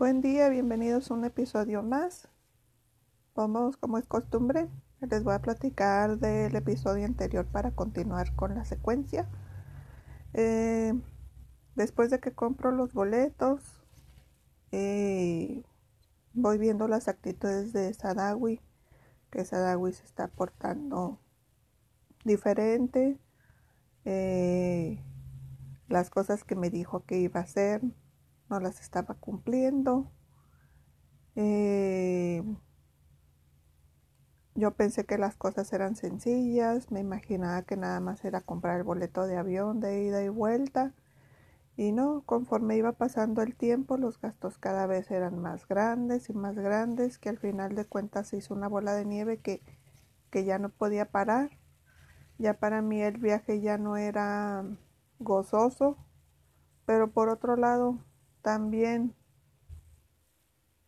Buen 0.00 0.22
día, 0.22 0.48
bienvenidos 0.48 1.10
a 1.10 1.14
un 1.14 1.26
episodio 1.26 1.82
más. 1.82 2.26
Vamos, 3.34 3.76
como 3.76 3.98
es 3.98 4.06
costumbre, 4.06 4.66
les 5.02 5.22
voy 5.22 5.34
a 5.34 5.42
platicar 5.42 6.18
del 6.18 6.56
episodio 6.56 7.04
anterior 7.04 7.44
para 7.44 7.72
continuar 7.72 8.34
con 8.34 8.54
la 8.54 8.64
secuencia. 8.64 9.28
Eh, 10.32 10.94
después 11.74 12.08
de 12.08 12.18
que 12.18 12.32
compro 12.32 12.72
los 12.72 12.94
boletos, 12.94 13.60
eh, 14.72 15.64
voy 16.32 16.56
viendo 16.56 16.88
las 16.88 17.06
actitudes 17.06 17.74
de 17.74 17.92
Sadawi, 17.92 18.62
que 19.30 19.44
Sadawi 19.44 19.92
se 19.92 20.04
está 20.04 20.28
portando 20.28 21.20
diferente. 22.24 23.18
Eh, 24.06 25.04
las 25.88 26.08
cosas 26.08 26.42
que 26.42 26.56
me 26.56 26.70
dijo 26.70 27.04
que 27.04 27.18
iba 27.18 27.40
a 27.40 27.42
hacer 27.42 27.82
no 28.50 28.60
las 28.60 28.80
estaba 28.80 29.14
cumpliendo. 29.14 30.10
Eh, 31.36 32.42
yo 34.54 34.72
pensé 34.72 35.06
que 35.06 35.16
las 35.16 35.36
cosas 35.36 35.72
eran 35.72 35.96
sencillas, 35.96 36.90
me 36.90 37.00
imaginaba 37.00 37.62
que 37.62 37.76
nada 37.76 38.00
más 38.00 38.24
era 38.24 38.40
comprar 38.42 38.78
el 38.78 38.84
boleto 38.84 39.26
de 39.26 39.36
avión 39.36 39.80
de 39.80 40.02
ida 40.04 40.22
y 40.22 40.28
vuelta. 40.28 40.92
Y 41.76 41.92
no, 41.92 42.22
conforme 42.26 42.76
iba 42.76 42.92
pasando 42.92 43.42
el 43.42 43.56
tiempo, 43.56 43.96
los 43.96 44.20
gastos 44.20 44.58
cada 44.58 44.86
vez 44.86 45.10
eran 45.10 45.38
más 45.38 45.66
grandes 45.66 46.28
y 46.28 46.34
más 46.34 46.56
grandes, 46.56 47.18
que 47.18 47.30
al 47.30 47.38
final 47.38 47.74
de 47.74 47.86
cuentas 47.86 48.28
se 48.28 48.36
hizo 48.38 48.54
una 48.54 48.68
bola 48.68 48.92
de 48.94 49.06
nieve 49.06 49.38
que, 49.38 49.62
que 50.30 50.44
ya 50.44 50.58
no 50.58 50.68
podía 50.70 51.06
parar. 51.06 51.58
Ya 52.38 52.54
para 52.54 52.82
mí 52.82 53.00
el 53.02 53.18
viaje 53.18 53.60
ya 53.60 53.78
no 53.78 53.96
era 53.96 54.64
gozoso, 55.20 55.96
pero 56.86 57.12
por 57.12 57.28
otro 57.30 57.56
lado 57.56 57.98
también 58.42 59.14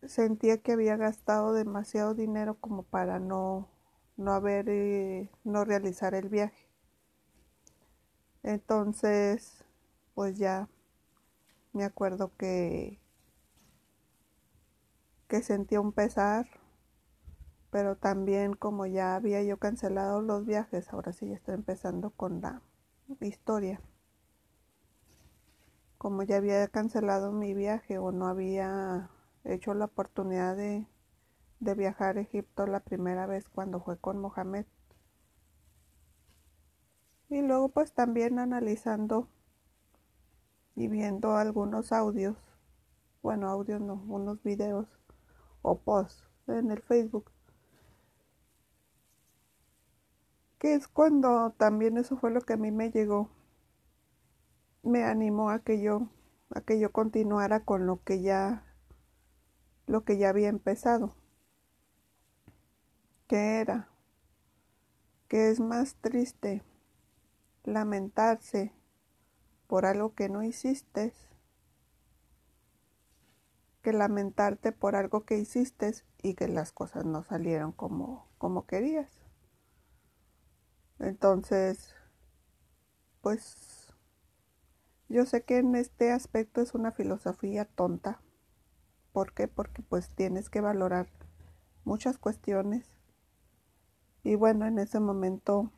sentía 0.06 0.59
que 0.59 0.73
había 0.73 0.96
gastado 0.96 1.52
demasiado 1.52 2.15
dinero 2.15 2.54
como 2.54 2.82
para 2.82 3.18
no, 3.18 3.68
no 4.16 4.32
haber, 4.32 4.68
eh, 4.68 5.30
no 5.45 5.65
realizar 5.65 6.15
el 6.15 6.29
viaje. 6.29 6.66
Entonces, 8.43 9.65
pues 10.15 10.37
ya 10.37 10.68
me 11.73 11.85
acuerdo 11.85 12.32
que, 12.37 12.99
que 15.29 15.43
sentía 15.43 15.80
un 15.80 15.93
pesar, 15.93 16.46
pero 17.71 17.96
también 17.96 18.55
como 18.55 18.87
ya 18.87 19.15
había 19.15 19.43
yo 19.43 19.59
cancelado 19.59 20.21
los 20.21 20.45
viajes, 20.45 20.93
ahora 20.93 21.12
sí 21.12 21.29
ya 21.29 21.34
estoy 21.37 21.55
empezando 21.55 22.10
con 22.10 22.40
la 22.40 22.60
historia 23.21 23.80
como 26.03 26.25
ya 26.25 26.39
había 26.39 26.67
cancelado 26.67 27.31
mi 27.31 27.55
viaje 27.55 27.97
o 27.97 28.11
no 28.11 28.27
había 28.27 29.09
hecho 29.45 29.73
la 29.73 29.85
oportunidad 29.85 30.57
de, 30.57 30.85
viajar 31.61 32.19
a 32.19 32.23
Egipto 32.23 32.67
la 32.67 32.81
primera 32.81 33.27
vez 33.27 33.49
cuando 33.49 33.79
fue 33.79 33.97
con 33.99 34.19
Mohamed. 34.19 34.67
Y 37.30 37.41
luego 37.43 37.69
pues 37.69 37.93
también 37.93 38.41
analizando 38.41 39.29
y 40.75 40.89
viendo 40.89 41.37
algunos 41.37 41.93
audios, 41.93 42.37
bueno, 43.23 43.49
audios 43.49 43.80
no, 43.80 44.03
unos 44.09 44.43
videos 44.43 44.89
o 45.63 45.79
posts 45.79 46.25
en 46.49 46.73
el 46.73 46.83
Facebook. 46.83 47.30
Que 50.59 50.75
es 50.75 50.89
cuando 50.89 51.55
también 51.57 51.97
eso 51.97 52.17
fue 52.17 52.33
lo 52.33 52.41
que 52.41 52.55
a 52.55 52.57
mí 52.57 52.73
me 52.73 52.91
llegó 52.91 53.30
me 54.83 55.05
animó 55.05 55.51
a 55.51 55.61
que 55.61 55.80
yo 55.80 56.09
a 56.55 56.61
que 56.61 56.79
yo 56.79 56.93
continuara 56.93 57.65
con 57.65 57.87
lo 57.87 58.02
que 58.02 58.21
ya 58.21 58.65
lo 59.87 60.05
que 60.05 60.19
ya 60.19 60.29
había 60.29 60.49
empezado. 60.49 61.15
Que 63.27 63.61
era 63.61 63.89
que 65.29 65.51
es 65.51 65.61
más 65.61 65.95
triste 65.97 66.62
lamentarse 67.65 68.73
por 69.67 69.87
algo 69.87 70.15
que 70.15 70.29
no 70.29 70.43
hiciste 70.43 71.15
que 73.83 73.93
lamentarte 73.93 74.73
por 74.73 74.97
algo 74.97 75.25
que 75.25 75.39
hiciste 75.39 75.93
y 76.23 76.35
que 76.35 76.49
las 76.49 76.73
cosas 76.73 77.05
no 77.05 77.25
salieron 77.25 77.73
como, 77.73 78.29
como 78.39 78.67
querías. 78.67 79.11
Entonces, 81.01 81.95
pues 83.21 83.72
yo 85.12 85.27
sé 85.27 85.43
que 85.45 85.59
en 85.59 85.75
este 85.77 86.11
aspecto 86.11 86.62
es 86.62 86.75
una 86.75 86.91
filosofía 86.91 87.67
tonta. 87.67 88.23
¿Por 89.12 89.34
qué? 89.34 89.47
Porque 89.47 89.83
pues 89.83 90.09
tienes 90.09 90.49
que 90.49 90.62
valorar 90.62 91.11
muchas 91.84 92.17
cuestiones. 92.17 92.89
Y 94.25 94.37
bueno, 94.37 94.67
en 94.67 94.78
ese 94.78 95.00
momento, 95.00 95.71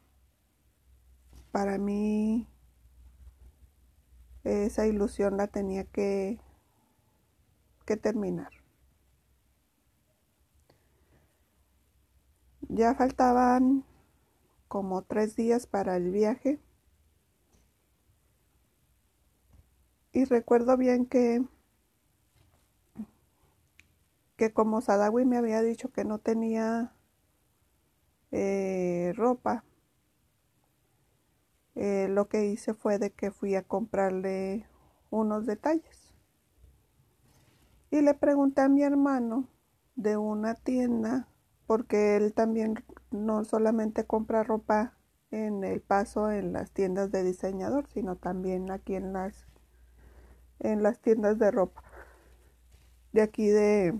para 1.51 1.79
mí, 1.79 2.47
esa 4.45 4.87
ilusión 4.87 5.37
la 5.37 5.49
tenía 5.49 5.83
que, 5.83 6.39
que 7.87 7.97
terminar. 7.97 8.53
Ya 12.69 12.95
faltaban 12.95 13.85
como 14.69 15.03
tres 15.03 15.35
días 15.35 15.67
para 15.67 15.97
el 15.97 16.13
viaje. 16.13 16.61
Y 20.15 20.27
recuerdo 20.27 20.77
bien 20.77 21.07
que, 21.07 21.43
que 24.37 24.53
como 24.53 24.81
Sadawi 24.81 25.25
me 25.25 25.37
había 25.37 25.61
dicho 25.61 25.91
que 25.91 26.05
no 26.05 26.21
tenía 26.21 26.93
eh, 28.31 29.13
ropa, 29.17 29.65
eh, 31.75 32.07
lo 32.09 32.29
que 32.29 32.47
hice 32.47 32.75
fue 32.75 33.01
de 33.01 33.11
que 33.11 33.33
fui 33.33 33.57
a 33.57 33.65
comprarle 33.65 34.69
unos 35.11 35.47
detalles. 35.47 36.15
Y 37.91 38.01
le 38.01 38.15
pregunté 38.15 38.61
a 38.61 38.69
mi 38.69 38.85
hermano 38.85 39.49
de 39.97 40.17
una 40.17 40.55
tienda, 40.55 41.27
porque 41.67 42.17
él 42.17 42.35
también 42.35 42.85
no 43.11 43.43
solamente 43.43 44.05
compra 44.05 44.45
ropa 44.45 44.97
en 45.33 45.65
el 45.65 45.81
paso 45.81 46.31
en 46.31 46.53
las 46.53 46.71
tiendas 46.71 47.11
de 47.11 47.25
diseñador, 47.25 47.89
sino 47.89 48.15
también 48.15 48.71
aquí 48.71 48.95
en 48.95 49.13
las 49.13 49.49
en 50.65 50.83
las 50.83 50.99
tiendas 50.99 51.39
de 51.39 51.51
ropa 51.51 51.83
de 53.13 53.23
aquí 53.23 53.47
de 53.47 53.99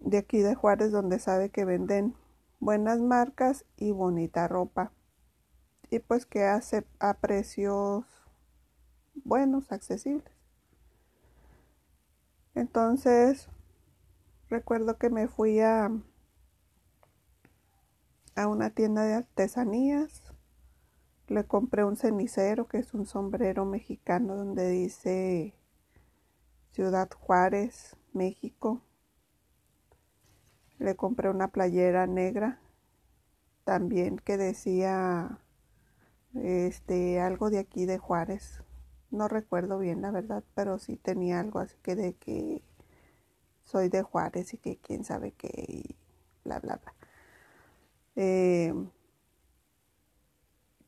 de 0.00 0.18
aquí 0.18 0.40
de 0.40 0.54
Juárez 0.54 0.90
donde 0.90 1.18
sabe 1.18 1.50
que 1.50 1.64
venden 1.64 2.14
buenas 2.58 3.00
marcas 3.00 3.64
y 3.76 3.92
bonita 3.92 4.48
ropa 4.48 4.92
y 5.90 5.98
pues 5.98 6.26
que 6.26 6.44
hace 6.44 6.84
a 6.98 7.14
precios 7.14 8.04
buenos, 9.24 9.72
accesibles. 9.72 10.32
Entonces, 12.54 13.48
recuerdo 14.48 14.98
que 14.98 15.10
me 15.10 15.28
fui 15.28 15.60
a 15.60 15.90
a 18.36 18.46
una 18.46 18.70
tienda 18.70 19.02
de 19.02 19.14
artesanías 19.14 20.29
le 21.30 21.44
compré 21.44 21.84
un 21.84 21.96
cenicero, 21.96 22.66
que 22.66 22.78
es 22.78 22.92
un 22.92 23.06
sombrero 23.06 23.64
mexicano 23.64 24.34
donde 24.34 24.68
dice 24.68 25.54
Ciudad 26.72 27.08
Juárez, 27.08 27.96
México. 28.12 28.82
Le 30.78 30.96
compré 30.96 31.30
una 31.30 31.48
playera 31.52 32.08
negra 32.08 32.60
también 33.62 34.16
que 34.16 34.36
decía 34.38 35.38
este 36.34 37.20
algo 37.20 37.48
de 37.48 37.60
aquí 37.60 37.86
de 37.86 37.98
Juárez. 37.98 38.64
No 39.12 39.28
recuerdo 39.28 39.78
bien 39.78 40.02
la 40.02 40.10
verdad, 40.10 40.42
pero 40.56 40.80
sí 40.80 40.96
tenía 40.96 41.38
algo 41.38 41.60
así 41.60 41.76
que 41.82 41.94
de 41.94 42.14
que 42.14 42.64
soy 43.62 43.88
de 43.88 44.02
Juárez 44.02 44.52
y 44.52 44.58
que 44.58 44.78
quién 44.78 45.04
sabe 45.04 45.30
qué 45.30 45.64
y 45.68 45.96
bla 46.42 46.58
bla 46.58 46.80
bla. 46.82 46.94
Eh, 48.16 48.74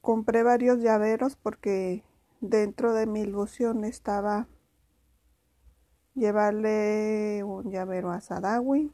compré 0.02 0.42
varios 0.42 0.80
llaveros 0.80 1.36
porque 1.36 2.04
dentro 2.40 2.92
de 2.92 3.06
mi 3.06 3.20
ilusión 3.20 3.84
estaba 3.84 4.48
llevarle 6.14 7.42
un 7.44 7.70
llavero 7.70 8.10
a 8.10 8.20
Sadawi, 8.20 8.92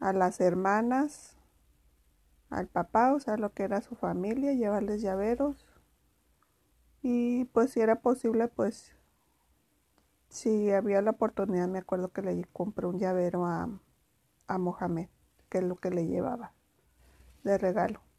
a 0.00 0.12
las 0.12 0.40
hermanas, 0.40 1.36
al 2.50 2.66
papá, 2.66 3.14
o 3.14 3.20
sea, 3.20 3.36
lo 3.36 3.52
que 3.52 3.62
era 3.62 3.80
su 3.80 3.94
familia, 3.94 4.52
llevarles 4.52 5.02
llaveros. 5.02 5.64
Y 7.00 7.44
pues 7.46 7.70
si 7.70 7.80
era 7.80 8.00
posible, 8.00 8.48
pues 8.48 8.92
si 10.28 10.72
había 10.72 11.00
la 11.00 11.12
oportunidad, 11.12 11.68
me 11.68 11.78
acuerdo 11.78 12.08
que 12.12 12.22
le 12.22 12.44
compré 12.52 12.86
un 12.86 12.98
llavero 12.98 13.46
a, 13.46 13.68
a 14.48 14.58
Mohamed, 14.58 15.08
que 15.48 15.58
es 15.58 15.64
lo 15.64 15.76
que 15.76 15.90
le 15.90 16.06
llevaba 16.08 16.52
de 17.44 17.56
regalo 17.56 18.09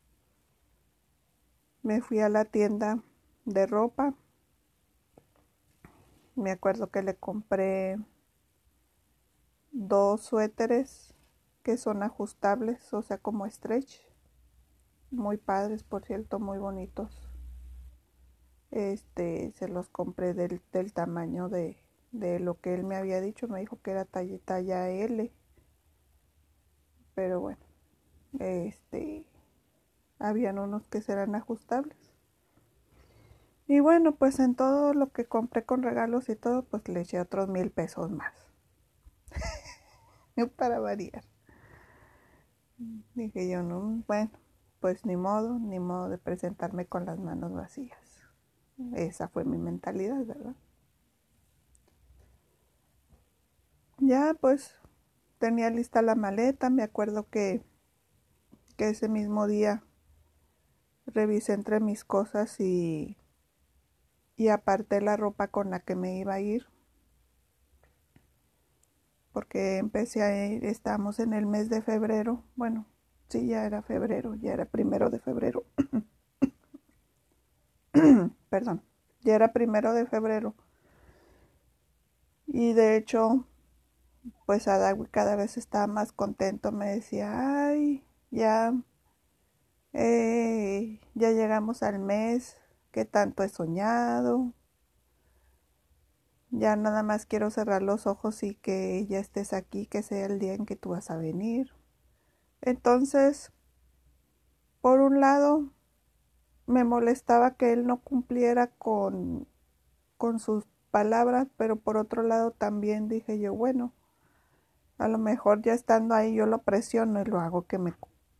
me 1.83 2.01
fui 2.01 2.19
a 2.19 2.29
la 2.29 2.45
tienda 2.45 3.03
de 3.45 3.65
ropa. 3.65 4.13
Me 6.35 6.51
acuerdo 6.51 6.89
que 6.91 7.01
le 7.01 7.15
compré 7.15 7.97
dos 9.71 10.21
suéteres 10.21 11.13
que 11.63 11.77
son 11.77 12.03
ajustables, 12.03 12.93
o 12.93 13.01
sea, 13.01 13.17
como 13.17 13.49
stretch. 13.49 13.99
Muy 15.11 15.37
padres, 15.37 15.83
por 15.83 16.05
cierto, 16.05 16.39
muy 16.39 16.57
bonitos. 16.57 17.29
Este, 18.71 19.51
se 19.51 19.67
los 19.67 19.89
compré 19.89 20.33
del, 20.33 20.61
del 20.71 20.93
tamaño 20.93 21.49
de, 21.49 21.77
de 22.11 22.39
lo 22.39 22.59
que 22.61 22.73
él 22.73 22.83
me 22.83 22.95
había 22.95 23.19
dicho. 23.19 23.47
Me 23.47 23.59
dijo 23.59 23.81
que 23.81 23.91
era 23.91 24.05
talla, 24.05 24.37
talla 24.39 24.89
L. 24.89 25.31
Pero 27.13 27.41
bueno, 27.41 27.59
este, 28.39 29.27
habían 30.21 30.59
unos 30.59 30.85
que 30.87 31.01
serán 31.01 31.35
ajustables. 31.35 31.97
Y 33.67 33.79
bueno, 33.79 34.15
pues 34.15 34.39
en 34.39 34.55
todo 34.55 34.93
lo 34.93 35.11
que 35.11 35.25
compré 35.25 35.65
con 35.65 35.81
regalos 35.81 36.29
y 36.29 36.35
todo, 36.35 36.63
pues 36.63 36.87
le 36.89 37.01
eché 37.01 37.19
otros 37.19 37.47
mil 37.47 37.71
pesos 37.71 38.11
más. 38.11 38.33
Para 40.57 40.79
variar. 40.79 41.23
Dije 43.13 43.49
yo, 43.49 43.63
no, 43.63 44.03
bueno, 44.07 44.31
pues 44.79 45.05
ni 45.05 45.15
modo, 45.15 45.59
ni 45.59 45.79
modo 45.79 46.09
de 46.09 46.17
presentarme 46.17 46.85
con 46.85 47.05
las 47.05 47.19
manos 47.19 47.53
vacías. 47.53 47.97
Esa 48.93 49.27
fue 49.27 49.45
mi 49.45 49.57
mentalidad, 49.57 50.25
¿verdad? 50.25 50.55
Ya 53.99 54.33
pues 54.33 54.75
tenía 55.37 55.69
lista 55.69 56.01
la 56.01 56.15
maleta, 56.15 56.69
me 56.69 56.81
acuerdo 56.81 57.29
que, 57.29 57.63
que 58.75 58.89
ese 58.89 59.07
mismo 59.07 59.47
día 59.47 59.83
revisé 61.13 61.53
entre 61.53 61.79
mis 61.79 62.03
cosas 62.03 62.59
y, 62.59 63.17
y 64.35 64.49
aparté 64.49 65.01
la 65.01 65.17
ropa 65.17 65.47
con 65.47 65.69
la 65.69 65.79
que 65.79 65.95
me 65.95 66.17
iba 66.17 66.33
a 66.35 66.39
ir. 66.41 66.67
Porque 69.33 69.77
empecé 69.77 70.23
a 70.23 70.47
ir, 70.47 70.65
estamos 70.65 71.19
en 71.19 71.33
el 71.33 71.45
mes 71.45 71.69
de 71.69 71.81
febrero, 71.81 72.43
bueno, 72.55 72.85
sí, 73.29 73.47
ya 73.47 73.65
era 73.65 73.81
febrero, 73.81 74.35
ya 74.35 74.51
era 74.53 74.65
primero 74.65 75.09
de 75.09 75.19
febrero, 75.19 75.63
perdón, 78.49 78.81
ya 79.21 79.35
era 79.35 79.53
primero 79.53 79.93
de 79.93 80.05
febrero. 80.05 80.53
Y 82.47 82.73
de 82.73 82.97
hecho, 82.97 83.45
pues 84.45 84.67
Adagui 84.67 85.07
cada 85.07 85.35
vez 85.35 85.57
estaba 85.57 85.87
más 85.87 86.11
contento, 86.11 86.71
me 86.71 86.89
decía, 86.89 87.67
ay, 87.67 88.03
ya, 88.31 88.73
eh, 89.93 90.99
ya 91.15 91.31
llegamos 91.31 91.83
al 91.83 91.99
mes, 91.99 92.57
que 92.91 93.05
tanto 93.05 93.43
he 93.43 93.49
soñado, 93.49 94.53
ya 96.51 96.75
nada 96.75 97.01
más 97.01 97.25
quiero 97.25 97.49
cerrar 97.49 97.81
los 97.81 98.07
ojos 98.07 98.43
y 98.43 98.55
que 98.55 99.05
ya 99.07 99.19
estés 99.19 99.53
aquí, 99.53 99.87
que 99.87 100.03
sea 100.03 100.25
el 100.25 100.39
día 100.39 100.53
en 100.53 100.65
que 100.65 100.75
tú 100.75 100.89
vas 100.89 101.09
a 101.09 101.17
venir. 101.17 101.71
Entonces, 102.61 103.51
por 104.81 104.99
un 104.99 105.21
lado, 105.21 105.71
me 106.67 106.83
molestaba 106.83 107.55
que 107.55 107.73
él 107.73 107.87
no 107.87 108.01
cumpliera 108.01 108.67
con, 108.67 109.47
con 110.17 110.39
sus 110.39 110.65
palabras, 110.91 111.47
pero 111.57 111.77
por 111.77 111.97
otro 111.97 112.23
lado 112.23 112.51
también 112.51 113.07
dije 113.07 113.39
yo, 113.39 113.53
bueno, 113.53 113.93
a 114.97 115.07
lo 115.07 115.17
mejor 115.17 115.61
ya 115.61 115.73
estando 115.73 116.13
ahí 116.15 116.35
yo 116.35 116.45
lo 116.45 116.63
presiono 116.63 117.21
y 117.21 117.25
lo 117.25 117.39
hago 117.39 117.65
que 117.65 117.77
me, 117.77 117.93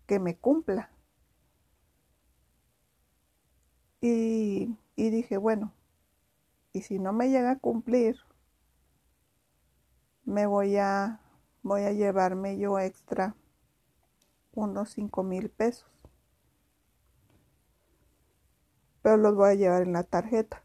que 0.05 0.19
me 0.19 0.35
cumpla. 0.37 0.89
Y, 4.01 4.77
dije, 4.95 5.37
bueno, 5.37 5.73
y 6.73 6.81
si 6.81 6.97
no 6.97 7.13
me 7.13 7.29
llega 7.29 7.51
a 7.51 7.59
cumplir, 7.59 8.17
me 10.25 10.47
voy 10.47 10.77
a, 10.77 11.19
voy 11.61 11.83
a 11.83 11.91
llevarme 11.91 12.57
yo 12.57 12.79
extra 12.79 13.35
unos 14.53 14.89
cinco 14.89 15.23
mil 15.23 15.49
pesos. 15.49 15.87
Pero 19.03 19.17
los 19.17 19.35
voy 19.35 19.51
a 19.51 19.55
llevar 19.55 19.83
en 19.83 19.93
la 19.93 20.03
tarjeta. 20.03 20.63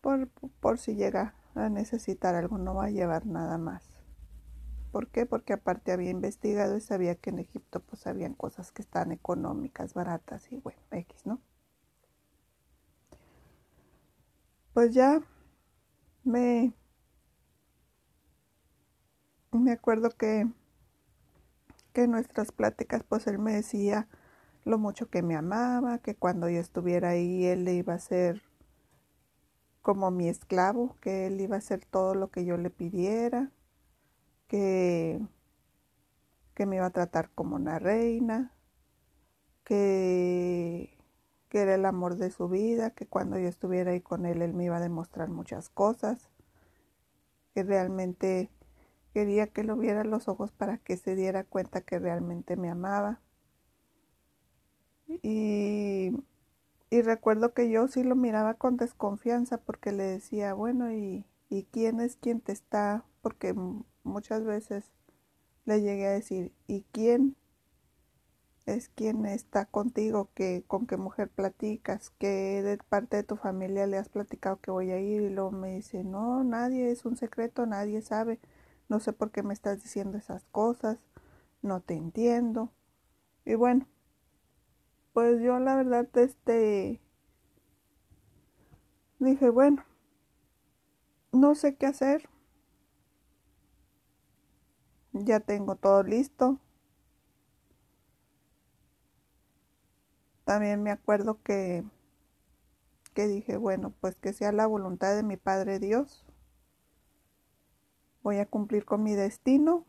Por, 0.00 0.28
por 0.60 0.78
si 0.78 0.94
llega 0.94 1.34
a 1.54 1.68
necesitar 1.68 2.34
algo, 2.34 2.58
no 2.58 2.74
va 2.74 2.86
a 2.86 2.90
llevar 2.90 3.26
nada 3.26 3.58
más. 3.58 3.91
¿Por 4.92 5.08
qué? 5.08 5.24
Porque 5.24 5.54
aparte 5.54 5.90
había 5.90 6.10
investigado 6.10 6.76
y 6.76 6.82
sabía 6.82 7.14
que 7.14 7.30
en 7.30 7.38
Egipto 7.38 7.80
pues 7.80 8.06
habían 8.06 8.34
cosas 8.34 8.72
que 8.72 8.82
están 8.82 9.10
económicas, 9.10 9.94
baratas 9.94 10.52
y 10.52 10.58
bueno, 10.58 10.80
X, 10.90 11.24
¿no? 11.24 11.40
Pues 14.74 14.92
ya 14.94 15.22
me 16.24 16.74
me 19.50 19.72
acuerdo 19.72 20.10
que 20.10 20.46
que 21.94 22.04
en 22.04 22.10
nuestras 22.10 22.52
pláticas 22.52 23.02
pues 23.02 23.26
él 23.26 23.38
me 23.38 23.54
decía 23.54 24.08
lo 24.64 24.78
mucho 24.78 25.08
que 25.10 25.22
me 25.22 25.36
amaba, 25.36 25.98
que 25.98 26.14
cuando 26.14 26.48
yo 26.50 26.60
estuviera 26.60 27.10
ahí 27.10 27.46
él 27.46 27.64
le 27.64 27.74
iba 27.74 27.94
a 27.94 27.98
ser 27.98 28.42
como 29.82 30.10
mi 30.10 30.28
esclavo, 30.28 30.96
que 31.00 31.26
él 31.26 31.40
iba 31.40 31.56
a 31.56 31.58
hacer 31.58 31.84
todo 31.86 32.14
lo 32.14 32.30
que 32.30 32.44
yo 32.44 32.56
le 32.58 32.70
pidiera 32.70 33.50
que, 34.52 35.18
que 36.54 36.66
me 36.66 36.76
iba 36.76 36.86
a 36.86 36.90
tratar 36.90 37.30
como 37.30 37.56
una 37.56 37.78
reina, 37.78 38.52
que, 39.64 40.98
que 41.48 41.60
era 41.62 41.74
el 41.74 41.86
amor 41.86 42.16
de 42.16 42.30
su 42.30 42.48
vida, 42.48 42.90
que 42.90 43.06
cuando 43.06 43.38
yo 43.38 43.48
estuviera 43.48 43.92
ahí 43.92 44.00
con 44.02 44.26
él, 44.26 44.42
él 44.42 44.52
me 44.52 44.64
iba 44.64 44.76
a 44.76 44.80
demostrar 44.80 45.28
muchas 45.30 45.70
cosas, 45.70 46.28
que 47.54 47.62
realmente 47.62 48.50
quería 49.14 49.46
que 49.46 49.64
lo 49.64 49.76
viera 49.76 50.04
los 50.04 50.28
ojos 50.28 50.52
para 50.52 50.78
que 50.78 50.96
se 50.98 51.16
diera 51.16 51.44
cuenta 51.44 51.80
que 51.80 51.98
realmente 51.98 52.56
me 52.56 52.70
amaba. 52.70 53.20
Y, 55.22 56.12
y 56.90 57.02
recuerdo 57.02 57.54
que 57.54 57.70
yo 57.70 57.88
sí 57.88 58.02
lo 58.04 58.16
miraba 58.16 58.54
con 58.54 58.76
desconfianza 58.76 59.58
porque 59.58 59.92
le 59.92 60.04
decía, 60.04 60.54
bueno, 60.54 60.92
¿y, 60.92 61.26
y 61.50 61.64
quién 61.64 62.00
es 62.00 62.16
quien 62.16 62.40
te 62.40 62.52
está? 62.52 63.04
Porque 63.22 63.54
muchas 64.04 64.44
veces 64.44 64.84
le 65.64 65.80
llegué 65.80 66.06
a 66.06 66.12
decir, 66.12 66.52
¿y 66.66 66.82
quién 66.92 67.36
es 68.66 68.88
quien 68.90 69.26
está 69.26 69.64
contigo? 69.66 70.30
que 70.34 70.64
¿Con 70.66 70.86
qué 70.86 70.96
mujer 70.96 71.28
platicas? 71.28 72.10
¿Qué 72.18 72.62
de 72.62 72.78
parte 72.78 73.16
de 73.18 73.22
tu 73.24 73.36
familia 73.36 73.86
le 73.86 73.98
has 73.98 74.08
platicado 74.08 74.60
que 74.60 74.70
voy 74.70 74.90
a 74.90 75.00
ir? 75.00 75.22
Y 75.22 75.30
luego 75.30 75.50
me 75.50 75.74
dice, 75.74 76.04
no, 76.04 76.44
nadie, 76.44 76.90
es 76.90 77.04
un 77.04 77.16
secreto, 77.16 77.66
nadie 77.66 78.02
sabe. 78.02 78.40
No 78.88 79.00
sé 79.00 79.12
por 79.12 79.30
qué 79.30 79.42
me 79.42 79.54
estás 79.54 79.82
diciendo 79.82 80.18
esas 80.18 80.44
cosas, 80.46 80.98
no 81.62 81.80
te 81.80 81.94
entiendo. 81.94 82.72
Y 83.44 83.54
bueno, 83.54 83.86
pues 85.12 85.40
yo 85.42 85.58
la 85.58 85.76
verdad, 85.76 86.08
este, 86.18 87.00
dije, 89.18 89.50
bueno, 89.50 89.84
no 91.32 91.54
sé 91.54 91.76
qué 91.76 91.86
hacer, 91.86 92.28
ya 95.14 95.40
tengo 95.40 95.76
todo 95.76 96.02
listo. 96.02 96.58
También 100.44 100.84
me 100.84 100.92
acuerdo 100.92 101.42
que, 101.42 101.82
que 103.14 103.26
dije, 103.26 103.56
bueno, 103.56 103.94
pues 104.00 104.16
que 104.16 104.34
sea 104.34 104.52
la 104.52 104.66
voluntad 104.66 105.16
de 105.16 105.22
mi 105.22 105.38
Padre 105.38 105.78
Dios. 105.78 106.26
Voy 108.22 108.38
a 108.38 108.46
cumplir 108.46 108.86
con 108.86 109.02
mi 109.02 109.14
destino. 109.14 109.84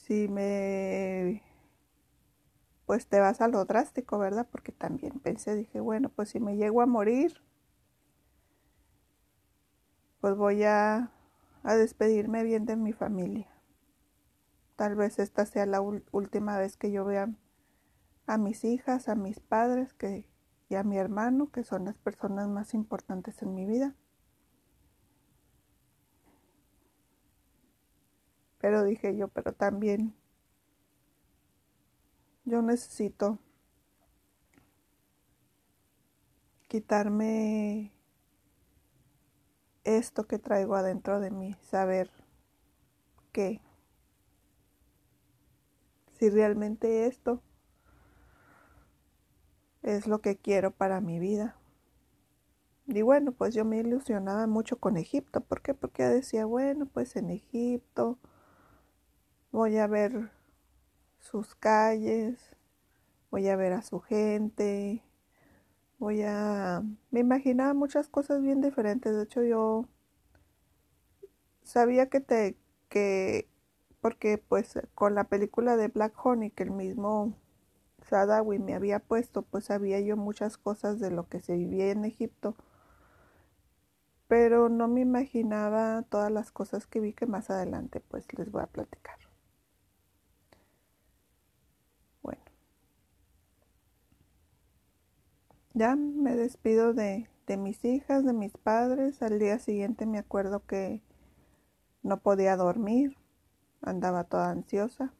Si 0.00 0.28
me 0.28 1.40
pues 2.86 3.06
te 3.06 3.20
vas 3.20 3.40
a 3.40 3.48
lo 3.48 3.64
drástico, 3.64 4.18
¿verdad? 4.18 4.46
Porque 4.50 4.72
también 4.72 5.20
pensé, 5.20 5.54
dije, 5.54 5.80
bueno, 5.80 6.08
pues 6.10 6.30
si 6.30 6.40
me 6.40 6.56
llego 6.56 6.80
a 6.82 6.86
morir, 6.86 7.42
pues 10.24 10.36
voy 10.38 10.62
a, 10.62 11.10
despedirme 11.64 12.44
bien 12.44 12.64
de 12.64 12.76
mi 12.76 12.94
familia. 12.94 13.46
Tal 14.74 14.94
vez 14.94 15.18
esta 15.18 15.44
sea 15.44 15.66
la 15.66 15.82
última 15.82 16.56
vez 16.56 16.78
que 16.78 16.90
yo 16.90 17.04
vea 17.04 17.28
a 18.26 18.38
mis 18.38 18.64
hijas, 18.64 19.10
a 19.10 19.16
mis 19.16 19.38
padres 19.38 19.92
que, 19.92 20.26
y 20.70 20.76
a 20.76 20.82
mi 20.82 20.96
hermano, 20.96 21.50
que 21.52 21.62
son 21.62 21.84
las 21.84 21.98
personas 21.98 22.48
más 22.48 22.72
importantes 22.72 23.42
en 23.42 23.54
mi 23.54 23.66
vida. 23.66 23.94
Pero 28.56 28.82
dije 28.82 29.14
yo, 29.14 29.28
pero 29.28 29.52
también 29.52 30.14
yo 32.46 32.62
necesito 32.62 33.38
quitarme 36.68 37.93
esto 39.84 40.26
que 40.26 40.38
traigo 40.38 40.74
adentro 40.74 41.20
de 41.20 41.30
mí, 41.30 41.56
saber 41.62 42.10
que 43.32 43.60
si 46.18 46.30
realmente 46.30 47.06
esto 47.06 47.42
es 49.82 50.06
lo 50.06 50.20
que 50.20 50.36
quiero 50.36 50.70
para 50.70 51.00
mi 51.00 51.18
vida. 51.18 51.56
Y 52.86 53.02
bueno, 53.02 53.32
pues 53.32 53.54
yo 53.54 53.64
me 53.64 53.78
ilusionaba 53.78 54.46
mucho 54.46 54.76
con 54.78 54.96
Egipto. 54.96 55.40
¿Por 55.40 55.62
qué? 55.62 55.74
Porque 55.74 56.04
decía, 56.04 56.44
bueno, 56.44 56.86
pues 56.86 57.16
en 57.16 57.30
Egipto 57.30 58.18
voy 59.52 59.78
a 59.78 59.86
ver 59.86 60.30
sus 61.18 61.54
calles, 61.54 62.56
voy 63.30 63.48
a 63.48 63.56
ver 63.56 63.72
a 63.72 63.82
su 63.82 64.00
gente, 64.00 65.02
voy 66.04 66.22
a... 66.22 66.82
Me 67.10 67.20
imaginaba 67.20 67.74
muchas 67.74 68.08
cosas 68.08 68.42
bien 68.42 68.60
diferentes. 68.60 69.14
De 69.16 69.24
hecho, 69.24 69.42
yo 69.42 69.88
sabía 71.62 72.08
que 72.08 72.20
te... 72.20 72.56
que... 72.88 73.48
porque 74.00 74.38
pues 74.38 74.78
con 74.94 75.14
la 75.14 75.24
película 75.24 75.76
de 75.76 75.88
Black 75.88 76.14
Honey 76.24 76.50
que 76.50 76.62
el 76.64 76.70
mismo 76.70 77.34
Sadawi 78.08 78.58
me 78.60 78.74
había 78.74 79.00
puesto, 79.00 79.42
pues 79.42 79.64
sabía 79.66 80.00
yo 80.00 80.16
muchas 80.16 80.58
cosas 80.58 81.00
de 81.00 81.10
lo 81.10 81.28
que 81.28 81.40
se 81.40 81.56
vivía 81.56 81.90
en 81.90 82.04
Egipto 82.04 82.56
pero 84.28 84.68
no 84.68 84.86
me 84.86 85.00
imaginaba 85.00 86.02
todas 86.02 86.30
las 86.30 86.50
cosas 86.52 86.86
que 86.86 87.00
vi 87.00 87.14
que 87.14 87.24
más 87.24 87.48
adelante 87.48 88.00
pues 88.00 88.26
les 88.36 88.50
voy 88.50 88.60
a 88.62 88.66
platicar. 88.66 89.16
Bueno, 92.22 92.42
ya 95.74 95.96
me 95.96 96.36
despido 96.36 96.94
de, 96.94 97.28
de 97.46 97.56
mis 97.56 97.84
hijas, 97.84 98.24
de 98.24 98.32
mis 98.32 98.56
padres. 98.56 99.20
Al 99.22 99.38
día 99.38 99.58
siguiente 99.58 100.06
me 100.06 100.18
acuerdo 100.18 100.64
que 100.64 101.02
no 102.02 102.20
podía 102.20 102.56
dormir, 102.56 103.16
andaba 103.82 104.24
toda 104.24 104.50
ansiosa. 104.50 105.12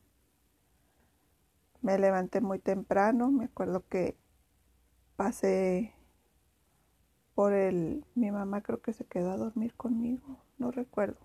Me 1.83 1.99
levanté 1.99 2.41
muy 2.41 2.59
temprano, 2.61 3.31
me 3.31 3.45
acuerdo 3.45 3.87
que 3.89 4.17
pasé 5.17 5.93
por 7.35 7.53
el... 7.53 8.05
Mi 8.15 8.31
mamá 8.31 8.63
creo 8.63 8.81
que 8.81 8.93
se 8.93 9.05
quedó 9.05 9.33
a 9.33 9.37
dormir 9.37 9.75
conmigo, 9.75 10.39
no 10.59 10.71
recuerdo. 10.71 11.19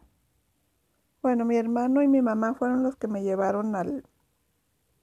Bueno, 1.21 1.45
mi 1.45 1.55
hermano 1.55 2.01
y 2.01 2.07
mi 2.07 2.21
mamá 2.21 2.55
fueron 2.55 2.83
los 2.83 2.95
que 2.95 3.07
me 3.07 3.23
llevaron 3.23 3.75
al, 3.75 4.05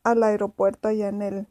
al 0.02 0.22
aeropuerto 0.22 0.88
allá 0.88 1.08
en 1.08 1.22
el, 1.22 1.48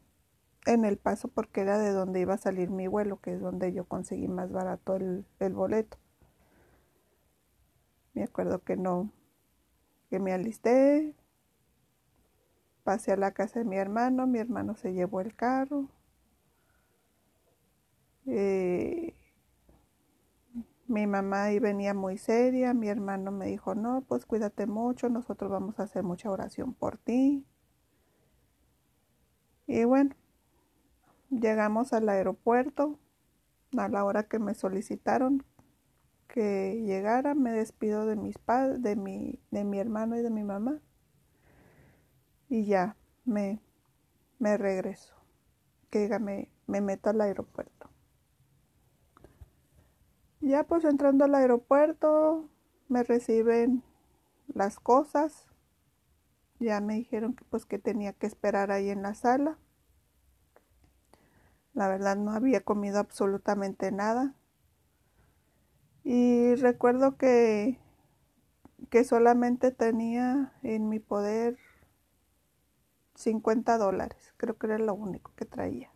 en 0.66 0.84
el 0.84 0.98
paso 0.98 1.28
porque 1.28 1.62
era 1.62 1.78
de 1.78 1.92
donde 1.92 2.20
iba 2.20 2.34
a 2.34 2.38
salir 2.38 2.70
mi 2.70 2.88
vuelo, 2.88 3.20
que 3.20 3.32
es 3.34 3.40
donde 3.40 3.72
yo 3.72 3.84
conseguí 3.84 4.28
más 4.28 4.52
barato 4.52 4.96
el, 4.96 5.24
boleto. 5.54 5.96
Me 8.14 8.24
acuerdo 8.24 8.62
que 8.62 8.76
no, 8.76 9.12
que 10.10 10.18
me 10.18 10.32
alisté, 10.32 11.14
pasé 12.82 13.12
a 13.12 13.16
la 13.16 13.32
casa 13.32 13.60
de 13.60 13.64
mi 13.64 13.76
hermano, 13.76 14.26
mi 14.26 14.38
hermano 14.38 14.74
se 14.74 14.92
llevó 14.92 15.20
el 15.20 15.34
carro. 15.36 15.88
Eh, 18.26 19.14
mi 20.88 21.06
mamá 21.06 21.44
ahí 21.44 21.58
venía 21.58 21.94
muy 21.94 22.18
seria, 22.18 22.74
mi 22.74 22.88
hermano 22.88 23.30
me 23.30 23.46
dijo, 23.46 23.74
no, 23.74 24.02
pues 24.02 24.26
cuídate 24.26 24.66
mucho, 24.66 25.08
nosotros 25.08 25.50
vamos 25.50 25.78
a 25.78 25.84
hacer 25.84 26.02
mucha 26.02 26.30
oración 26.30 26.74
por 26.74 26.98
ti. 26.98 27.44
Y 29.66 29.84
bueno, 29.84 30.14
llegamos 31.40 31.92
al 31.92 32.08
aeropuerto 32.08 32.98
a 33.76 33.88
la 33.88 34.04
hora 34.04 34.24
que 34.24 34.38
me 34.38 34.54
solicitaron 34.54 35.44
que 36.26 36.82
llegara, 36.84 37.34
me 37.34 37.50
despido 37.50 38.04
de 38.06 38.16
mis 38.16 38.36
padres, 38.36 38.82
de 38.82 38.96
mi, 38.96 39.40
hermano 39.78 40.16
y 40.18 40.22
de 40.22 40.30
mi 40.30 40.44
mamá. 40.44 40.80
Y 42.48 42.66
ya 42.66 42.96
me, 43.24 43.60
me 44.38 44.56
regreso, 44.56 45.14
que 45.90 46.08
me, 46.18 46.50
me 46.66 46.80
meto 46.80 47.10
al 47.10 47.20
aeropuerto. 47.20 47.88
Ya 50.40 50.64
pues 50.64 50.84
entrando 50.84 51.24
al 51.24 51.34
aeropuerto 51.34 52.48
me 52.88 53.02
reciben 53.02 53.82
las 54.52 54.78
cosas. 54.78 55.46
Ya 56.60 56.80
me 56.80 56.94
dijeron 56.94 57.34
que 57.34 57.44
pues 57.44 57.64
que 57.64 57.78
tenía 57.78 58.12
que 58.12 58.26
esperar 58.26 58.70
ahí 58.70 58.90
en 58.90 59.02
la 59.02 59.14
sala. 59.14 59.58
La 61.76 61.86
verdad 61.86 62.16
no 62.16 62.32
había 62.32 62.62
comido 62.62 62.98
absolutamente 62.98 63.92
nada. 63.92 64.34
Y 66.02 66.56
recuerdo 66.56 67.16
que 67.16 67.78
que 68.90 69.04
solamente 69.04 69.72
tenía 69.72 70.52
en 70.62 70.88
mi 70.88 71.00
poder 71.00 71.58
50 73.14 73.78
dólares. 73.78 74.32
Creo 74.36 74.56
que 74.56 74.66
era 74.66 74.78
lo 74.78 74.94
único 74.94 75.32
que 75.36 75.44
traía. 75.44 75.90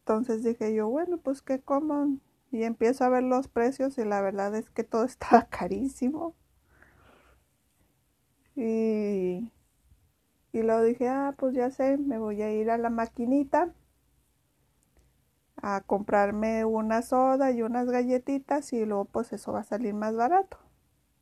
Entonces 0.00 0.44
dije 0.44 0.74
yo, 0.74 0.88
bueno, 0.88 1.18
pues 1.18 1.42
que 1.42 1.60
como. 1.60 2.18
Y 2.50 2.62
empiezo 2.64 3.04
a 3.04 3.08
ver 3.08 3.22
los 3.24 3.48
precios 3.48 3.98
y 3.98 4.04
la 4.04 4.20
verdad 4.20 4.54
es 4.54 4.68
que 4.70 4.84
todo 4.84 5.04
estaba 5.04 5.46
carísimo. 5.48 6.34
Y, 8.56 9.50
y 10.54 10.62
luego 10.62 10.82
dije, 10.82 11.08
ah, 11.08 11.34
pues 11.36 11.52
ya 11.54 11.70
sé, 11.70 11.98
me 11.98 12.16
voy 12.16 12.40
a 12.40 12.52
ir 12.52 12.70
a 12.70 12.78
la 12.78 12.88
maquinita 12.88 13.74
a 15.56 15.80
comprarme 15.80 16.64
una 16.64 17.02
soda 17.02 17.50
y 17.50 17.62
unas 17.62 17.88
galletitas 17.90 18.72
y 18.72 18.84
luego 18.84 19.04
pues 19.06 19.32
eso 19.32 19.52
va 19.52 19.60
a 19.60 19.64
salir 19.64 19.94
más 19.94 20.14
barato. 20.14 20.58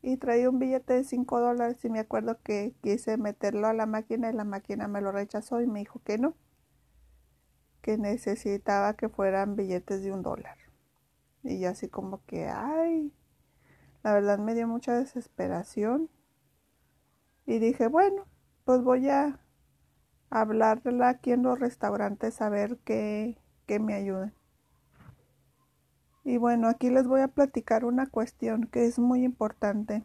Y 0.02 0.18
traía 0.18 0.50
un 0.50 0.58
billete 0.58 0.92
de 0.92 1.04
5 1.04 1.40
dólares 1.40 1.82
y 1.82 1.88
me 1.88 2.00
acuerdo 2.00 2.42
que 2.42 2.74
quise 2.82 3.16
meterlo 3.16 3.68
a 3.68 3.72
la 3.72 3.86
máquina 3.86 4.28
y 4.28 4.34
la 4.34 4.44
máquina 4.44 4.86
me 4.86 5.00
lo 5.00 5.12
rechazó 5.12 5.62
y 5.62 5.66
me 5.66 5.78
dijo 5.78 6.02
que 6.04 6.18
no 6.18 6.34
que 7.80 7.96
necesitaba 7.96 8.94
que 8.96 9.08
fueran 9.08 9.56
billetes 9.56 10.02
de 10.02 10.12
un 10.12 10.22
dólar. 10.22 10.58
Y 11.42 11.64
así 11.64 11.88
como 11.88 12.22
que, 12.26 12.48
ay, 12.48 13.12
la 14.04 14.12
verdad 14.12 14.38
me 14.38 14.54
dio 14.54 14.68
mucha 14.68 14.94
desesperación. 14.94 16.10
Y 17.46 17.58
dije, 17.58 17.88
bueno, 17.88 18.26
pues 18.64 18.82
voy 18.82 19.08
a 19.08 19.40
hablarla 20.30 21.08
aquí 21.08 21.32
en 21.32 21.42
los 21.42 21.58
restaurantes 21.58 22.40
a 22.40 22.48
ver 22.48 22.78
qué, 22.84 23.38
qué 23.66 23.78
me 23.78 23.94
ayuden. 23.94 24.34
Y 26.24 26.36
bueno, 26.36 26.68
aquí 26.68 26.88
les 26.90 27.06
voy 27.06 27.20
a 27.20 27.28
platicar 27.28 27.84
una 27.84 28.06
cuestión 28.06 28.66
que 28.66 28.86
es 28.86 28.98
muy 28.98 29.24
importante. 29.24 30.04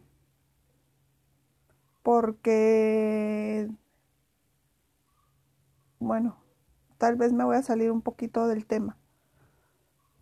Porque, 2.01 3.69
bueno, 5.99 6.37
tal 6.97 7.15
vez 7.15 7.33
me 7.33 7.43
voy 7.43 7.57
a 7.57 7.63
salir 7.63 7.91
un 7.91 8.01
poquito 8.01 8.47
del 8.47 8.65
tema, 8.65 8.97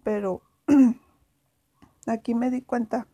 pero 0.03 0.41
aquí 2.07 2.33
me 2.33 2.49
di 2.49 2.61
cuenta, 2.61 3.07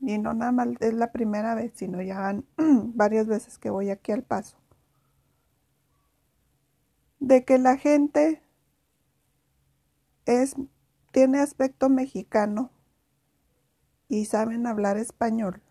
y 0.00 0.18
no 0.18 0.34
nada 0.34 0.52
más 0.52 0.68
es 0.80 0.94
la 0.94 1.12
primera 1.12 1.54
vez, 1.54 1.72
sino 1.74 2.02
ya 2.02 2.40
varias 2.56 3.26
veces 3.26 3.58
que 3.58 3.70
voy 3.70 3.90
aquí 3.90 4.12
al 4.12 4.22
paso, 4.22 4.56
de 7.20 7.44
que 7.44 7.58
la 7.58 7.76
gente 7.76 8.42
es, 10.26 10.54
tiene 11.12 11.40
aspecto 11.40 11.88
mexicano 11.88 12.70
y 14.08 14.26
saben 14.26 14.66
hablar 14.66 14.96
español 14.96 15.62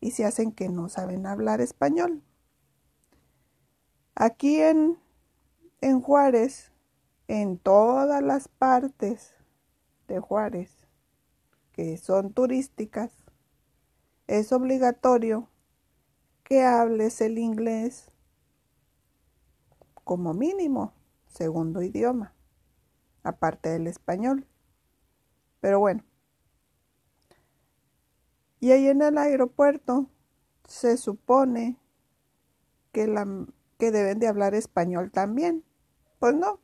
y 0.00 0.12
se 0.12 0.24
hacen 0.24 0.52
que 0.52 0.68
no 0.68 0.88
saben 0.88 1.26
hablar 1.26 1.60
español. 1.60 2.22
Aquí 4.14 4.60
en 4.60 4.98
en 5.80 6.00
Juárez, 6.00 6.72
en 7.28 7.58
todas 7.58 8.22
las 8.22 8.48
partes 8.48 9.34
de 10.08 10.18
Juárez 10.18 10.77
que 11.78 11.96
son 11.96 12.32
turísticas, 12.32 13.12
es 14.26 14.50
obligatorio 14.50 15.48
que 16.42 16.64
hables 16.64 17.20
el 17.20 17.38
inglés 17.38 18.10
como 20.02 20.34
mínimo, 20.34 20.92
segundo 21.28 21.80
idioma, 21.80 22.34
aparte 23.22 23.68
del 23.68 23.86
español. 23.86 24.44
Pero 25.60 25.78
bueno, 25.78 26.02
y 28.58 28.72
ahí 28.72 28.88
en 28.88 29.00
el 29.00 29.16
aeropuerto 29.16 30.10
se 30.66 30.96
supone 30.96 31.78
que, 32.90 33.06
la, 33.06 33.24
que 33.78 33.92
deben 33.92 34.18
de 34.18 34.26
hablar 34.26 34.56
español 34.56 35.12
también. 35.12 35.62
Pues 36.18 36.34
no. 36.34 36.58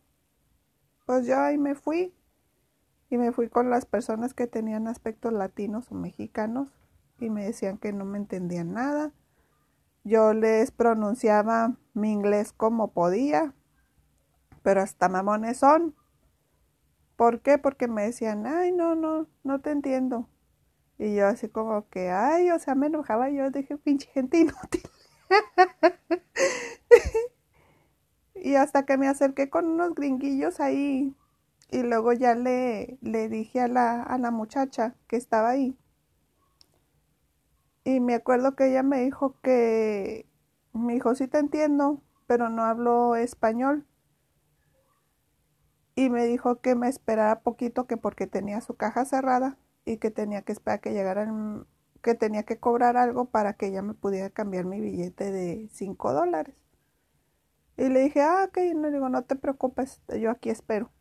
Pues 1.07 1.25
yo 1.25 1.39
ahí 1.39 1.57
me 1.57 1.77
fui 1.77 2.13
y 3.15 3.17
me 3.17 3.31
fui 3.31 3.49
con 3.49 3.71
las 3.71 3.87
personas 3.87 4.35
que 4.35 4.49
tenían 4.49 4.89
aspectos 4.89 5.33
latinos 5.33 5.93
o 5.93 5.95
mexicanos 5.95 6.75
y 7.21 7.31
me 7.31 7.45
decían 7.45 7.79
que 7.79 7.93
no 7.93 8.05
me 8.05 8.19
entendían 8.19 8.73
nada. 8.73 9.13
Yo 10.03 10.35
les 10.35 10.73
pronunciaba 10.73 11.77
mi 11.93 12.11
inglés 12.11 12.53
como 12.53 12.91
podía, 12.91 13.55
pero 14.65 14.83
hasta 14.83 15.09
mamones 15.09 15.59
son. 15.59 15.95
¿Por 17.15 17.41
qué? 17.41 17.57
Porque 17.57 17.87
me 17.87 18.03
decían, 18.03 18.49
ay, 18.49 18.73
no, 18.73 18.97
no, 18.97 19.29
no 19.45 19.61
te 19.61 19.71
entiendo. 19.71 20.29
Y 20.99 21.15
yo 21.15 21.29
así 21.29 21.49
como 21.49 21.89
que, 21.91 22.11
ay, 22.11 22.51
o 22.51 22.59
sea, 22.59 22.75
me 22.75 22.89
enojaba. 22.89 23.31
Yo 23.31 23.49
dije, 23.53 23.77
pinche 23.77 24.09
gente 24.09 24.39
inútil. 24.39 24.83
Y 28.37 28.57
hasta 28.57 28.85
que 28.85 28.99
me 28.99 29.09
acerqué 29.09 29.49
con 29.49 29.67
unos 29.67 29.95
gringuillos 29.95 30.61
ahí 30.61 31.17
y 31.75 31.83
luego 31.83 32.13
ya 32.13 32.37
le, 32.37 32.99
le 33.01 33.29
dije 33.29 33.61
a 33.61 33.67
la, 33.67 34.01
a 34.05 34.17
la 34.17 34.31
muchacha 34.31 34.95
que 35.09 35.17
estaba 35.17 35.51
ahí. 35.51 35.77
Y 37.83 37.99
me 37.99 38.15
acuerdo 38.15 38.55
que 38.55 38.69
ella 38.69 38.85
me 38.85 39.01
dijo 39.01 39.41
que, 39.43 40.29
me 40.73 40.95
dijo, 40.95 41.17
sí 41.17 41.27
te 41.27 41.39
entiendo, 41.39 42.01
pero 42.29 42.49
no 42.49 42.63
hablo 42.63 43.17
español. 43.17 43.89
Y 45.97 46.11
me 46.11 46.27
dijo 46.27 46.61
que 46.61 46.77
me 46.77 46.89
esperara 46.89 47.41
poquito, 47.41 47.89
que 47.89 47.97
porque 47.97 48.29
tenía 48.29 48.61
su 48.61 48.77
caja 48.77 49.05
cerrada 49.05 49.59
y 49.85 49.97
que 49.97 50.13
tenía 50.13 50.43
que 50.43 50.53
esperar 50.53 50.81
que 50.81 50.93
llegaran, 50.93 51.67
que 52.03 52.15
tenía 52.15 52.45
que 52.45 52.61
cobrar 52.61 52.97
algo 52.97 53.25
para 53.25 53.55
que 53.55 53.67
ella 53.67 53.83
me 53.83 53.95
pudiera 53.95 54.31
cambiar 54.31 54.65
mi 54.65 54.81
billete 54.81 55.33
de 55.33 55.69
5 55.73 56.13
dólares. 56.13 56.55
Y 57.77 57.89
le 57.89 58.01
dije, 58.01 58.23
ah, 58.23 58.45
ok, 58.49 58.59
no 58.77 58.93
digo, 58.93 59.09
no 59.09 59.25
te 59.25 59.35
preocupes, 59.35 60.01
yo 60.21 60.31
aquí 60.31 60.51
espero. 60.51 60.94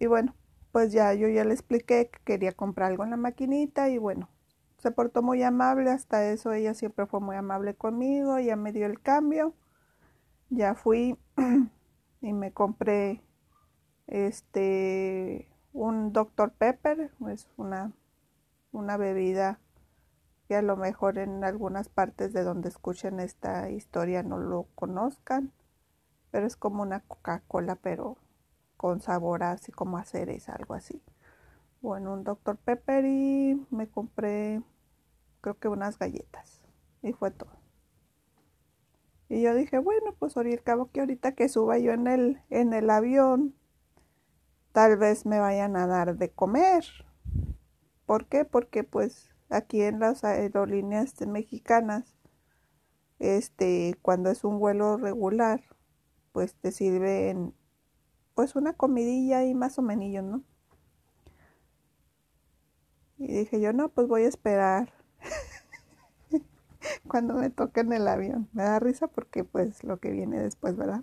Y 0.00 0.06
bueno, 0.06 0.34
pues 0.72 0.92
ya 0.92 1.12
yo 1.14 1.28
ya 1.28 1.44
le 1.44 1.52
expliqué 1.52 2.08
que 2.10 2.18
quería 2.24 2.52
comprar 2.52 2.90
algo 2.90 3.04
en 3.04 3.10
la 3.10 3.16
maquinita 3.18 3.90
y 3.90 3.98
bueno, 3.98 4.30
se 4.78 4.90
portó 4.90 5.22
muy 5.22 5.42
amable, 5.42 5.90
hasta 5.90 6.26
eso 6.32 6.52
ella 6.52 6.72
siempre 6.72 7.06
fue 7.06 7.20
muy 7.20 7.36
amable 7.36 7.74
conmigo, 7.74 8.38
ya 8.38 8.56
me 8.56 8.72
dio 8.72 8.86
el 8.86 9.00
cambio, 9.00 9.54
ya 10.48 10.74
fui 10.74 11.18
y 12.22 12.32
me 12.32 12.52
compré 12.52 13.22
este 14.06 15.48
un 15.74 16.14
Dr. 16.14 16.52
Pepper, 16.52 17.12
es 17.28 17.46
una, 17.58 17.92
una 18.72 18.96
bebida 18.96 19.60
que 20.48 20.56
a 20.56 20.62
lo 20.62 20.76
mejor 20.76 21.18
en 21.18 21.44
algunas 21.44 21.90
partes 21.90 22.32
de 22.32 22.42
donde 22.42 22.70
escuchen 22.70 23.20
esta 23.20 23.68
historia 23.68 24.22
no 24.22 24.38
lo 24.38 24.66
conozcan, 24.74 25.52
pero 26.30 26.46
es 26.46 26.56
como 26.56 26.82
una 26.82 27.00
Coca-Cola, 27.00 27.76
pero 27.76 28.16
con 28.80 29.02
sabor 29.02 29.42
así 29.42 29.72
como 29.72 29.98
a 29.98 30.06
cereza, 30.06 30.54
algo 30.54 30.72
así. 30.72 31.02
Bueno, 31.82 32.14
un 32.14 32.24
Dr. 32.24 32.56
Pepper 32.56 33.04
y 33.04 33.62
me 33.68 33.90
compré 33.90 34.62
creo 35.42 35.58
que 35.58 35.68
unas 35.68 35.98
galletas 35.98 36.62
y 37.02 37.12
fue 37.12 37.30
todo. 37.30 37.52
Y 39.28 39.42
yo 39.42 39.54
dije, 39.54 39.78
bueno, 39.78 40.14
pues 40.18 40.34
cabo 40.64 40.90
que 40.90 41.00
ahorita 41.00 41.32
que 41.32 41.50
suba 41.50 41.76
yo 41.76 41.92
en 41.92 42.06
el, 42.06 42.40
en 42.48 42.72
el 42.72 42.88
avión, 42.88 43.54
tal 44.72 44.96
vez 44.96 45.26
me 45.26 45.40
vayan 45.40 45.76
a 45.76 45.86
dar 45.86 46.16
de 46.16 46.30
comer. 46.30 46.84
¿Por 48.06 48.28
qué? 48.28 48.46
Porque 48.46 48.82
pues 48.82 49.28
aquí 49.50 49.82
en 49.82 50.00
las 50.00 50.24
aerolíneas 50.24 51.20
mexicanas, 51.26 52.16
este, 53.18 53.98
cuando 54.00 54.30
es 54.30 54.42
un 54.42 54.58
vuelo 54.58 54.96
regular, 54.96 55.60
pues 56.32 56.54
te 56.54 56.72
sirven 56.72 57.52
pues 58.34 58.56
una 58.56 58.72
comidilla 58.74 59.44
y 59.44 59.54
más 59.54 59.78
o 59.78 59.82
menos, 59.82 60.24
¿no? 60.24 60.42
Y 63.18 63.26
dije 63.28 63.60
yo, 63.60 63.72
no, 63.72 63.90
pues 63.90 64.08
voy 64.08 64.22
a 64.22 64.28
esperar 64.28 64.92
cuando 67.08 67.34
me 67.34 67.50
toque 67.50 67.80
en 67.80 67.92
el 67.92 68.08
avión. 68.08 68.48
Me 68.52 68.62
da 68.62 68.78
risa 68.78 69.08
porque 69.08 69.44
pues 69.44 69.84
lo 69.84 69.98
que 70.00 70.10
viene 70.10 70.40
después, 70.40 70.76
¿verdad? 70.76 71.02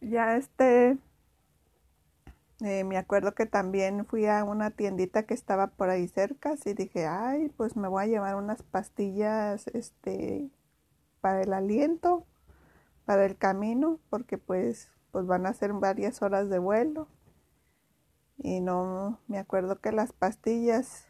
Ya 0.00 0.36
este, 0.36 0.96
eh, 2.62 2.84
me 2.84 2.96
acuerdo 2.98 3.34
que 3.34 3.46
también 3.46 4.04
fui 4.06 4.26
a 4.26 4.44
una 4.44 4.70
tiendita 4.70 5.24
que 5.24 5.34
estaba 5.34 5.68
por 5.68 5.90
ahí 5.90 6.08
cerca 6.08 6.54
y 6.64 6.74
dije, 6.74 7.06
ay, 7.06 7.48
pues 7.56 7.76
me 7.76 7.88
voy 7.88 8.04
a 8.04 8.06
llevar 8.06 8.36
unas 8.36 8.62
pastillas, 8.62 9.66
este, 9.68 10.50
para 11.20 11.42
el 11.42 11.52
aliento, 11.52 12.26
para 13.10 13.26
el 13.26 13.36
camino, 13.36 13.98
porque 14.08 14.38
pues, 14.38 14.88
pues 15.10 15.26
van 15.26 15.44
a 15.44 15.52
ser 15.52 15.72
varias 15.72 16.22
horas 16.22 16.48
de 16.48 16.60
vuelo. 16.60 17.08
Y 18.38 18.60
no, 18.60 19.18
me 19.26 19.40
acuerdo 19.40 19.80
que 19.80 19.90
las 19.90 20.12
pastillas, 20.12 21.08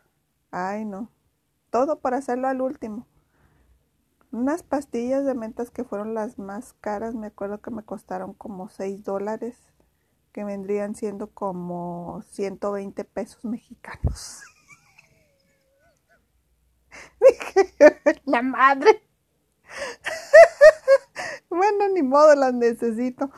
ay 0.50 0.86
no, 0.86 1.10
todo 1.68 2.00
para 2.00 2.16
hacerlo 2.16 2.48
al 2.48 2.62
último. 2.62 3.06
Unas 4.32 4.62
pastillas 4.62 5.26
de 5.26 5.34
mentas 5.34 5.70
que 5.70 5.84
fueron 5.84 6.14
las 6.14 6.38
más 6.38 6.72
caras, 6.72 7.14
me 7.14 7.26
acuerdo 7.26 7.60
que 7.60 7.70
me 7.70 7.82
costaron 7.82 8.32
como 8.32 8.70
6 8.70 9.04
dólares 9.04 9.58
que 10.32 10.42
vendrían 10.42 10.94
siendo 10.94 11.26
como 11.26 12.22
120 12.30 13.04
pesos 13.04 13.44
mexicanos. 13.44 14.40
la 18.24 18.40
madre. 18.40 19.02
Bueno, 21.50 21.88
ni 21.92 22.02
modo, 22.02 22.34
las 22.34 22.54
necesito. 22.54 23.30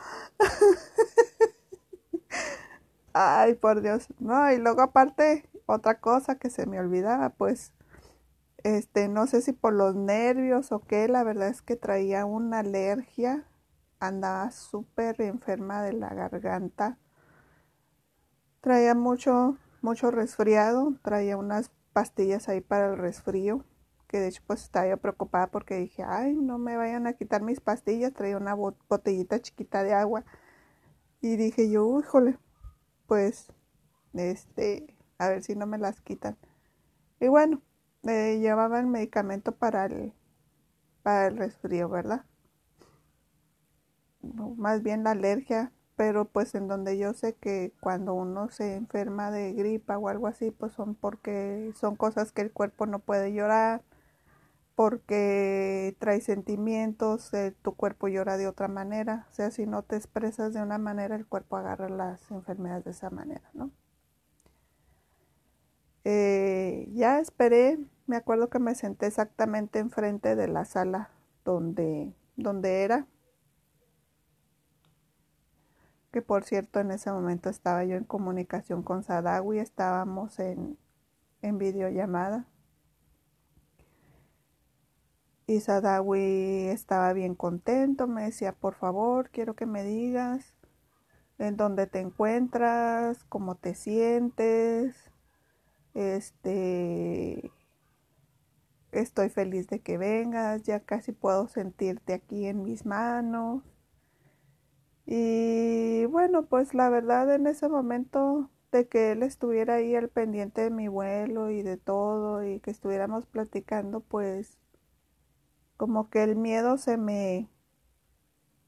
Ay, 3.13 3.55
por 3.55 3.81
Dios. 3.81 4.07
No, 4.19 4.51
y 4.51 4.57
luego 4.57 4.81
aparte, 4.81 5.49
otra 5.65 5.99
cosa 5.99 6.35
que 6.35 6.49
se 6.49 6.65
me 6.65 6.79
olvidaba, 6.79 7.29
pues, 7.29 7.73
este, 8.63 9.07
no 9.09 9.27
sé 9.27 9.41
si 9.41 9.51
por 9.51 9.73
los 9.73 9.95
nervios 9.95 10.71
o 10.71 10.79
qué, 10.79 11.07
la 11.07 11.23
verdad 11.23 11.49
es 11.49 11.61
que 11.61 11.75
traía 11.75 12.25
una 12.25 12.59
alergia 12.59 13.45
andaba 14.03 14.51
súper 14.51 15.21
enferma 15.21 15.81
de 15.81 15.93
la 15.93 16.13
garganta. 16.13 16.97
Traía 18.61 18.95
mucho, 18.95 19.57
mucho 19.81 20.11
resfriado, 20.11 20.93
traía 21.01 21.37
unas 21.37 21.71
pastillas 21.93 22.49
ahí 22.49 22.61
para 22.61 22.91
el 22.91 22.97
resfrío, 22.97 23.63
que 24.13 24.19
de 24.19 24.27
hecho 24.27 24.43
pues 24.45 24.61
estaba 24.61 24.95
preocupada 24.97 25.47
porque 25.47 25.75
dije, 25.75 26.03
ay, 26.07 26.35
no 26.35 26.59
me 26.59 26.77
vayan 26.77 27.07
a 27.07 27.13
quitar 27.13 27.41
mis 27.41 27.59
pastillas, 27.59 28.13
traía 28.13 28.37
una 28.37 28.53
botellita 28.53 29.41
chiquita 29.41 29.83
de 29.83 29.95
agua. 29.95 30.23
Y 31.19 31.35
dije 31.35 31.67
yo, 31.71 31.99
híjole, 31.99 32.37
pues, 33.07 33.51
este, 34.13 34.95
a 35.17 35.29
ver 35.29 35.41
si 35.41 35.55
no 35.55 35.65
me 35.65 35.79
las 35.79 35.99
quitan. 36.01 36.37
Y 37.19 37.27
bueno, 37.27 37.63
eh, 38.03 38.37
llevaba 38.39 38.79
el 38.79 38.85
medicamento 38.85 39.53
para 39.53 39.85
el, 39.85 40.13
para 41.01 41.25
el 41.25 41.37
resfrío, 41.37 41.89
¿verdad? 41.89 42.23
más 44.21 44.83
bien 44.83 45.03
la 45.03 45.11
alergia, 45.11 45.71
pero 45.95 46.25
pues 46.25 46.53
en 46.53 46.67
donde 46.67 46.99
yo 46.99 47.13
sé 47.15 47.33
que 47.35 47.73
cuando 47.81 48.13
uno 48.13 48.49
se 48.49 48.75
enferma 48.75 49.31
de 49.31 49.53
gripa 49.53 49.97
o 49.97 50.07
algo 50.07 50.27
así, 50.27 50.51
pues 50.51 50.73
son 50.73 50.93
porque 50.93 51.71
son 51.75 51.95
cosas 51.95 52.31
que 52.31 52.41
el 52.43 52.51
cuerpo 52.51 52.85
no 52.85 52.99
puede 52.99 53.33
llorar, 53.33 53.81
porque 54.75 55.95
trae 55.99 56.21
sentimientos, 56.21 57.33
eh, 57.33 57.55
tu 57.61 57.75
cuerpo 57.75 58.07
llora 58.07 58.37
de 58.37 58.47
otra 58.47 58.67
manera, 58.67 59.27
o 59.31 59.33
sea, 59.33 59.51
si 59.51 59.65
no 59.65 59.83
te 59.83 59.95
expresas 59.95 60.53
de 60.53 60.61
una 60.61 60.77
manera, 60.77 61.15
el 61.15 61.27
cuerpo 61.27 61.57
agarra 61.57 61.89
las 61.89 62.31
enfermedades 62.31 62.85
de 62.85 62.91
esa 62.91 63.09
manera, 63.09 63.49
¿no? 63.53 63.71
Eh, 66.05 66.89
ya 66.93 67.19
esperé, 67.19 67.79
me 68.07 68.17
acuerdo 68.17 68.49
que 68.49 68.59
me 68.59 68.75
senté 68.75 69.07
exactamente 69.07 69.79
enfrente 69.79 70.35
de 70.35 70.47
la 70.47 70.65
sala 70.65 71.09
donde, 71.45 72.13
donde 72.35 72.83
era 72.83 73.07
que 76.13 76.21
por 76.21 76.43
cierto 76.43 76.79
en 76.79 76.91
ese 76.91 77.11
momento 77.11 77.49
estaba 77.49 77.83
yo 77.85 77.95
en 77.97 78.03
comunicación 78.03 78.83
con 78.83 79.03
Sadawi, 79.03 79.57
estábamos 79.57 80.37
en, 80.39 80.77
en 81.41 81.57
videollamada. 81.57 82.45
Y 85.45 85.59
Sadawi 85.59 86.67
estaba 86.69 87.11
bien 87.13 87.35
contento, 87.35 88.07
me 88.07 88.23
decía, 88.23 88.53
por 88.53 88.75
favor, 88.75 89.29
quiero 89.29 89.55
que 89.55 89.65
me 89.65 89.83
digas 89.83 90.55
en 91.37 91.57
dónde 91.57 91.87
te 91.87 91.99
encuentras, 91.99 93.23
cómo 93.25 93.55
te 93.55 93.75
sientes, 93.75 94.95
este, 95.93 97.51
estoy 98.91 99.29
feliz 99.29 99.67
de 99.67 99.81
que 99.81 99.97
vengas, 99.97 100.63
ya 100.63 100.79
casi 100.81 101.11
puedo 101.11 101.47
sentirte 101.47 102.13
aquí 102.13 102.45
en 102.47 102.63
mis 102.63 102.85
manos. 102.85 103.63
Y 105.05 106.05
bueno, 106.05 106.45
pues 106.45 106.73
la 106.73 106.89
verdad 106.89 107.33
en 107.33 107.47
ese 107.47 107.67
momento 107.69 108.49
de 108.71 108.87
que 108.87 109.11
él 109.11 109.23
estuviera 109.23 109.75
ahí 109.75 109.95
al 109.95 110.09
pendiente 110.09 110.61
de 110.61 110.69
mi 110.71 110.87
vuelo 110.87 111.51
y 111.51 111.61
de 111.63 111.77
todo 111.77 112.43
y 112.45 112.59
que 112.61 112.71
estuviéramos 112.71 113.25
platicando, 113.25 113.99
pues 114.01 114.57
como 115.83 116.09
que 116.09 116.23
el 116.23 116.37
miedo 116.37 116.77
se 116.77 116.95
me 116.95 117.49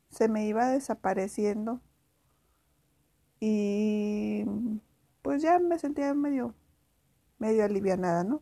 se 0.10 0.28
me 0.28 0.46
iba 0.48 0.68
desapareciendo 0.68 1.80
y 3.40 4.44
pues 5.22 5.42
ya 5.42 5.58
me 5.60 5.80
sentía 5.80 6.14
medio 6.14 6.54
medio 7.40 7.64
alivianada, 7.64 8.26
¿no? 8.26 8.42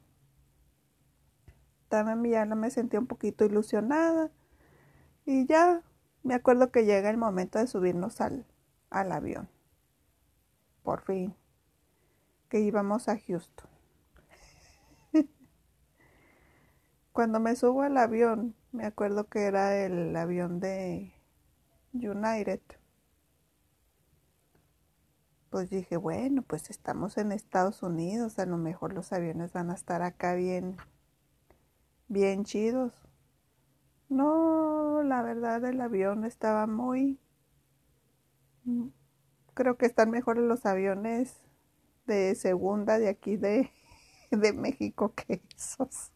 También 1.88 2.34
ya 2.34 2.56
me 2.56 2.72
sentía 2.72 3.00
un 3.00 3.06
poquito 3.06 3.46
ilusionada 3.46 4.32
y 5.24 5.46
ya 5.46 5.84
me 6.24 6.34
acuerdo 6.34 6.72
que 6.72 6.84
llega 6.84 7.12
el 7.12 7.18
momento 7.18 7.60
de 7.60 7.68
subirnos 7.68 8.22
al, 8.22 8.44
al 8.90 9.12
avión. 9.12 9.50
Por 10.82 11.02
fin. 11.02 11.36
Que 12.50 12.60
íbamos 12.60 13.08
a 13.08 13.20
Houston. 13.20 13.70
Cuando 17.12 17.40
me 17.40 17.56
subo 17.56 17.84
al 17.84 17.98
avión, 17.98 18.56
me 18.74 18.86
acuerdo 18.86 19.30
que 19.30 19.46
era 19.46 19.86
el 19.86 20.16
avión 20.16 20.60
de, 20.60 21.14
United. 21.94 22.60
Pues 25.50 25.70
dije, 25.70 25.96
bueno, 25.98 26.42
pues 26.42 26.72
estamos 26.72 27.18
en 27.18 27.32
Estados 27.32 27.84
Unidos, 27.84 28.40
a 28.40 28.48
lo 28.48 28.58
mejor 28.58 28.94
los 28.94 29.14
aviones 29.14 29.54
van 29.54 29.70
a 29.70 29.76
estar 29.76 30.02
acá 30.02 30.34
bien, 30.34 30.78
bien 32.08 32.44
chidos. 32.44 32.94
No, 34.10 35.04
la 35.04 35.22
verdad 35.22 35.64
el 35.66 35.80
avión 35.80 36.26
estaba 36.26 36.66
muy... 36.66 37.20
Creo 39.54 39.78
que 39.78 39.86
están 39.86 40.10
mejores 40.10 40.44
los 40.44 40.66
aviones 40.66 41.44
de 42.08 42.34
segunda 42.36 42.98
de 42.98 43.10
aquí 43.10 43.38
de, 43.38 43.72
de 44.32 44.54
México 44.54 45.14
que 45.14 45.44
esos. 45.56 46.12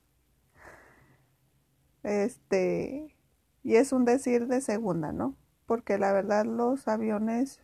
Este, 2.07 3.17
y 3.63 3.75
es 3.75 3.91
un 3.91 4.05
decir 4.05 4.47
de 4.47 4.61
segunda, 4.61 5.11
¿no? 5.11 5.35
Porque 5.65 5.97
la 5.97 6.13
verdad 6.13 6.45
los 6.45 6.87
aviones, 6.87 7.59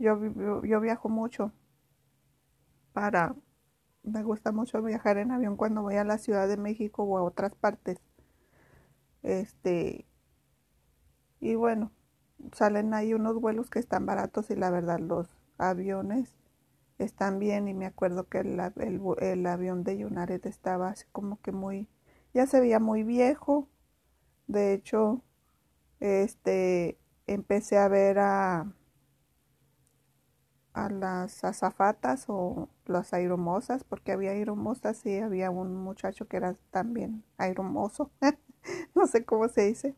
yo, 0.00 0.18
yo, 0.64 0.80
viajo 0.80 1.08
mucho 1.08 1.52
para, 2.92 3.36
me 4.02 4.24
gusta 4.24 4.50
mucho 4.50 4.82
viajar 4.82 5.18
en 5.18 5.30
avión 5.30 5.56
cuando 5.56 5.82
voy 5.82 5.94
a 5.94 6.02
la 6.02 6.18
Ciudad 6.18 6.48
de 6.48 6.56
México 6.56 7.04
o 7.04 7.18
a 7.18 7.22
otras 7.22 7.54
partes. 7.54 8.00
Este, 9.22 10.06
y 11.38 11.54
bueno, 11.54 11.92
salen 12.52 12.94
ahí 12.94 13.14
unos 13.14 13.40
vuelos 13.40 13.70
que 13.70 13.78
están 13.78 14.06
baratos 14.06 14.50
y 14.50 14.56
la 14.56 14.70
verdad 14.70 14.98
los 14.98 15.28
aviones 15.56 16.34
están 16.98 17.38
bien 17.38 17.68
y 17.68 17.74
me 17.74 17.86
acuerdo 17.86 18.28
que 18.28 18.38
el, 18.38 18.60
el, 19.20 19.46
avión 19.46 19.84
de 19.84 20.04
United 20.04 20.44
estaba 20.46 20.88
así 20.88 21.06
como 21.12 21.40
que 21.42 21.52
muy, 21.52 21.88
ya 22.38 22.46
se 22.46 22.60
veía 22.60 22.78
muy 22.78 23.02
viejo. 23.02 23.68
De 24.46 24.72
hecho, 24.72 25.24
este, 25.98 26.96
empecé 27.26 27.78
a 27.78 27.88
ver 27.88 28.20
a, 28.20 28.72
a 30.72 30.88
las 30.88 31.42
azafatas 31.42 32.26
o 32.28 32.68
las 32.86 33.12
aeromosas, 33.12 33.82
porque 33.82 34.12
había 34.12 34.30
aeromosas 34.30 35.04
y 35.04 35.18
había 35.18 35.50
un 35.50 35.74
muchacho 35.74 36.28
que 36.28 36.36
era 36.36 36.54
también 36.70 37.24
aeromoso, 37.38 38.12
no 38.94 39.08
sé 39.08 39.24
cómo 39.24 39.48
se 39.48 39.62
dice, 39.62 39.96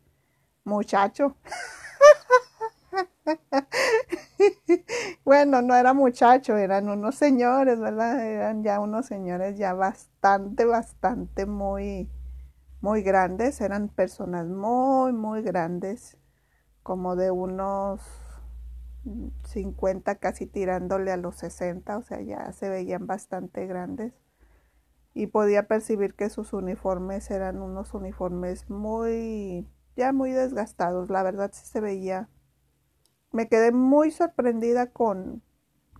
muchacho. 0.64 1.36
bueno, 5.26 5.60
no 5.60 5.74
era 5.74 5.92
muchacho, 5.92 6.56
eran 6.56 6.88
unos 6.88 7.16
señores, 7.16 7.78
¿verdad? 7.80 8.24
Eran 8.24 8.64
ya 8.64 8.80
unos 8.80 9.04
señores 9.04 9.58
ya 9.58 9.74
bastante, 9.74 10.64
bastante 10.64 11.44
muy, 11.44 12.08
muy 12.80 13.02
grandes, 13.02 13.60
eran 13.60 13.88
personas 13.88 14.46
muy, 14.46 15.12
muy 15.12 15.42
grandes, 15.42 16.16
como 16.82 17.16
de 17.16 17.30
unos 17.30 18.00
50, 19.44 20.16
casi 20.16 20.46
tirándole 20.46 21.12
a 21.12 21.16
los 21.16 21.36
60, 21.36 21.98
o 21.98 22.02
sea, 22.02 22.20
ya 22.22 22.52
se 22.52 22.68
veían 22.68 23.06
bastante 23.06 23.66
grandes. 23.66 24.14
Y 25.14 25.26
podía 25.26 25.66
percibir 25.66 26.14
que 26.14 26.30
sus 26.30 26.52
uniformes 26.52 27.30
eran 27.30 27.60
unos 27.60 27.94
uniformes 27.94 28.70
muy, 28.70 29.68
ya 29.96 30.12
muy 30.12 30.30
desgastados. 30.30 31.10
La 31.10 31.22
verdad 31.22 31.50
sí 31.52 31.66
se 31.66 31.80
veía 31.80 32.28
me 33.32 33.48
quedé 33.48 33.72
muy 33.72 34.10
sorprendida 34.10 34.90
con, 34.90 35.42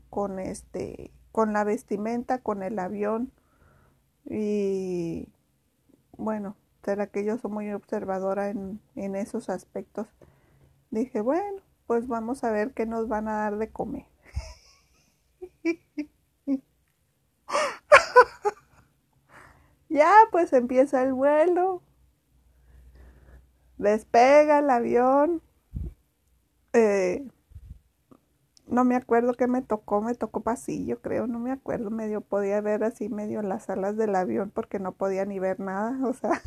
con 0.09 0.39
este, 0.39 1.13
con 1.33 1.53
la 1.53 1.65
vestimenta, 1.65 2.39
con 2.39 2.63
el 2.63 2.79
avión 2.79 3.33
y 4.25 5.29
bueno, 6.17 6.57
será 6.85 7.07
que 7.09 7.25
yo 7.25 7.39
soy 7.39 7.51
muy 7.51 7.73
observadora 7.73 8.49
en, 8.51 8.81
en 8.97 9.17
esos 9.17 9.49
aspectos. 9.49 10.07
Dije, 10.91 11.21
bueno, 11.21 11.63
pues 11.87 12.07
vamos 12.09 12.45
a 12.45 12.51
ver 12.51 12.73
qué 12.73 12.87
nos 12.87 13.09
van 13.09 13.29
a 13.29 13.37
dar 13.37 13.57
de 13.59 13.71
comer. 13.71 14.07
ya, 19.89 20.13
pues 20.31 20.53
empieza 20.53 21.03
el 21.03 21.13
vuelo. 21.13 21.83
Despega 23.79 24.59
el 24.61 24.71
avión. 24.71 25.43
Eh, 26.73 27.27
no 28.67 28.85
me 28.85 28.95
acuerdo 28.97 29.35
qué 29.35 29.47
me 29.49 29.63
tocó, 29.63 30.01
me 30.01 30.15
tocó 30.15 30.43
pasillo, 30.43 31.01
creo, 31.01 31.27
no 31.27 31.39
me 31.41 31.51
acuerdo, 31.51 31.91
medio 31.91 32.21
podía 32.21 32.61
ver 32.61 32.85
así 32.85 33.09
medio 33.09 33.43
las 33.43 33.69
alas 33.69 33.97
del 33.97 34.15
avión 34.15 34.51
porque 34.55 34.79
no 34.79 34.93
podía 34.93 35.25
ni 35.25 35.39
ver 35.39 35.61
nada, 35.61 35.99
o 36.07 36.13
sea. 36.13 36.41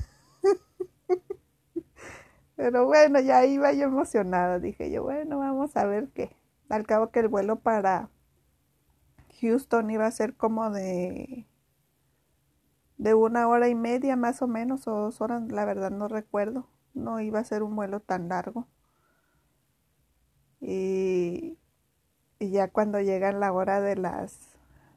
Pero 2.55 2.85
bueno, 2.85 3.19
ya 3.19 3.45
iba 3.45 3.73
yo 3.73 3.85
emocionada, 3.85 4.59
dije 4.59 4.91
yo, 4.91 5.03
bueno, 5.03 5.39
vamos 5.39 5.75
a 5.75 5.85
ver 5.85 6.09
qué. 6.13 6.35
Al 6.69 6.85
cabo 6.85 7.11
que 7.11 7.19
el 7.19 7.27
vuelo 7.27 7.59
para 7.59 8.09
Houston 9.41 9.89
iba 9.91 10.05
a 10.05 10.11
ser 10.11 10.35
como 10.35 10.69
de 10.71 11.45
de 12.97 13.13
una 13.13 13.47
hora 13.49 13.67
y 13.67 13.75
media 13.75 14.15
más 14.15 14.41
o 14.41 14.47
menos, 14.47 14.87
o 14.87 14.91
dos 14.91 15.21
horas, 15.21 15.43
la 15.51 15.65
verdad 15.65 15.91
no 15.91 16.07
recuerdo. 16.07 16.67
No 16.93 17.19
iba 17.19 17.39
a 17.39 17.43
ser 17.43 17.63
un 17.63 17.75
vuelo 17.75 17.99
tan 17.99 18.29
largo. 18.29 18.67
Y, 20.61 21.57
ya 22.39 22.69
cuando 22.69 22.99
llega 23.01 23.31
la 23.33 23.51
hora 23.51 23.81
de 23.81 23.95
las 23.97 24.39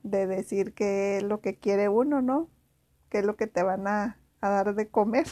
de 0.02 0.26
decir 0.26 0.74
qué 0.74 1.18
es 1.18 1.22
lo 1.24 1.40
que 1.40 1.56
quiere 1.58 1.88
uno, 1.88 2.22
¿no? 2.22 2.48
¿Qué 3.10 3.18
es 3.20 3.24
lo 3.24 3.36
que 3.36 3.46
te 3.48 3.62
van 3.62 3.86
a, 3.88 4.18
a 4.40 4.50
dar 4.50 4.74
de 4.74 4.88
comer? 4.88 5.26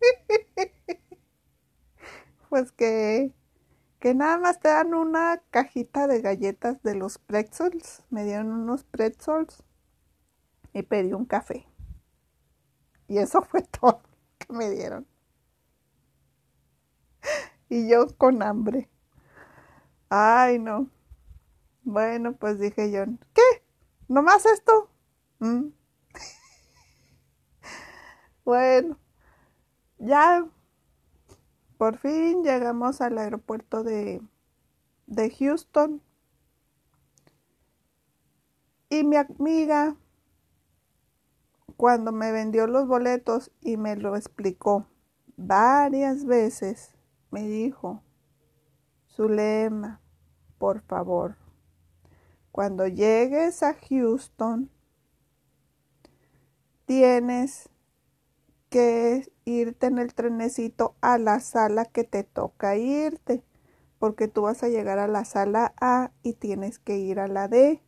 pues 2.48 2.72
que, 2.72 3.32
que 3.98 4.14
nada 4.14 4.38
más 4.38 4.60
te 4.60 4.68
dan 4.68 4.94
una 4.94 5.42
cajita 5.50 6.06
de 6.06 6.20
galletas 6.20 6.82
de 6.82 6.94
los 6.94 7.18
pretzels. 7.18 8.02
Me 8.10 8.24
dieron 8.24 8.50
unos 8.50 8.84
pretzels 8.84 9.62
y 10.72 10.82
pedí 10.82 11.12
un 11.12 11.24
café. 11.24 11.66
Y 13.08 13.18
eso 13.18 13.42
fue 13.50 13.62
todo 13.62 14.02
que 14.38 14.52
me 14.52 14.70
dieron. 14.70 15.06
Y 17.68 17.88
yo 17.88 18.06
con 18.16 18.42
hambre. 18.42 18.88
Ay, 20.08 20.58
no. 20.58 20.90
Bueno, 21.84 22.34
pues 22.34 22.58
dije 22.58 22.90
yo, 22.90 23.04
¿qué? 23.32 23.42
¿Nomás 24.08 24.44
esto? 24.46 24.90
Mm. 25.38 25.68
Bueno, 28.50 28.98
ya 29.98 30.44
por 31.78 31.98
fin 31.98 32.42
llegamos 32.42 33.00
al 33.00 33.16
aeropuerto 33.16 33.84
de, 33.84 34.20
de 35.06 35.30
Houston. 35.30 36.02
Y 38.88 39.04
mi 39.04 39.14
amiga, 39.14 39.94
cuando 41.76 42.10
me 42.10 42.32
vendió 42.32 42.66
los 42.66 42.88
boletos 42.88 43.52
y 43.60 43.76
me 43.76 43.94
lo 43.94 44.16
explicó 44.16 44.88
varias 45.36 46.24
veces, 46.24 46.96
me 47.30 47.46
dijo, 47.46 48.02
Zulema, 49.08 50.00
por 50.58 50.80
favor, 50.80 51.36
cuando 52.50 52.88
llegues 52.88 53.62
a 53.62 53.74
Houston, 53.74 54.68
tienes 56.84 57.69
que 58.70 59.30
irte 59.44 59.86
en 59.86 59.98
el 59.98 60.14
trenecito 60.14 60.96
a 61.00 61.18
la 61.18 61.40
sala 61.40 61.84
que 61.84 62.04
te 62.04 62.24
toca 62.24 62.76
irte, 62.76 63.44
porque 63.98 64.28
tú 64.28 64.42
vas 64.42 64.62
a 64.62 64.68
llegar 64.68 64.98
a 64.98 65.08
la 65.08 65.24
sala 65.24 65.74
A 65.80 66.12
y 66.22 66.34
tienes 66.34 66.78
que 66.78 66.96
ir 66.96 67.20
a 67.20 67.28
la 67.28 67.48
D, 67.48 67.82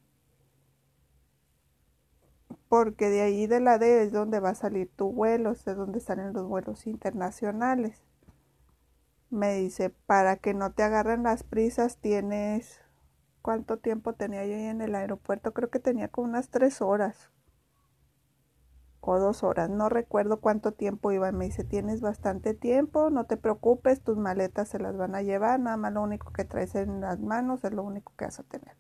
porque 2.69 3.09
de 3.09 3.23
ahí 3.23 3.47
de 3.47 3.61
la 3.61 3.79
D 3.79 4.03
es 4.03 4.13
donde 4.13 4.41
va 4.41 4.51
a 4.51 4.55
salir 4.55 4.91
tu 4.95 5.13
vuelo, 5.13 5.53
es 5.53 5.65
donde 5.65 6.01
salen 6.01 6.33
los 6.33 6.47
vuelos 6.49 6.87
internacionales. 6.87 8.03
Me 9.31 9.55
dice, 9.55 9.91
para 9.91 10.37
que 10.37 10.53
no 10.53 10.73
te 10.73 10.83
agarren 10.83 11.23
las 11.23 11.43
prisas, 11.43 11.97
tienes... 11.97 12.81
¿Cuánto 13.41 13.79
tiempo 13.79 14.13
tenía 14.13 14.47
yo 14.47 14.55
ahí 14.55 14.67
en 14.67 14.83
el 14.83 14.95
aeropuerto? 14.95 15.53
Creo 15.53 15.69
que 15.69 15.81
tenía 15.81 16.07
como 16.09 16.29
unas 16.29 16.49
tres 16.49 16.81
horas 16.81 17.33
o 19.11 19.19
dos 19.19 19.43
horas, 19.43 19.69
no 19.69 19.89
recuerdo 19.89 20.41
cuánto 20.41 20.73
tiempo 20.73 21.13
iba. 21.13 21.31
Me 21.33 21.47
dice, 21.47 21.65
tienes 21.65 22.01
bastante 22.01 22.55
tiempo, 22.55 23.11
no 23.11 23.27
te 23.27 23.37
preocupes, 23.37 24.03
tus 24.03 24.17
maletas 24.17 24.69
se 24.69 24.79
las 24.79 24.97
van 24.97 25.15
a 25.15 25.23
llevar, 25.23 25.61
nada 25.61 25.77
más 25.77 25.93
lo 25.93 26.03
único 26.03 26.33
que 26.33 26.45
traes 26.45 26.75
en 26.75 27.01
las 27.01 27.21
manos 27.21 27.65
es 27.65 27.73
lo 27.73 27.83
único 27.83 28.13
que 28.17 28.27
vas 28.27 28.39
a 28.41 28.45
tener. 28.45 28.77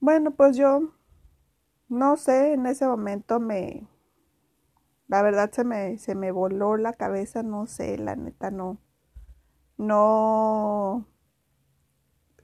Bueno, 0.00 0.32
pues 0.32 0.56
yo 0.56 0.94
no 1.88 2.16
sé, 2.16 2.54
en 2.54 2.66
ese 2.66 2.86
momento 2.86 3.40
me, 3.40 3.88
la 5.08 5.22
verdad 5.22 5.50
se 5.52 5.64
me, 5.64 5.98
se 5.98 6.14
me 6.14 6.32
voló 6.32 6.76
la 6.76 6.94
cabeza, 6.94 7.42
no 7.42 7.66
sé, 7.66 7.98
la 7.98 8.16
neta 8.16 8.50
no. 8.50 8.78
No 9.76 11.06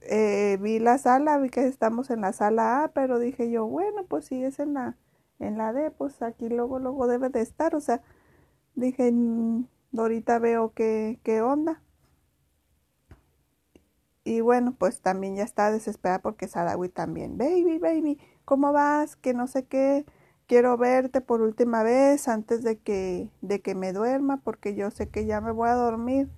eh, 0.01 0.57
vi 0.61 0.79
la 0.79 0.97
sala, 0.97 1.37
vi 1.37 1.49
que 1.49 1.65
estamos 1.67 2.09
en 2.09 2.21
la 2.21 2.33
sala 2.33 2.83
A, 2.83 2.87
pero 2.89 3.19
dije 3.19 3.49
yo, 3.51 3.65
bueno, 3.67 4.05
pues 4.05 4.25
si 4.25 4.43
es 4.43 4.59
en 4.59 4.73
la, 4.73 4.97
en 5.41 5.57
la 5.57 5.73
D, 5.73 5.91
pues 5.91 6.21
aquí 6.21 6.49
luego, 6.49 6.79
luego 6.79 7.07
debe 7.07 7.29
de 7.29 7.41
estar. 7.41 7.75
O 7.75 7.81
sea, 7.81 8.01
dije, 8.75 9.11
mm, 9.11 9.65
ahorita 9.97 10.39
veo 10.39 10.73
qué, 10.73 11.19
qué 11.23 11.41
onda. 11.41 11.83
y 14.23 14.41
bueno, 14.41 14.75
pues 14.77 15.01
también 15.01 15.35
ya 15.35 15.43
estaba 15.43 15.71
desesperada 15.71 16.21
porque 16.21 16.47
Sarawi 16.47 16.89
también, 16.89 17.37
baby, 17.37 17.79
baby, 17.79 18.19
¿cómo 18.45 18.71
vas? 18.71 19.15
Que 19.15 19.33
no 19.33 19.47
sé 19.47 19.65
qué, 19.65 20.05
quiero 20.47 20.77
verte 20.77 21.21
por 21.21 21.41
última 21.41 21.83
vez 21.83 22.27
antes 22.27 22.63
de 22.63 22.79
que, 22.79 23.31
de 23.41 23.61
que 23.61 23.75
me 23.75 23.93
duerma 23.93 24.37
porque 24.43 24.75
yo 24.75 24.91
sé 24.91 25.09
que 25.09 25.25
ya 25.25 25.41
me 25.41 25.51
voy 25.51 25.69
a 25.69 25.73
dormir. 25.75 26.29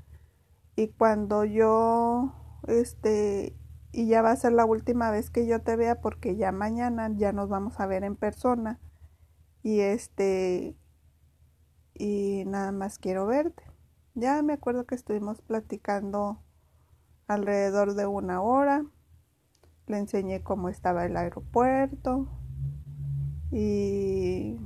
Y 0.76 0.90
cuando 0.90 1.46
yo, 1.46 2.34
este, 2.68 3.56
y 3.92 4.08
ya 4.08 4.22
va 4.22 4.32
a 4.32 4.36
ser 4.38 4.54
la 4.54 4.66
última 4.66 5.12
vez 5.12 5.30
que 5.30 5.46
yo 5.48 5.62
te 5.62 5.76
vea 5.76 6.02
porque 6.02 6.36
ya 6.36 6.52
mañana 6.52 7.12
ya 7.16 7.34
nos 7.34 7.50
vamos 7.50 7.80
a 7.80 7.88
ver 7.88 8.04
en 8.04 8.16
persona. 8.16 8.80
Y 9.64 9.80
este, 9.80 10.76
y 11.94 12.44
nada 12.46 12.72
más 12.74 13.00
quiero 13.00 13.26
verte. 13.26 13.64
Ya 14.14 14.42
me 14.44 14.54
acuerdo 14.54 14.86
que 14.86 14.96
estuvimos 14.96 15.42
platicando 15.42 16.44
alrededor 17.28 17.96
de 17.96 18.06
una 18.06 18.42
hora. 18.42 18.86
Le 19.88 19.98
enseñé 19.98 20.44
cómo 20.44 20.70
estaba 20.70 21.06
el 21.06 21.16
aeropuerto. 21.16 22.28
Y, 23.52 24.60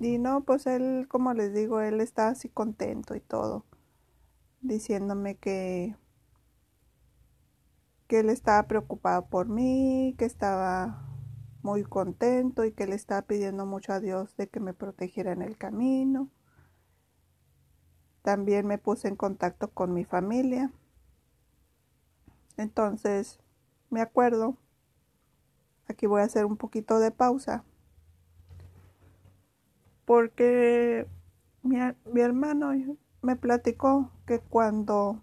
y 0.00 0.18
no, 0.18 0.44
pues 0.44 0.66
él, 0.66 1.06
como 1.08 1.32
les 1.32 1.54
digo, 1.54 1.80
él 1.80 2.00
está 2.00 2.28
así 2.28 2.48
contento 2.50 3.14
y 3.14 3.20
todo. 3.20 3.64
Diciéndome 4.60 5.36
que, 5.36 5.96
que 8.06 8.20
él 8.20 8.28
estaba 8.28 8.66
preocupado 8.66 9.26
por 9.26 9.48
mí, 9.48 10.14
que 10.18 10.26
estaba 10.26 11.13
muy 11.64 11.82
contento 11.82 12.66
y 12.66 12.72
que 12.72 12.86
le 12.86 12.94
estaba 12.94 13.22
pidiendo 13.22 13.64
mucho 13.64 13.94
a 13.94 13.98
Dios 13.98 14.36
de 14.36 14.48
que 14.48 14.60
me 14.60 14.74
protegiera 14.74 15.32
en 15.32 15.40
el 15.40 15.56
camino. 15.56 16.28
También 18.22 18.66
me 18.66 18.76
puse 18.76 19.08
en 19.08 19.16
contacto 19.16 19.70
con 19.70 19.94
mi 19.94 20.04
familia. 20.04 20.70
Entonces, 22.58 23.40
me 23.88 24.02
acuerdo, 24.02 24.58
aquí 25.88 26.06
voy 26.06 26.20
a 26.20 26.24
hacer 26.24 26.44
un 26.44 26.58
poquito 26.58 26.98
de 26.98 27.10
pausa, 27.10 27.64
porque 30.04 31.06
mi, 31.62 31.78
mi 32.12 32.20
hermano 32.20 32.72
me 33.22 33.36
platicó 33.36 34.10
que 34.26 34.38
cuando 34.38 35.22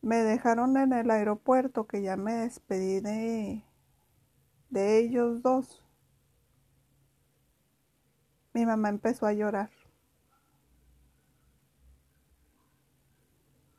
me 0.00 0.22
dejaron 0.22 0.76
en 0.76 0.92
el 0.92 1.10
aeropuerto, 1.10 1.88
que 1.88 2.02
ya 2.02 2.16
me 2.16 2.34
despedí 2.34 3.00
de, 3.00 3.64
de 4.74 4.98
ellos 4.98 5.40
dos, 5.40 5.80
mi 8.52 8.66
mamá 8.66 8.88
empezó 8.88 9.24
a 9.26 9.32
llorar. 9.32 9.70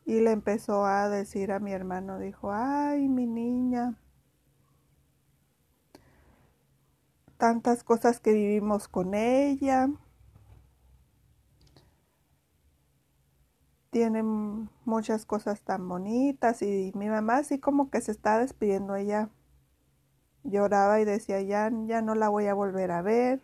Y 0.05 0.21
le 0.21 0.31
empezó 0.31 0.86
a 0.86 1.10
decir 1.10 1.51
a 1.51 1.60
mi 1.60 1.73
hermano, 1.73 2.17
dijo, 2.19 2.51
ay, 2.53 3.10
mi 3.10 3.25
niña, 3.25 3.95
tantas 7.38 7.84
cosas 7.84 8.19
que 8.21 8.31
vivimos 8.31 8.88
con 8.88 9.15
ella. 9.15 9.89
Tienen 13.89 14.69
muchas 14.86 15.25
cosas 15.25 15.62
tan 15.62 15.88
bonitas 15.89 16.62
y 16.62 16.93
mi 16.95 17.10
mamá 17.10 17.38
así 17.38 17.60
como 17.60 17.89
que 17.89 17.99
se 18.01 18.12
está 18.12 18.39
despidiendo 18.39 18.95
ella. 18.95 19.29
Lloraba 20.45 20.99
y 20.99 21.05
decía, 21.05 21.41
ya, 21.41 21.71
ya 21.88 22.03
no 22.03 22.13
la 22.13 22.29
voy 22.29 22.45
a 22.45 22.53
volver 22.53 22.91
a 22.91 23.01
ver. 23.01 23.41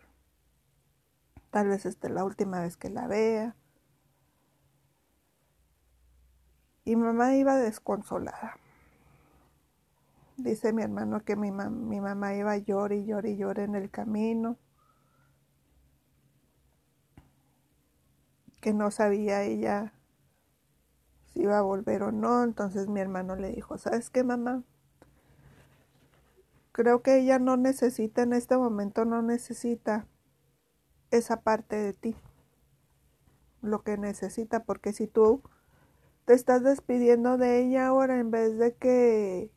Tal 1.50 1.68
vez 1.68 1.86
esta 1.88 2.08
es 2.08 2.14
la 2.14 2.24
última 2.24 2.62
vez 2.62 2.78
que 2.78 2.92
la 2.92 3.08
vea. 3.08 3.56
Y 6.86 6.96
mamá 6.96 7.36
iba 7.36 7.56
desconsolada. 7.56 8.56
Dice 10.38 10.74
mi 10.74 10.84
hermano 10.84 11.22
que 11.22 11.36
mi, 11.36 11.52
mi 11.52 12.00
mamá 12.00 12.36
iba 12.36 12.56
llorar 12.58 12.94
y 12.94 13.06
llorar 13.06 13.26
y 13.26 13.38
llorar 13.38 13.66
en 13.66 13.76
el 13.76 13.90
camino. 13.90 14.58
Que 18.62 18.74
no 18.74 18.92
sabía 18.92 19.42
ella 19.42 19.94
si 21.34 21.42
iba 21.42 21.58
a 21.58 21.64
volver 21.64 22.04
o 22.04 22.12
no. 22.12 22.44
Entonces 22.44 22.88
mi 22.88 23.00
hermano 23.00 23.36
le 23.36 23.50
dijo, 23.50 23.80
¿sabes 23.80 24.12
qué, 24.12 24.24
mamá? 24.24 24.64
Creo 26.72 27.02
que 27.02 27.20
ella 27.20 27.40
no 27.40 27.58
necesita 27.58 28.22
en 28.22 28.34
este 28.34 28.58
momento, 28.58 29.06
no 29.06 29.22
necesita 29.22 30.08
esa 31.12 31.42
parte 31.42 31.76
de 31.76 31.94
ti. 31.94 32.16
Lo 33.62 33.84
que 33.84 33.98
necesita, 33.98 34.64
porque 34.64 34.94
si 34.94 35.08
tú 35.08 35.42
te 36.26 36.34
estás 36.34 36.64
despidiendo 36.64 37.38
de 37.38 37.60
ella 37.60 37.88
ahora 37.88 38.20
en 38.20 38.32
vez 38.32 38.58
de 38.58 38.76
que 38.76 39.52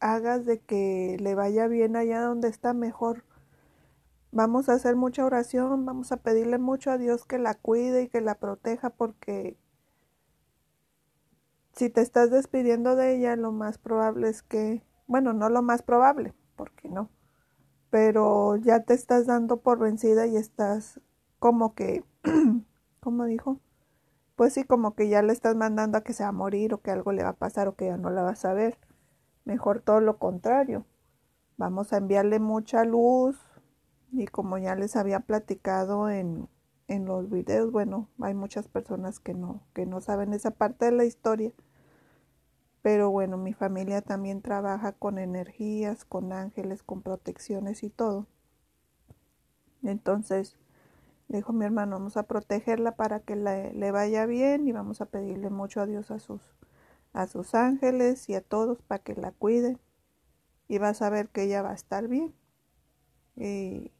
hagas 0.00 0.44
de 0.44 0.60
que 0.60 1.16
le 1.18 1.34
vaya 1.34 1.66
bien 1.66 1.96
allá 1.96 2.20
donde 2.20 2.48
está 2.48 2.74
mejor. 2.74 3.24
Vamos 4.32 4.68
a 4.68 4.74
hacer 4.74 4.96
mucha 4.96 5.24
oración, 5.24 5.86
vamos 5.86 6.12
a 6.12 6.18
pedirle 6.18 6.58
mucho 6.58 6.90
a 6.90 6.98
Dios 6.98 7.24
que 7.24 7.38
la 7.38 7.54
cuide 7.54 8.02
y 8.02 8.08
que 8.08 8.20
la 8.20 8.34
proteja 8.34 8.90
porque 8.90 9.56
si 11.72 11.88
te 11.88 12.02
estás 12.02 12.30
despidiendo 12.30 12.96
de 12.96 13.16
ella, 13.16 13.34
lo 13.36 13.50
más 13.50 13.78
probable 13.78 14.28
es 14.28 14.42
que, 14.42 14.82
bueno, 15.06 15.32
no 15.32 15.48
lo 15.48 15.62
más 15.62 15.82
probable, 15.82 16.34
porque 16.56 16.88
no, 16.88 17.10
pero 17.90 18.56
ya 18.56 18.84
te 18.84 18.94
estás 18.94 19.26
dando 19.26 19.58
por 19.60 19.78
vencida 19.78 20.26
y 20.26 20.36
estás 20.36 21.00
como 21.38 21.74
que, 21.74 22.04
¿cómo 23.00 23.24
dijo? 23.24 23.60
pues 24.36 24.54
sí, 24.54 24.64
como 24.64 24.94
que 24.94 25.08
ya 25.08 25.22
le 25.22 25.32
estás 25.32 25.56
mandando 25.56 25.98
a 25.98 26.02
que 26.02 26.12
se 26.12 26.24
va 26.24 26.30
a 26.30 26.32
morir 26.32 26.74
o 26.74 26.80
que 26.80 26.90
algo 26.90 27.12
le 27.12 27.22
va 27.22 27.30
a 27.30 27.36
pasar 27.36 27.68
o 27.68 27.76
que 27.76 27.86
ya 27.86 27.96
no 27.96 28.10
la 28.10 28.22
vas 28.22 28.44
a 28.44 28.52
ver. 28.52 28.78
Mejor 29.44 29.80
todo 29.80 30.00
lo 30.00 30.18
contrario. 30.18 30.86
Vamos 31.56 31.92
a 31.92 31.98
enviarle 31.98 32.40
mucha 32.40 32.84
luz 32.84 33.38
y 34.12 34.26
como 34.26 34.58
ya 34.58 34.74
les 34.74 34.96
había 34.96 35.20
platicado 35.20 36.10
en, 36.10 36.48
en 36.88 37.04
los 37.04 37.30
videos, 37.30 37.70
bueno, 37.70 38.08
hay 38.20 38.34
muchas 38.34 38.68
personas 38.68 39.20
que 39.20 39.34
no, 39.34 39.62
que 39.72 39.86
no 39.86 40.00
saben 40.00 40.32
esa 40.32 40.50
parte 40.52 40.86
de 40.86 40.92
la 40.92 41.04
historia. 41.04 41.52
Pero 42.84 43.10
bueno, 43.10 43.38
mi 43.38 43.54
familia 43.54 44.02
también 44.02 44.42
trabaja 44.42 44.92
con 44.92 45.18
energías, 45.18 46.04
con 46.04 46.34
ángeles, 46.34 46.82
con 46.82 47.00
protecciones 47.00 47.82
y 47.82 47.88
todo. 47.88 48.26
Entonces, 49.82 50.58
dijo 51.28 51.54
mi 51.54 51.64
hermano, 51.64 51.96
vamos 51.96 52.18
a 52.18 52.24
protegerla 52.24 52.94
para 52.94 53.20
que 53.20 53.36
le, 53.36 53.90
vaya 53.90 54.26
bien 54.26 54.68
y 54.68 54.72
vamos 54.72 55.00
a 55.00 55.06
pedirle 55.06 55.48
mucho 55.48 55.80
a 55.80 55.86
Dios 55.86 56.10
a 56.10 56.18
sus, 56.18 56.42
a 57.14 57.26
sus 57.26 57.54
ángeles 57.54 58.28
y 58.28 58.34
a 58.34 58.42
todos 58.42 58.82
para 58.82 59.02
que 59.02 59.14
la 59.14 59.32
cuiden 59.32 59.80
y 60.68 60.76
vas 60.76 61.00
a 61.00 61.08
ver 61.08 61.30
que 61.30 61.44
ella 61.44 61.62
va 61.62 61.70
a 61.70 61.74
estar 61.74 62.06
bien. 62.06 62.34
Y, 63.34 63.92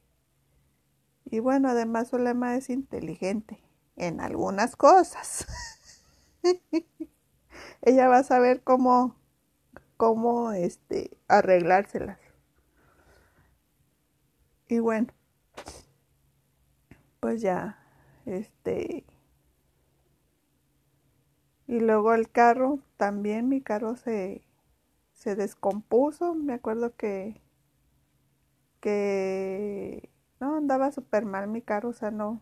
y 1.24 1.38
bueno, 1.38 1.70
además 1.70 2.08
su 2.08 2.18
lema 2.18 2.54
es 2.56 2.68
inteligente 2.68 3.64
en 3.96 4.20
algunas 4.20 4.76
cosas. 4.76 5.46
ella 7.84 8.08
va 8.08 8.18
a 8.18 8.24
saber 8.24 8.62
cómo, 8.62 9.14
cómo 9.96 10.52
este, 10.52 11.16
arreglárselas. 11.28 12.18
Y 14.68 14.78
bueno, 14.78 15.08
pues 17.20 17.42
ya, 17.42 17.78
este, 18.24 19.04
y 21.66 21.80
luego 21.80 22.14
el 22.14 22.30
carro, 22.30 22.78
también 22.96 23.48
mi 23.48 23.60
carro 23.60 23.96
se, 23.96 24.42
se 25.12 25.36
descompuso, 25.36 26.34
me 26.34 26.54
acuerdo 26.54 26.96
que, 26.96 27.42
que, 28.80 30.10
no, 30.40 30.56
andaba 30.56 30.90
súper 30.92 31.26
mal 31.26 31.48
mi 31.48 31.60
carro, 31.60 31.90
o 31.90 31.92
sea, 31.92 32.10
no, 32.10 32.40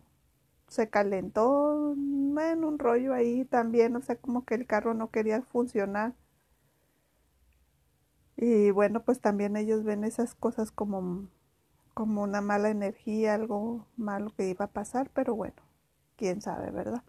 se 0.73 0.89
calentó, 0.89 1.93
en 1.93 2.63
un 2.65 2.79
rollo 2.79 3.13
ahí 3.13 3.45
también, 3.45 3.95
o 3.95 4.01
sea, 4.01 4.15
como 4.17 4.45
que 4.45 4.55
el 4.55 4.67
carro 4.67 4.93
no 4.93 5.11
quería 5.11 5.41
funcionar. 5.43 6.13
Y 8.37 8.71
bueno, 8.71 9.03
pues 9.03 9.19
también 9.21 9.55
ellos 9.57 9.83
ven 9.83 10.03
esas 10.03 10.35
cosas 10.35 10.71
como 10.71 11.27
como 11.93 12.23
una 12.23 12.41
mala 12.41 12.69
energía, 12.69 13.35
algo 13.35 13.87
malo 13.97 14.33
que 14.35 14.49
iba 14.49 14.65
a 14.65 14.71
pasar, 14.71 15.09
pero 15.13 15.35
bueno, 15.35 15.55
quién 16.17 16.41
sabe, 16.41 16.71
¿verdad? 16.71 17.03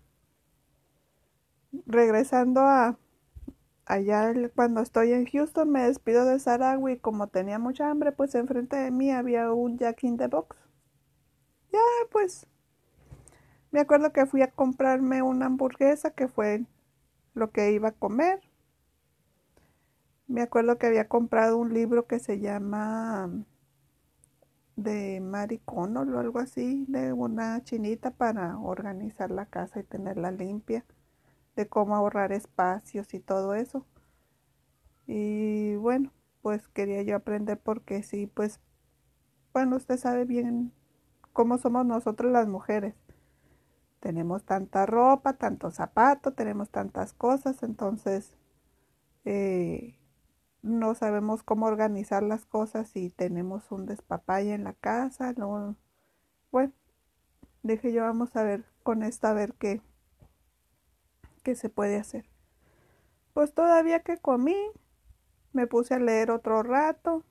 Regresando 1.86 2.60
a 2.62 2.98
allá 3.86 4.32
cuando 4.54 4.80
estoy 4.80 5.12
en 5.12 5.26
Houston, 5.26 5.70
me 5.70 5.82
despido 5.86 6.24
de 6.24 6.38
Saragua 6.38 6.92
y 6.92 6.98
como 6.98 7.28
tenía 7.28 7.58
mucha 7.58 7.90
hambre, 7.90 8.12
pues 8.12 8.34
enfrente 8.34 8.76
de 8.76 8.90
mí 8.90 9.10
había 9.10 9.52
un 9.52 9.78
Jack 9.78 10.04
in 10.04 10.16
the 10.16 10.28
Box. 10.28 10.56
Ya, 11.72 11.80
pues, 12.10 12.46
me 13.74 13.80
acuerdo 13.80 14.12
que 14.12 14.24
fui 14.26 14.40
a 14.40 14.52
comprarme 14.52 15.20
una 15.22 15.46
hamburguesa 15.46 16.12
que 16.12 16.28
fue 16.28 16.64
lo 17.34 17.50
que 17.50 17.72
iba 17.72 17.88
a 17.88 17.92
comer. 17.92 18.40
Me 20.26 20.42
acuerdo 20.42 20.76
que 20.78 20.86
había 20.86 21.08
comprado 21.08 21.56
un 21.56 21.72
libro 21.72 22.06
que 22.06 22.18
se 22.18 22.38
llama 22.38 23.30
de 24.76 25.20
maricón 25.20 25.96
o 25.96 26.20
algo 26.20 26.38
así, 26.38 26.84
de 26.88 27.12
una 27.12 27.62
chinita 27.64 28.12
para 28.12 28.58
organizar 28.58 29.30
la 29.32 29.46
casa 29.46 29.80
y 29.80 29.84
tenerla 29.84 30.30
limpia. 30.30 30.84
de 31.56 31.68
cómo 31.68 31.96
ahorrar 31.96 32.32
espacios 32.32 33.14
y 33.14 33.20
todo 33.20 33.54
eso. 33.54 33.86
Y 35.06 35.76
bueno, 35.76 36.12
pues 36.42 36.68
quería 36.68 37.02
yo 37.02 37.16
aprender 37.16 37.58
porque 37.58 38.02
sí, 38.02 38.26
pues, 38.26 38.60
bueno, 39.54 39.76
usted 39.76 39.98
sabe 39.98 40.24
bien 40.24 40.72
cómo 41.32 41.58
somos 41.58 41.86
nosotros 41.86 42.32
las 42.32 42.48
mujeres. 42.48 42.94
Tenemos 44.04 44.44
tanta 44.44 44.84
ropa, 44.84 45.32
tanto 45.32 45.70
zapato, 45.70 46.34
tenemos 46.34 46.68
tantas 46.68 47.14
cosas, 47.14 47.62
entonces 47.62 48.36
eh, 49.24 49.96
no 50.60 50.94
sabemos 50.94 51.42
cómo 51.42 51.64
organizar 51.64 52.22
las 52.22 52.44
cosas 52.44 52.94
y 52.96 53.08
tenemos 53.08 53.72
un 53.72 53.86
despapalle 53.86 54.52
en 54.52 54.64
la 54.64 54.74
casa. 54.74 55.32
No, 55.38 55.74
bueno, 56.52 56.74
dije 57.62 57.94
yo, 57.94 58.02
vamos 58.02 58.36
a 58.36 58.42
ver 58.42 58.66
con 58.82 59.02
esta, 59.02 59.30
a 59.30 59.32
ver 59.32 59.54
qué, 59.54 59.80
qué 61.42 61.54
se 61.54 61.70
puede 61.70 61.96
hacer. 61.96 62.26
Pues 63.32 63.54
todavía 63.54 64.00
que 64.00 64.18
comí, 64.18 64.58
me 65.54 65.66
puse 65.66 65.94
a 65.94 65.98
leer 65.98 66.30
otro 66.30 66.62
rato. 66.62 67.24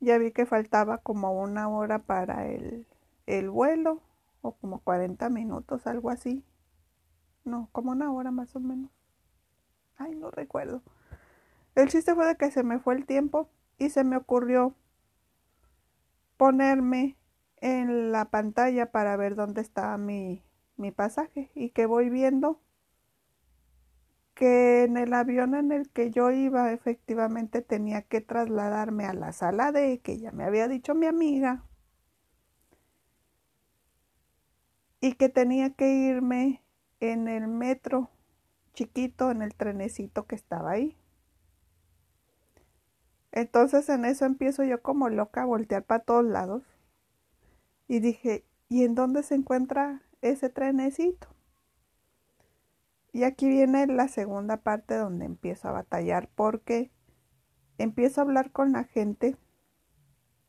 Ya 0.00 0.18
vi 0.18 0.32
que 0.32 0.46
faltaba 0.46 0.98
como 0.98 1.40
una 1.40 1.68
hora 1.68 2.00
para 2.00 2.48
el, 2.48 2.88
el 3.26 3.50
vuelo, 3.50 4.02
o 4.42 4.52
como 4.52 4.80
40 4.80 5.28
minutos, 5.28 5.86
algo 5.86 6.10
así. 6.10 6.44
No, 7.44 7.68
como 7.72 7.92
una 7.92 8.12
hora 8.12 8.30
más 8.30 8.54
o 8.56 8.60
menos. 8.60 8.90
Ay, 9.96 10.14
no 10.14 10.30
recuerdo. 10.30 10.82
El 11.74 11.88
chiste 11.88 12.14
fue 12.14 12.26
de 12.26 12.36
que 12.36 12.50
se 12.50 12.62
me 12.62 12.78
fue 12.78 12.94
el 12.94 13.06
tiempo 13.06 13.48
y 13.78 13.90
se 13.90 14.04
me 14.04 14.16
ocurrió 14.16 14.74
ponerme 16.36 17.16
en 17.58 18.12
la 18.12 18.26
pantalla 18.26 18.90
para 18.90 19.16
ver 19.16 19.34
dónde 19.34 19.60
estaba 19.60 19.98
mi, 19.98 20.42
mi 20.76 20.90
pasaje 20.90 21.50
y 21.54 21.70
que 21.70 21.86
voy 21.86 22.10
viendo 22.10 22.60
que 24.34 24.84
en 24.84 24.96
el 24.96 25.12
avión 25.12 25.54
en 25.54 25.70
el 25.70 25.90
que 25.90 26.10
yo 26.10 26.30
iba 26.30 26.72
efectivamente 26.72 27.60
tenía 27.60 28.00
que 28.00 28.22
trasladarme 28.22 29.04
a 29.04 29.12
la 29.12 29.32
sala 29.32 29.70
D, 29.70 30.00
que 30.00 30.18
ya 30.18 30.32
me 30.32 30.44
había 30.44 30.66
dicho 30.66 30.94
mi 30.94 31.04
amiga, 31.04 31.62
y 35.00 35.14
que 35.14 35.28
tenía 35.28 35.70
que 35.70 35.92
irme 35.92 36.62
en 37.00 37.28
el 37.28 37.48
metro 37.48 38.10
chiquito, 38.74 39.30
en 39.30 39.42
el 39.42 39.54
trenecito 39.54 40.26
que 40.26 40.34
estaba 40.34 40.72
ahí. 40.72 40.96
Entonces 43.32 43.88
en 43.88 44.04
eso 44.04 44.24
empiezo 44.24 44.64
yo 44.64 44.82
como 44.82 45.08
loca 45.08 45.42
a 45.42 45.46
voltear 45.46 45.84
para 45.84 46.04
todos 46.04 46.24
lados. 46.24 46.62
Y 47.88 48.00
dije, 48.00 48.44
¿y 48.68 48.84
en 48.84 48.94
dónde 48.94 49.22
se 49.22 49.34
encuentra 49.34 50.02
ese 50.20 50.48
trenecito? 50.48 51.28
Y 53.12 53.24
aquí 53.24 53.48
viene 53.48 53.86
la 53.86 54.08
segunda 54.08 54.58
parte 54.58 54.94
donde 54.94 55.24
empiezo 55.24 55.68
a 55.68 55.72
batallar 55.72 56.28
porque 56.34 56.92
empiezo 57.78 58.20
a 58.20 58.24
hablar 58.24 58.52
con 58.52 58.72
la 58.72 58.84
gente, 58.84 59.36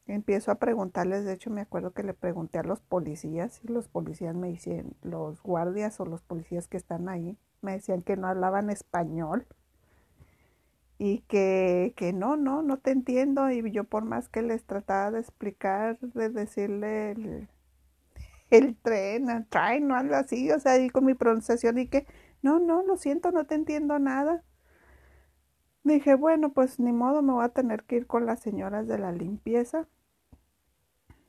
empiezo 0.07 0.51
a 0.51 0.55
preguntarles, 0.55 1.25
de 1.25 1.33
hecho 1.33 1.49
me 1.49 1.61
acuerdo 1.61 1.91
que 1.93 2.03
le 2.03 2.13
pregunté 2.13 2.59
a 2.59 2.63
los 2.63 2.81
policías 2.81 3.61
y 3.63 3.67
los 3.67 3.87
policías 3.87 4.35
me 4.35 4.49
dicen, 4.49 4.95
los 5.01 5.41
guardias 5.43 5.99
o 5.99 6.05
los 6.05 6.21
policías 6.21 6.67
que 6.67 6.77
están 6.77 7.09
ahí, 7.09 7.37
me 7.61 7.73
decían 7.73 8.01
que 8.01 8.17
no 8.17 8.27
hablaban 8.27 8.69
español 8.69 9.45
y 11.03 11.21
que, 11.21 11.93
que 11.97 12.13
no, 12.13 12.37
no, 12.37 12.61
no 12.61 12.77
te 12.77 12.91
entiendo. 12.91 13.49
Y 13.49 13.71
yo 13.71 13.85
por 13.85 14.05
más 14.05 14.29
que 14.29 14.43
les 14.43 14.63
trataba 14.65 15.09
de 15.09 15.19
explicar, 15.21 15.97
de 15.99 16.29
decirle 16.29 17.47
el, 18.51 18.75
tren, 18.77 19.29
el 19.29 19.47
train 19.47 19.89
o 19.91 19.95
algo 19.95 20.13
así, 20.15 20.51
o 20.51 20.59
sea, 20.59 20.77
y 20.77 20.91
con 20.91 21.05
mi 21.05 21.15
pronunciación 21.15 21.79
y 21.79 21.87
que, 21.87 22.05
no, 22.43 22.59
no, 22.59 22.83
lo 22.83 22.97
siento, 22.97 23.31
no 23.31 23.45
te 23.45 23.55
entiendo 23.55 23.97
nada. 23.97 24.43
Dije, 25.83 26.15
bueno, 26.15 26.53
pues 26.53 26.79
ni 26.79 26.91
modo, 26.91 27.21
me 27.21 27.33
voy 27.33 27.45
a 27.45 27.49
tener 27.49 27.83
que 27.83 27.97
ir 27.97 28.07
con 28.07 28.25
las 28.25 28.39
señoras 28.39 28.87
de 28.87 28.97
la 28.97 29.11
limpieza. 29.11 29.87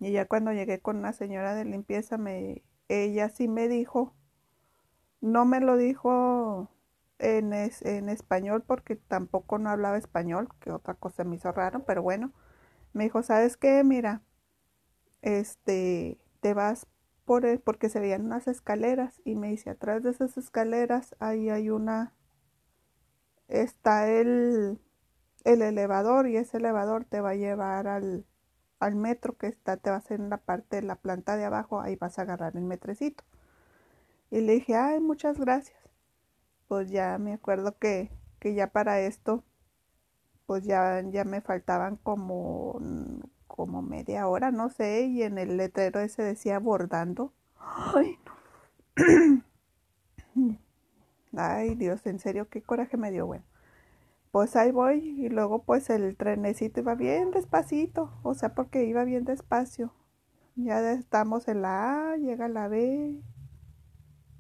Y 0.01 0.13
ya 0.13 0.27
cuando 0.27 0.53
llegué 0.53 0.81
con 0.81 0.99
una 0.99 1.15
señora 1.15 1.55
de 1.55 1.65
limpieza, 1.65 2.19
me, 2.19 2.63
ella 2.89 3.31
sí 3.31 3.49
me 3.49 3.69
dijo, 3.69 4.15
no 5.21 5.45
me 5.45 5.61
lo 5.61 5.77
dijo 5.77 6.69
en, 7.19 7.53
en 7.53 8.09
español 8.09 8.63
porque 8.67 8.97
tampoco 8.97 9.59
no 9.59 9.71
hablaba 9.71 9.97
español, 9.99 10.49
que 10.61 10.73
otra 10.73 10.95
cosa 10.95 11.25
me 11.25 11.37
hizo 11.37 11.53
raro, 11.53 11.85
pero 11.85 12.03
bueno, 12.03 12.33
me 12.93 13.05
dijo, 13.05 13.23
¿sabes 13.23 13.57
qué? 13.57 13.85
Mira, 13.85 14.23
este, 15.23 16.19
te 16.41 16.55
vas 16.55 16.87
por 17.25 17.47
el, 17.47 17.61
porque 17.61 17.89
se 17.89 18.01
veían 18.01 18.25
unas 18.27 18.49
escaleras 18.49 19.21
y 19.25 19.37
me 19.37 19.49
dice, 19.49 19.71
atrás 19.71 20.03
de 20.03 20.11
esas 20.11 20.37
escaleras 20.39 21.15
ahí 21.21 21.51
hay 21.51 21.71
una, 21.71 22.13
está 23.61 24.09
el, 24.09 24.81
el 25.45 25.63
elevador 25.63 26.29
y 26.29 26.37
ese 26.37 26.59
elevador 26.59 27.05
te 27.05 27.21
va 27.21 27.31
a 27.31 27.35
llevar 27.37 27.89
al, 27.89 28.25
al 28.81 28.97
metro 28.97 29.37
que 29.37 29.47
está, 29.49 29.77
te 29.77 29.91
va 29.91 29.97
a 29.97 29.99
hacer 30.01 30.21
en 30.21 30.31
la 30.31 30.39
parte 30.39 30.77
de 30.77 30.83
la 30.83 30.97
planta 30.97 31.37
de 31.37 31.45
abajo, 31.45 31.81
ahí 31.81 31.97
vas 31.97 32.19
a 32.19 32.23
agarrar 32.23 32.57
el 32.57 32.65
metrecito. 32.65 33.25
Y 34.31 34.41
le 34.41 34.55
dije, 34.55 34.75
ay, 34.77 35.01
muchas 35.01 35.39
gracias 35.39 35.83
pues 36.73 36.91
ya 36.91 37.19
me 37.19 37.35
acuerdo 37.35 37.77
que, 37.79 38.11
que 38.41 38.55
ya 38.55 38.69
para 38.69 38.99
esto, 39.01 39.45
pues 40.47 40.65
ya, 40.65 41.03
ya 41.11 41.23
me 41.25 41.43
faltaban 41.43 41.97
como, 41.97 42.81
como 43.47 43.83
media 43.83 44.27
hora, 44.27 44.51
no 44.51 44.71
sé, 44.71 45.03
y 45.03 45.23
en 45.23 45.37
el 45.37 45.59
letrero 45.59 46.01
ese 46.01 46.23
decía 46.23 46.59
bordando. 46.59 47.35
Ay, 47.59 48.19
no. 48.25 49.43
Ay, 51.37 51.75
Dios, 51.75 52.07
en 52.07 52.19
serio, 52.19 52.49
qué 52.49 52.63
coraje 52.63 52.97
me 52.97 53.11
dio, 53.11 53.27
bueno. 53.27 53.45
Pues 54.33 54.57
ahí 54.57 54.73
voy 54.73 54.99
y 55.27 55.29
luego 55.31 55.65
pues 55.65 55.91
el 55.91 56.17
trenecito 56.17 56.81
iba 56.81 56.95
bien 56.97 57.31
despacito, 57.33 58.13
o 58.23 58.35
sea, 58.35 58.55
porque 58.55 58.85
iba 58.87 59.05
bien 59.05 59.25
despacio. 59.25 59.93
Ya 60.57 60.93
estamos 60.93 61.49
en 61.49 61.63
la 61.63 62.13
A, 62.13 62.17
llega 62.19 62.49
la 62.49 62.69
B 62.69 63.17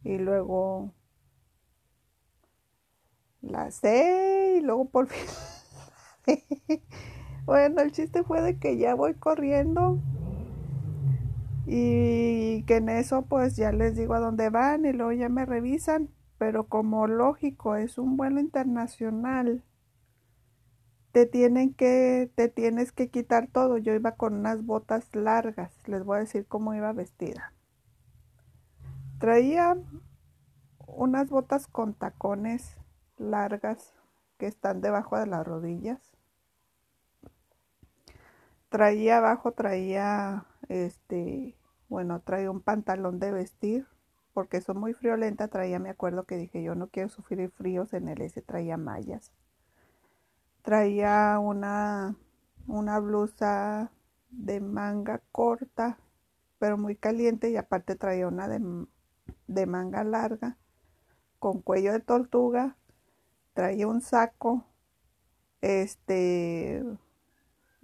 y 0.05 0.19
luego 0.19 0.93
la 3.43 3.71
C 3.71 4.57
y 4.59 4.61
luego 4.63 4.87
por 4.89 5.09
fin. 5.09 5.29
bueno, 7.47 7.81
el 7.83 7.93
chiste 7.93 8.23
fue 8.23 8.43
de 8.43 8.59
que 8.59 8.77
ya 8.79 8.95
voy 8.95 9.15
corriendo 9.15 9.99
y 11.67 12.63
que 12.65 12.77
en 12.77 12.89
eso 12.89 13.23
pues 13.23 13.57
ya 13.57 13.73
les 13.73 13.97
digo 13.97 14.15
a 14.15 14.21
dónde 14.21 14.51
van 14.51 14.85
y 14.85 14.93
luego 14.93 15.13
ya 15.13 15.29
me 15.29 15.47
revisan, 15.47 16.09
pero 16.43 16.65
como 16.65 17.07
lógico 17.07 17.77
es 17.77 17.99
un 17.99 18.17
vuelo 18.17 18.41
internacional, 18.41 19.63
te 21.13 21.25
tienen 21.25 21.73
que, 21.73 22.33
te 22.35 22.49
tienes 22.49 22.91
que 22.91 23.11
quitar 23.11 23.47
todo. 23.47 23.79
Yo 23.79 23.95
iba 23.95 24.17
con 24.17 24.35
unas 24.35 24.67
botas 24.67 25.15
largas, 25.15 25.73
les 25.87 26.03
voy 26.05 26.17
a 26.17 26.21
decir 26.23 26.45
cómo 26.49 26.75
iba 26.75 26.93
vestida. 26.93 27.53
Traía 29.21 29.77
unas 30.89 31.31
botas 31.31 31.69
con 31.69 31.95
tacones 31.95 32.77
largas 33.19 33.95
que 34.37 34.49
están 34.49 34.81
debajo 34.81 35.17
de 35.17 35.29
las 35.29 35.47
rodillas. 35.47 36.01
Traía 38.69 39.19
abajo, 39.19 39.53
traía 39.53 40.45
este, 40.69 41.57
bueno, 41.89 42.19
traía 42.19 42.51
un 42.51 42.63
pantalón 42.63 43.21
de 43.21 43.31
vestir 43.31 43.87
porque 44.33 44.61
soy 44.61 44.75
muy 44.77 44.95
friolenta. 44.95 45.49
Traía, 45.49 45.79
me 45.79 45.90
acuerdo 45.90 46.25
que 46.25 46.37
dije 46.37 46.62
yo 46.62 46.75
no 46.75 46.88
quiero 46.88 47.09
sufrir 47.09 47.51
fríos 47.51 47.92
en 47.92 48.09
el 48.09 48.21
ese, 48.23 48.42
traía 48.42 48.77
mallas. 48.77 49.33
Traía 50.62 51.38
una, 51.38 52.16
una 52.66 52.99
blusa 53.01 53.90
de 54.31 54.61
manga 54.61 55.23
corta, 55.33 55.98
pero 56.59 56.79
muy 56.79 56.96
caliente 56.96 57.50
y 57.50 57.57
aparte 57.57 57.96
traía 57.96 58.29
una 58.29 58.48
de, 58.48 58.87
de 59.46 59.67
manga 59.67 60.04
larga 60.04 60.57
con 61.38 61.61
cuello 61.61 61.92
de 61.92 62.00
tortuga 62.00 62.77
traía 63.54 63.87
un 63.87 64.00
saco, 64.00 64.65
este, 65.61 66.83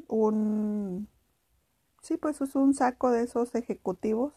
un, 0.08 1.08
sí, 2.02 2.16
pues 2.16 2.40
es 2.40 2.54
un 2.54 2.74
saco 2.74 3.10
de 3.10 3.22
esos 3.24 3.54
ejecutivos. 3.54 4.32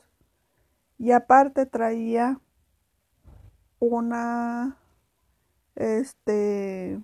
Y 1.01 1.13
aparte 1.13 1.65
traía 1.65 2.39
una, 3.79 4.77
este, 5.75 7.01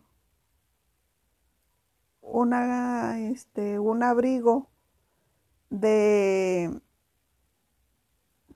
una, 2.22 3.20
este, 3.20 3.80
un 3.80 4.04
abrigo 4.04 4.68
de, 5.72 6.80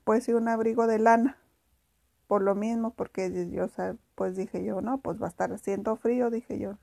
pues 0.04 0.24
sí, 0.24 0.32
un 0.32 0.48
abrigo 0.48 0.86
de 0.86 0.98
lana 0.98 1.38
por 2.28 2.42
lo 2.42 2.54
mismo, 2.54 2.92
porque 2.92 3.50
yo, 3.50 3.66
pues 4.14 4.36
dije 4.36 4.64
yo, 4.64 4.80
no, 4.82 4.98
pues 4.98 5.20
va 5.20 5.26
a 5.26 5.30
estar 5.30 5.52
haciendo 5.52 5.96
frío, 5.96 6.30
dije 6.30 6.58
yo, 6.58 6.78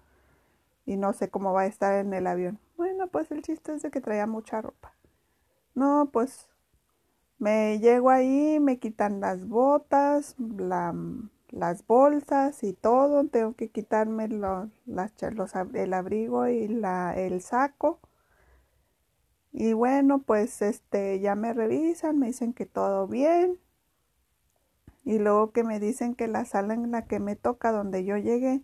y 0.86 0.97
no 0.97 1.14
sé 1.14 1.30
cómo 1.30 1.53
va 1.53 1.62
a 1.62 1.68
estar 1.68 1.95
en 1.95 2.14
el 2.14 2.28
avión. 2.28 2.60
Bueno, 2.78 3.07
pues 3.07 3.32
el 3.32 3.41
chiste 3.43 3.74
es 3.74 3.84
de 3.84 3.91
que 3.91 4.01
traía 4.01 4.28
mucha 4.28 4.62
ropa. 4.62 4.93
No, 5.76 6.10
pues 6.14 6.49
me 7.40 7.80
llego 7.80 8.10
ahí, 8.10 8.60
me 8.60 8.80
quitan 8.80 9.22
las 9.22 9.48
botas, 9.48 10.36
la, 10.40 10.94
las 11.50 11.86
bolsas 11.88 12.64
y 12.64 12.74
todo, 12.74 13.28
tengo 13.28 13.56
que 13.56 13.70
quitarme 13.70 14.28
los, 14.28 14.70
el 15.74 15.94
abrigo 15.94 16.48
y 16.48 16.68
la, 16.68 17.16
el 17.18 17.42
saco. 17.42 18.00
Y 19.52 19.74
bueno, 19.74 20.20
pues 20.20 20.62
este 20.62 21.20
ya 21.20 21.36
me 21.36 21.54
revisan, 21.54 22.20
me 22.20 22.28
dicen 22.28 22.54
que 22.54 22.66
todo 22.66 23.08
bien. 23.08 23.60
Y 25.04 25.18
luego 25.20 25.52
que 25.52 25.64
me 25.64 25.80
dicen 25.80 26.16
que 26.16 26.28
la 26.28 26.46
sala 26.46 26.74
en 26.74 26.92
la 26.92 27.06
que 27.08 27.20
me 27.20 27.36
toca, 27.36 27.72
donde 27.72 28.06
yo 28.06 28.18
llegué, 28.18 28.64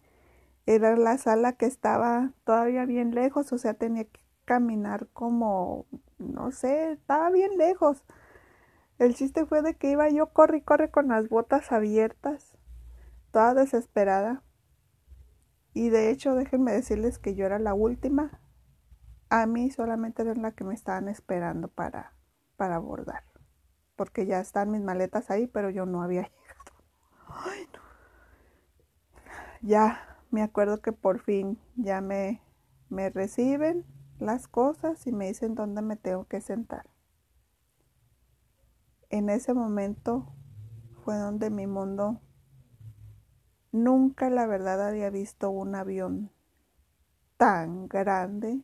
era 0.65 0.95
la 0.97 1.17
sala 1.17 1.53
que 1.53 1.65
estaba 1.65 2.33
todavía 2.45 2.85
bien 2.85 3.15
lejos, 3.15 3.53
o 3.53 3.57
sea, 3.57 3.73
tenía 3.75 4.05
que 4.05 4.19
caminar 4.45 5.07
como, 5.13 5.87
no 6.19 6.51
sé, 6.51 6.93
estaba 6.93 7.29
bien 7.31 7.57
lejos. 7.57 8.03
El 8.97 9.13
chiste 9.13 9.45
fue 9.45 9.61
de 9.61 9.75
que 9.75 9.91
iba 9.91 10.09
yo 10.09 10.31
corre 10.31 10.57
y 10.57 10.61
corre 10.61 10.89
con 10.89 11.09
las 11.09 11.27
botas 11.27 11.71
abiertas 11.71 12.55
toda 13.35 13.53
desesperada. 13.53 14.43
Y 15.73 15.89
de 15.89 16.09
hecho, 16.09 16.35
déjenme 16.35 16.71
decirles 16.71 17.19
que 17.19 17.35
yo 17.35 17.45
era 17.45 17.59
la 17.59 17.73
última. 17.73 18.39
A 19.29 19.45
mí 19.45 19.69
solamente 19.71 20.21
era 20.21 20.33
la 20.35 20.51
que 20.51 20.63
me 20.63 20.73
estaban 20.73 21.09
esperando 21.09 21.67
para, 21.67 22.13
para 22.55 22.77
abordar. 22.77 23.23
Porque 23.97 24.25
ya 24.25 24.39
están 24.39 24.71
mis 24.71 24.81
maletas 24.81 25.29
ahí, 25.31 25.47
pero 25.47 25.69
yo 25.69 25.85
no 25.85 26.01
había 26.01 26.21
llegado. 26.31 27.81
Ya 29.61 30.17
me 30.31 30.41
acuerdo 30.41 30.81
que 30.81 30.93
por 30.93 31.19
fin 31.19 31.59
ya 31.75 31.99
me, 31.99 32.41
me 32.87 33.09
reciben 33.09 33.83
las 34.17 34.47
cosas 34.47 35.05
y 35.07 35.11
me 35.11 35.27
dicen 35.27 35.55
dónde 35.55 35.81
me 35.81 35.97
tengo 35.97 36.23
que 36.23 36.39
sentar. 36.39 36.85
En 39.15 39.29
ese 39.29 39.53
momento 39.53 40.27
fue 41.05 41.15
donde 41.15 41.49
mi 41.49 41.67
mundo 41.67 42.19
Nunca 43.71 44.29
la 44.29 44.45
verdad 44.45 44.85
había 44.85 45.09
visto 45.09 45.51
un 45.51 45.73
avión 45.73 46.31
tan 47.37 47.87
grande. 47.87 48.61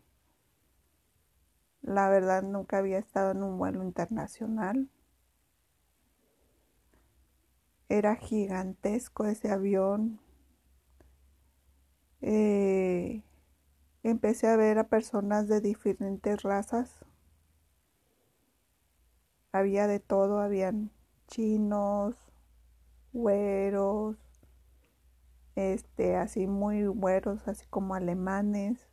La 1.81 2.09
verdad 2.09 2.43
nunca 2.43 2.79
había 2.79 2.97
estado 2.97 3.31
en 3.31 3.43
un 3.43 3.57
vuelo 3.57 3.81
internacional. 3.81 4.89
Era 7.87 8.17
gigantesco 8.17 9.23
ese 9.27 9.51
avión. 9.51 10.19
Eh, 12.19 13.23
empecé 14.03 14.49
a 14.49 14.57
ver 14.57 14.79
a 14.79 14.89
personas 14.89 15.47
de 15.47 15.61
diferentes 15.61 16.43
razas. 16.43 17.05
Había 19.53 19.87
de 19.87 19.99
todo, 19.99 20.39
habían 20.39 20.91
chinos, 21.27 22.15
güeros, 23.13 24.17
este, 25.55 26.15
así 26.15 26.47
muy 26.47 26.85
buenos, 26.87 27.47
así 27.47 27.65
como 27.67 27.95
alemanes. 27.95 28.87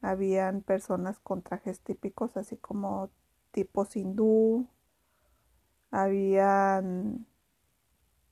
Habían 0.00 0.62
personas 0.62 1.18
con 1.18 1.42
trajes 1.42 1.80
típicos, 1.80 2.36
así 2.36 2.56
como 2.56 3.10
tipo 3.50 3.86
hindú. 3.94 4.68
Habían 5.90 7.26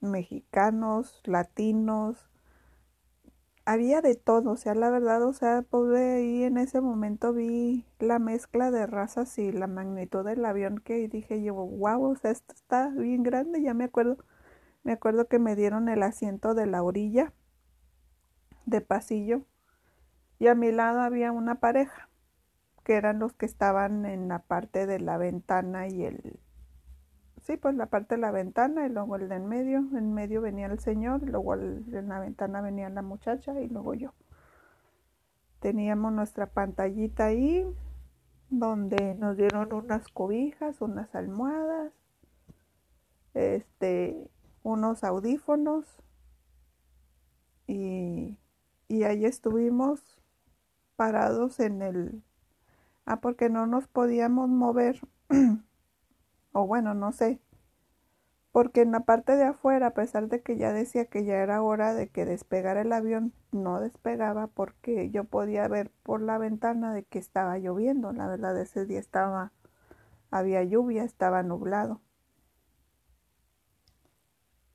mexicanos, 0.01 1.22
latinos. 1.24 2.32
Había 3.64 4.00
de 4.02 4.16
todo, 4.16 4.52
o 4.52 4.56
sea, 4.56 4.74
la 4.74 4.90
verdad, 4.90 5.22
o 5.24 5.32
sea, 5.32 5.62
pues 5.62 5.92
ahí 5.96 6.42
en 6.44 6.58
ese 6.58 6.80
momento 6.80 7.32
vi 7.32 7.86
la 8.00 8.18
mezcla 8.18 8.70
de 8.70 8.86
razas 8.86 9.38
y 9.38 9.52
la 9.52 9.68
magnitud 9.68 10.24
del 10.24 10.44
avión 10.44 10.78
que 10.78 11.08
dije 11.08 11.42
yo, 11.42 11.54
wow, 11.54 12.02
o 12.10 12.16
sea, 12.16 12.32
esto 12.32 12.54
está 12.54 12.88
bien 12.88 13.22
grande, 13.22 13.62
ya 13.62 13.74
me 13.74 13.84
acuerdo 13.84 14.18
me 14.84 14.92
acuerdo 14.92 15.28
que 15.28 15.38
me 15.38 15.54
dieron 15.56 15.88
el 15.88 16.02
asiento 16.02 16.54
de 16.54 16.66
la 16.66 16.82
orilla 16.82 17.32
de 18.66 18.80
pasillo 18.80 19.42
y 20.38 20.48
a 20.48 20.54
mi 20.54 20.72
lado 20.72 21.00
había 21.00 21.30
una 21.30 21.60
pareja 21.60 22.08
que 22.84 22.94
eran 22.94 23.20
los 23.20 23.32
que 23.32 23.46
estaban 23.46 24.06
en 24.06 24.28
la 24.28 24.40
parte 24.40 24.86
de 24.86 24.98
la 24.98 25.18
ventana 25.18 25.86
y 25.86 26.04
el 26.04 26.40
sí 27.43 27.57
pues 27.57 27.74
la 27.74 27.86
parte 27.86 28.16
de 28.16 28.20
la 28.20 28.30
ventana 28.30 28.86
y 28.86 28.90
luego 28.90 29.16
el 29.16 29.28
de 29.28 29.36
en 29.36 29.47
medio 29.47 29.78
en 29.78 30.14
medio 30.14 30.40
venía 30.40 30.66
el 30.66 30.78
señor 30.78 31.22
luego 31.22 31.55
en 31.55 32.09
la 32.09 32.18
ventana 32.18 32.61
venía 32.61 32.88
la 32.88 33.03
muchacha 33.03 33.61
y 33.61 33.68
luego 33.68 33.95
yo 33.95 34.12
teníamos 35.61 36.12
nuestra 36.12 36.47
pantallita 36.47 37.26
ahí 37.26 37.66
donde 38.51 39.14
nos 39.14 39.36
dieron 39.36 39.72
unas 39.72 40.09
cobijas 40.09 40.80
unas 40.80 41.14
almohadas 41.14 41.93
este 43.34 44.30
unos 44.62 45.05
audífonos 45.05 46.03
y, 47.66 48.38
y 48.88 49.05
ahí 49.05 49.24
estuvimos 49.24 50.01
parados 50.97 51.61
en 51.61 51.82
el... 51.82 52.22
Ah, 53.05 53.20
porque 53.20 53.49
no 53.49 53.66
nos 53.66 53.88
podíamos 53.88 54.49
mover. 54.49 55.01
o 56.53 56.66
bueno, 56.66 56.94
no 56.94 57.12
sé. 57.12 57.40
Porque 58.53 58.82
en 58.82 58.92
la 58.92 59.00
parte 59.00 59.36
de 59.36 59.44
afuera, 59.44 59.88
a 59.88 59.94
pesar 59.94 60.28
de 60.28 60.42
que 60.42 60.57
ya 60.57 60.72
decía 60.72 61.07
que 61.07 61.24
ya 61.24 61.36
era 61.38 61.62
hora 61.62 61.94
de 61.94 62.09
que 62.09 62.24
despegara 62.24 62.82
el 62.82 62.92
avión, 62.92 63.32
no 63.50 63.80
despegaba 63.80 64.46
porque 64.46 65.11
yo 65.11 65.24
podía 65.24 65.66
ver 65.68 65.90
por 66.03 66.20
la 66.20 66.38
ventana 66.38 66.92
de 66.94 67.03
que 67.05 67.18
estaba 67.18 67.59
lloviendo. 67.59 68.12
La 68.12 68.28
verdad, 68.28 68.59
ese 68.61 68.86
día 68.86 69.00
estaba, 69.00 69.53
había 70.30 70.62
lluvia, 70.64 71.05
estaba 71.05 71.42
nublado. 71.42 72.00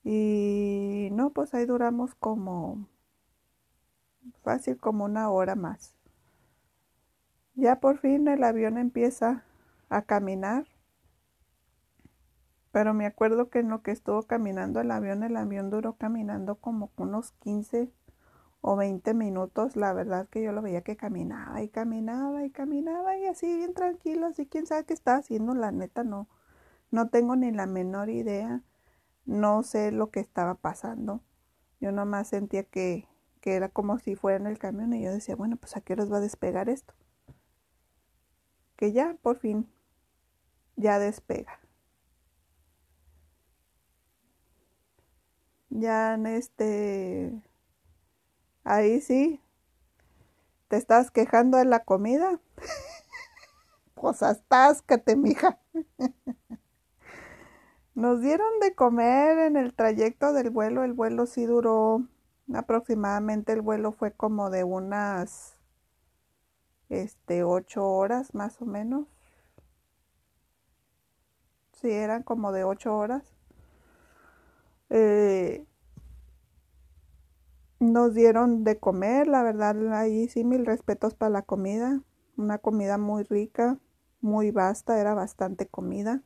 Y 0.04 1.10
no, 1.12 1.32
pues 1.32 1.54
ahí 1.54 1.66
duramos 1.66 2.16
como 2.16 2.88
fácil 4.42 4.78
como 4.78 5.06
una 5.06 5.30
hora 5.30 5.56
más. 5.56 5.94
Ya 7.56 7.80
por 7.80 7.98
fin 7.98 8.28
el 8.28 8.44
avión 8.44 8.78
empieza 8.78 9.44
a 9.90 10.04
caminar. 10.04 10.66
Pero 12.78 12.94
me 12.94 13.08
acuerdo 13.08 13.50
que 13.50 13.58
en 13.58 13.70
lo 13.70 13.82
que 13.82 13.90
estuvo 13.90 14.22
caminando 14.22 14.80
el 14.80 14.92
avión, 14.92 15.24
el 15.24 15.36
avión 15.36 15.72
duró 15.72 15.94
caminando 15.94 16.58
como 16.58 16.92
unos 16.98 17.32
15 17.40 17.92
o 18.62 18.76
20 18.76 19.16
minutos. 19.16 19.76
La 19.76 19.94
verdad 19.94 20.28
que 20.30 20.44
yo 20.44 20.52
lo 20.52 20.62
veía 20.62 20.84
que 20.84 20.96
caminaba 20.96 21.64
y 21.64 21.70
caminaba 21.70 22.46
y 22.46 22.52
caminaba 22.52 23.18
y 23.18 23.26
así 23.26 23.48
bien 23.58 23.74
tranquilo, 23.74 24.28
así 24.28 24.46
quién 24.46 24.68
sabe 24.68 24.86
qué 24.86 24.94
está 24.94 25.16
haciendo, 25.16 25.56
la 25.56 25.72
neta 25.72 26.04
no. 26.04 26.28
No 26.92 27.10
tengo 27.10 27.36
ni 27.36 27.50
la 27.52 27.66
menor 27.66 28.12
idea 28.12 28.62
no 29.26 29.64
sé 29.64 29.92
lo 29.92 30.12
que 30.12 30.20
estaba 30.20 30.54
pasando. 30.54 31.24
Yo 31.80 31.92
nomás 31.92 32.28
sentía 32.28 32.64
que, 32.64 33.08
que 33.42 33.56
era 33.56 33.70
como 33.70 33.98
si 33.98 34.16
fuera 34.16 34.38
en 34.38 34.46
el 34.46 34.60
camión 34.60 34.94
y 34.94 35.02
yo 35.04 35.12
decía, 35.12 35.36
bueno, 35.36 35.58
pues 35.58 35.76
a 35.78 35.82
qué 35.82 35.96
va 35.96 36.18
a 36.18 36.20
despegar 36.20 36.70
esto. 36.70 36.94
Que 38.76 38.92
ya, 38.92 39.16
por 39.24 39.38
fin, 39.38 39.68
ya 40.76 41.00
despega. 41.00 41.60
Ya 45.70 46.14
en 46.16 46.26
este... 46.28 47.32
Ahí 48.64 49.02
sí. 49.02 49.42
¿Te 50.68 50.78
estás 50.78 51.12
quejando 51.12 51.58
de 51.58 51.66
la 51.66 51.84
comida? 51.84 52.40
pues 53.96 54.24
atáscate, 54.24 55.16
mija. 55.16 55.60
Nos 57.96 58.22
dieron 58.22 58.60
de 58.62 58.76
comer 58.76 59.40
en 59.40 59.58
el 59.58 59.74
trayecto 59.74 60.34
del 60.34 60.52
vuelo. 60.52 60.84
El 60.84 60.94
vuelo 60.94 61.26
sí 61.26 61.46
duró 61.46 62.08
aproximadamente, 62.54 63.54
el 63.54 63.62
vuelo 63.62 63.92
fue 63.92 64.12
como 64.12 64.50
de 64.50 64.64
unas, 64.64 65.58
este, 66.90 67.44
ocho 67.44 67.86
horas 67.88 68.34
más 68.36 68.62
o 68.62 68.66
menos. 68.66 69.08
Sí, 71.72 71.90
eran 71.92 72.24
como 72.24 72.52
de 72.52 72.64
ocho 72.66 72.96
horas. 72.96 73.37
Eh, 74.90 75.66
nos 77.80 78.14
dieron 78.14 78.64
de 78.64 78.80
comer, 78.80 79.28
la 79.28 79.44
verdad, 79.44 79.94
ahí 79.94 80.28
sí 80.30 80.44
mil 80.44 80.66
respetos 80.66 81.14
para 81.16 81.30
la 81.30 81.42
comida. 81.42 82.02
Una 82.38 82.58
comida 82.58 82.98
muy 82.98 83.24
rica, 83.24 83.80
muy 84.22 84.52
vasta, 84.52 85.00
era 85.00 85.14
bastante 85.14 85.68
comida 85.68 86.22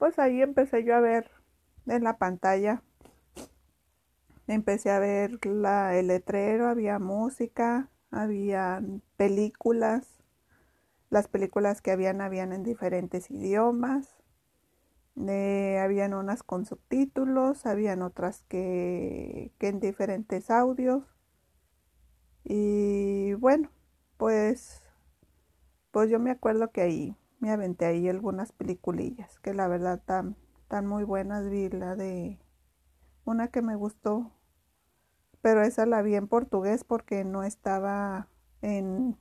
pues 0.00 0.18
ahí 0.18 0.40
empecé 0.40 0.82
yo 0.82 0.96
a 0.96 1.00
ver 1.00 1.30
en 1.86 2.04
la 2.04 2.16
pantalla, 2.16 2.82
empecé 4.46 4.90
a 4.90 4.98
ver 4.98 5.44
la, 5.44 5.94
el 5.94 6.06
letrero, 6.06 6.68
había 6.68 6.98
música, 6.98 7.90
había 8.10 8.82
películas, 9.18 10.06
las 11.10 11.28
películas 11.28 11.82
que 11.82 11.90
habían 11.90 12.22
habían 12.22 12.54
en 12.54 12.62
diferentes 12.62 13.30
idiomas, 13.30 14.08
eh, 15.28 15.78
habían 15.82 16.14
unas 16.14 16.42
con 16.42 16.66
subtítulos, 16.66 17.66
habían 17.66 18.02
otras 18.02 18.42
que, 18.48 19.52
que 19.58 19.68
en 19.68 19.80
diferentes 19.80 20.50
audios 20.50 21.04
y 22.44 23.32
bueno, 23.34 23.70
pues 24.16 24.82
pues 25.90 26.10
yo 26.10 26.18
me 26.18 26.30
acuerdo 26.30 26.70
que 26.72 26.80
ahí 26.82 27.16
me 27.40 27.50
aventé 27.50 27.86
ahí 27.86 28.08
algunas 28.08 28.52
peliculillas 28.52 29.38
que 29.40 29.54
la 29.54 29.68
verdad 29.68 29.94
están, 29.98 30.36
tan 30.68 30.86
muy 30.86 31.04
buenas. 31.04 31.48
Vi 31.50 31.68
la 31.68 31.96
de 31.96 32.38
una 33.24 33.48
que 33.48 33.62
me 33.62 33.76
gustó, 33.76 34.32
pero 35.42 35.62
esa 35.62 35.86
la 35.86 36.02
vi 36.02 36.14
en 36.14 36.28
portugués 36.28 36.84
porque 36.84 37.24
no 37.24 37.42
estaba 37.42 38.28
en 38.62 39.16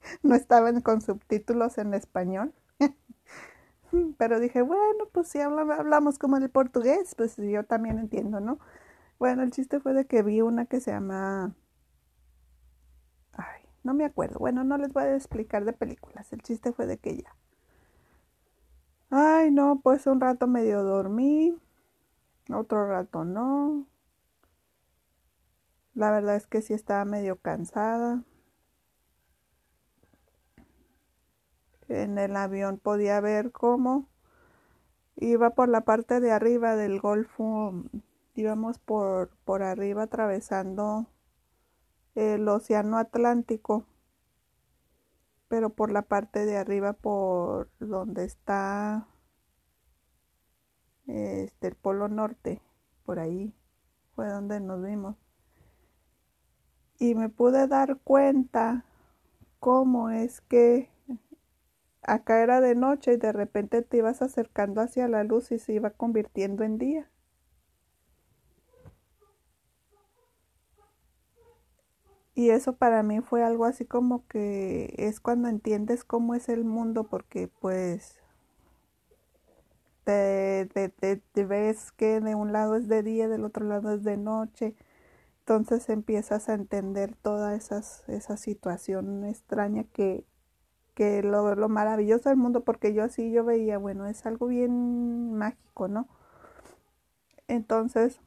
no 0.22 0.34
estaban 0.34 0.80
con 0.80 1.00
subtítulos 1.00 1.78
en 1.78 1.94
español. 1.94 2.54
Pero 4.18 4.40
dije, 4.40 4.62
bueno, 4.62 5.06
pues 5.12 5.28
si 5.28 5.40
hablamos 5.40 6.18
como 6.18 6.36
el 6.36 6.50
portugués, 6.50 7.14
pues 7.16 7.36
yo 7.36 7.64
también 7.64 7.98
entiendo, 7.98 8.40
¿no? 8.40 8.58
Bueno, 9.18 9.42
el 9.42 9.50
chiste 9.50 9.80
fue 9.80 9.94
de 9.94 10.06
que 10.06 10.22
vi 10.22 10.40
una 10.42 10.66
que 10.66 10.80
se 10.80 10.92
llama... 10.92 11.54
Ay, 13.32 13.62
no 13.84 13.94
me 13.94 14.04
acuerdo. 14.04 14.38
Bueno, 14.38 14.64
no 14.64 14.78
les 14.78 14.92
voy 14.92 15.04
a 15.04 15.14
explicar 15.16 15.64
de 15.64 15.72
películas. 15.72 16.32
El 16.32 16.42
chiste 16.42 16.72
fue 16.72 16.86
de 16.86 16.98
que 16.98 17.16
ya. 17.18 17.34
Ay, 19.10 19.50
no, 19.50 19.80
pues 19.82 20.06
un 20.06 20.20
rato 20.20 20.46
medio 20.46 20.82
dormí, 20.82 21.56
otro 22.50 22.88
rato 22.88 23.24
no. 23.24 23.86
La 25.94 26.10
verdad 26.10 26.36
es 26.36 26.46
que 26.46 26.62
sí 26.62 26.74
estaba 26.74 27.04
medio 27.04 27.36
cansada. 27.36 28.22
En 31.88 32.18
el 32.18 32.36
avión 32.36 32.78
podía 32.78 33.20
ver 33.20 33.50
cómo 33.50 34.08
iba 35.16 35.50
por 35.50 35.68
la 35.68 35.82
parte 35.82 36.20
de 36.20 36.30
arriba 36.30 36.76
del 36.76 37.00
Golfo, 37.00 37.72
íbamos 38.34 38.78
por, 38.78 39.30
por 39.44 39.62
arriba 39.62 40.04
atravesando 40.04 41.06
el 42.14 42.48
Océano 42.48 42.98
Atlántico, 42.98 43.84
pero 45.48 45.70
por 45.70 45.90
la 45.90 46.02
parte 46.02 46.44
de 46.44 46.56
arriba, 46.56 46.92
por 46.92 47.70
donde 47.80 48.24
está 48.24 49.08
este, 51.06 51.68
el 51.68 51.74
Polo 51.74 52.08
Norte, 52.08 52.60
por 53.04 53.18
ahí 53.18 53.54
fue 54.14 54.28
donde 54.28 54.60
nos 54.60 54.82
vimos. 54.82 55.16
Y 56.98 57.14
me 57.14 57.28
pude 57.28 57.66
dar 57.66 57.98
cuenta 57.98 58.84
cómo 59.58 60.10
es 60.10 60.40
que 60.42 60.90
Acá 62.08 62.42
era 62.42 62.62
de 62.62 62.74
noche 62.74 63.12
y 63.12 63.16
de 63.18 63.32
repente 63.32 63.82
te 63.82 63.98
ibas 63.98 64.22
acercando 64.22 64.80
hacia 64.80 65.08
la 65.08 65.24
luz 65.24 65.52
y 65.52 65.58
se 65.58 65.74
iba 65.74 65.90
convirtiendo 65.90 66.64
en 66.64 66.78
día. 66.78 67.10
Y 72.34 72.48
eso 72.48 72.76
para 72.76 73.02
mí 73.02 73.20
fue 73.20 73.44
algo 73.44 73.66
así 73.66 73.84
como 73.84 74.26
que 74.26 74.94
es 74.96 75.20
cuando 75.20 75.48
entiendes 75.48 76.02
cómo 76.02 76.34
es 76.34 76.48
el 76.48 76.64
mundo 76.64 77.04
porque 77.04 77.48
pues 77.60 78.22
te, 80.04 80.66
ves 81.34 81.92
que 81.92 82.20
de 82.20 82.34
un 82.34 82.52
lado 82.54 82.76
es 82.76 82.88
de 82.88 83.02
día, 83.02 83.28
del 83.28 83.44
otro 83.44 83.66
lado 83.66 83.92
es 83.92 84.02
de 84.02 84.16
noche. 84.16 84.74
Entonces 85.40 85.90
empiezas 85.90 86.48
a 86.48 86.54
entender 86.54 87.14
toda 87.16 87.54
esas, 87.54 88.08
esa 88.08 88.38
situación 88.38 89.24
extraña 89.26 89.84
que, 89.84 90.24
que 90.98 91.22
lo, 91.22 91.54
lo 91.54 91.68
maravilloso 91.68 92.28
del 92.28 92.38
mundo, 92.38 92.64
porque 92.64 92.92
yo 92.92 93.04
así 93.04 93.30
yo 93.30 93.44
veía, 93.44 93.78
bueno, 93.78 94.06
es 94.06 94.26
algo 94.26 94.48
bien 94.48 95.32
mágico, 95.32 95.86
¿no? 95.86 96.08
Entonces, 97.46 98.20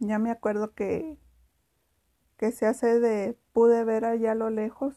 ya 0.00 0.18
me 0.18 0.32
acuerdo 0.32 0.74
que, 0.74 1.16
que 2.38 2.50
se 2.50 2.66
hace 2.66 2.98
de, 2.98 3.38
pude 3.52 3.84
ver 3.84 4.04
allá 4.04 4.32
a 4.32 4.34
lo 4.34 4.50
lejos, 4.50 4.96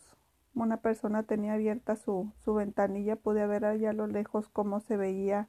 una 0.55 0.77
persona 0.77 1.21
tenía 1.21 1.53
abierta 1.53 1.95
su, 1.95 2.33
su 2.43 2.55
ventanilla, 2.55 3.17
pude 3.17 3.45
ver 3.45 3.63
allá 3.63 3.91
a 3.91 3.93
lo 3.93 4.07
lejos 4.07 4.49
cómo 4.49 4.79
se 4.79 4.97
veía 4.97 5.47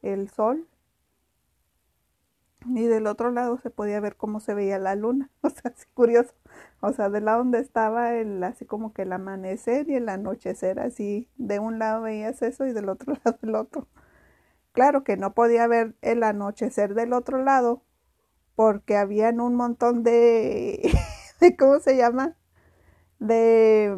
el 0.00 0.30
sol 0.30 0.66
y 2.66 2.84
del 2.86 3.06
otro 3.06 3.30
lado 3.30 3.58
se 3.58 3.70
podía 3.70 4.00
ver 4.00 4.16
cómo 4.16 4.40
se 4.40 4.54
veía 4.54 4.78
la 4.78 4.94
luna, 4.94 5.30
o 5.42 5.50
sea, 5.50 5.72
así 5.74 5.86
curioso. 5.94 6.34
O 6.80 6.92
sea, 6.92 7.08
del 7.10 7.24
lado 7.26 7.38
donde 7.38 7.60
estaba 7.60 8.14
el, 8.14 8.42
así 8.44 8.64
como 8.66 8.92
que 8.92 9.02
el 9.02 9.12
amanecer 9.12 9.88
y 9.90 9.94
el 9.96 10.08
anochecer, 10.08 10.80
así, 10.80 11.28
de 11.36 11.58
un 11.60 11.78
lado 11.78 12.02
veías 12.02 12.42
eso 12.42 12.66
y 12.66 12.72
del 12.72 12.88
otro 12.88 13.14
lado 13.24 13.38
el 13.42 13.54
otro. 13.54 13.88
Claro 14.72 15.04
que 15.04 15.16
no 15.16 15.34
podía 15.34 15.66
ver 15.66 15.94
el 16.02 16.22
anochecer 16.22 16.94
del 16.94 17.12
otro 17.12 17.42
lado 17.42 17.82
porque 18.56 18.96
habían 18.96 19.40
un 19.40 19.56
montón 19.56 20.02
de, 20.04 20.92
de 21.40 21.56
¿cómo 21.56 21.80
se 21.80 21.96
llama? 21.96 22.36
De, 23.20 23.96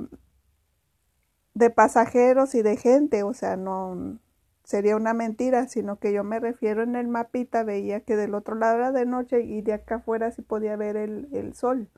de 1.55 1.71
pasajeros 1.71 2.55
y 2.55 2.63
de 2.63 2.77
gente, 2.77 3.23
o 3.23 3.35
sea, 3.35 3.57
no, 3.57 4.19
sería 4.65 4.97
una 4.97 5.15
mentira, 5.15 5.67
sino 5.69 5.99
que 5.99 6.13
yo 6.13 6.25
me 6.25 6.41
refiero 6.41 6.83
en 6.83 6.97
el 6.97 7.09
mapita, 7.09 7.65
veía 7.65 8.01
que 8.01 8.17
del 8.17 8.35
otro 8.35 8.55
lado 8.55 8.77
era 8.77 8.93
de 8.93 9.07
noche 9.07 9.43
y 9.43 9.63
de 9.63 9.75
acá 9.75 9.97
afuera 9.97 10.31
sí 10.31 10.43
podía 10.43 10.77
ver 10.77 10.97
el, 10.97 11.29
el 11.33 11.55
sol. 11.55 11.91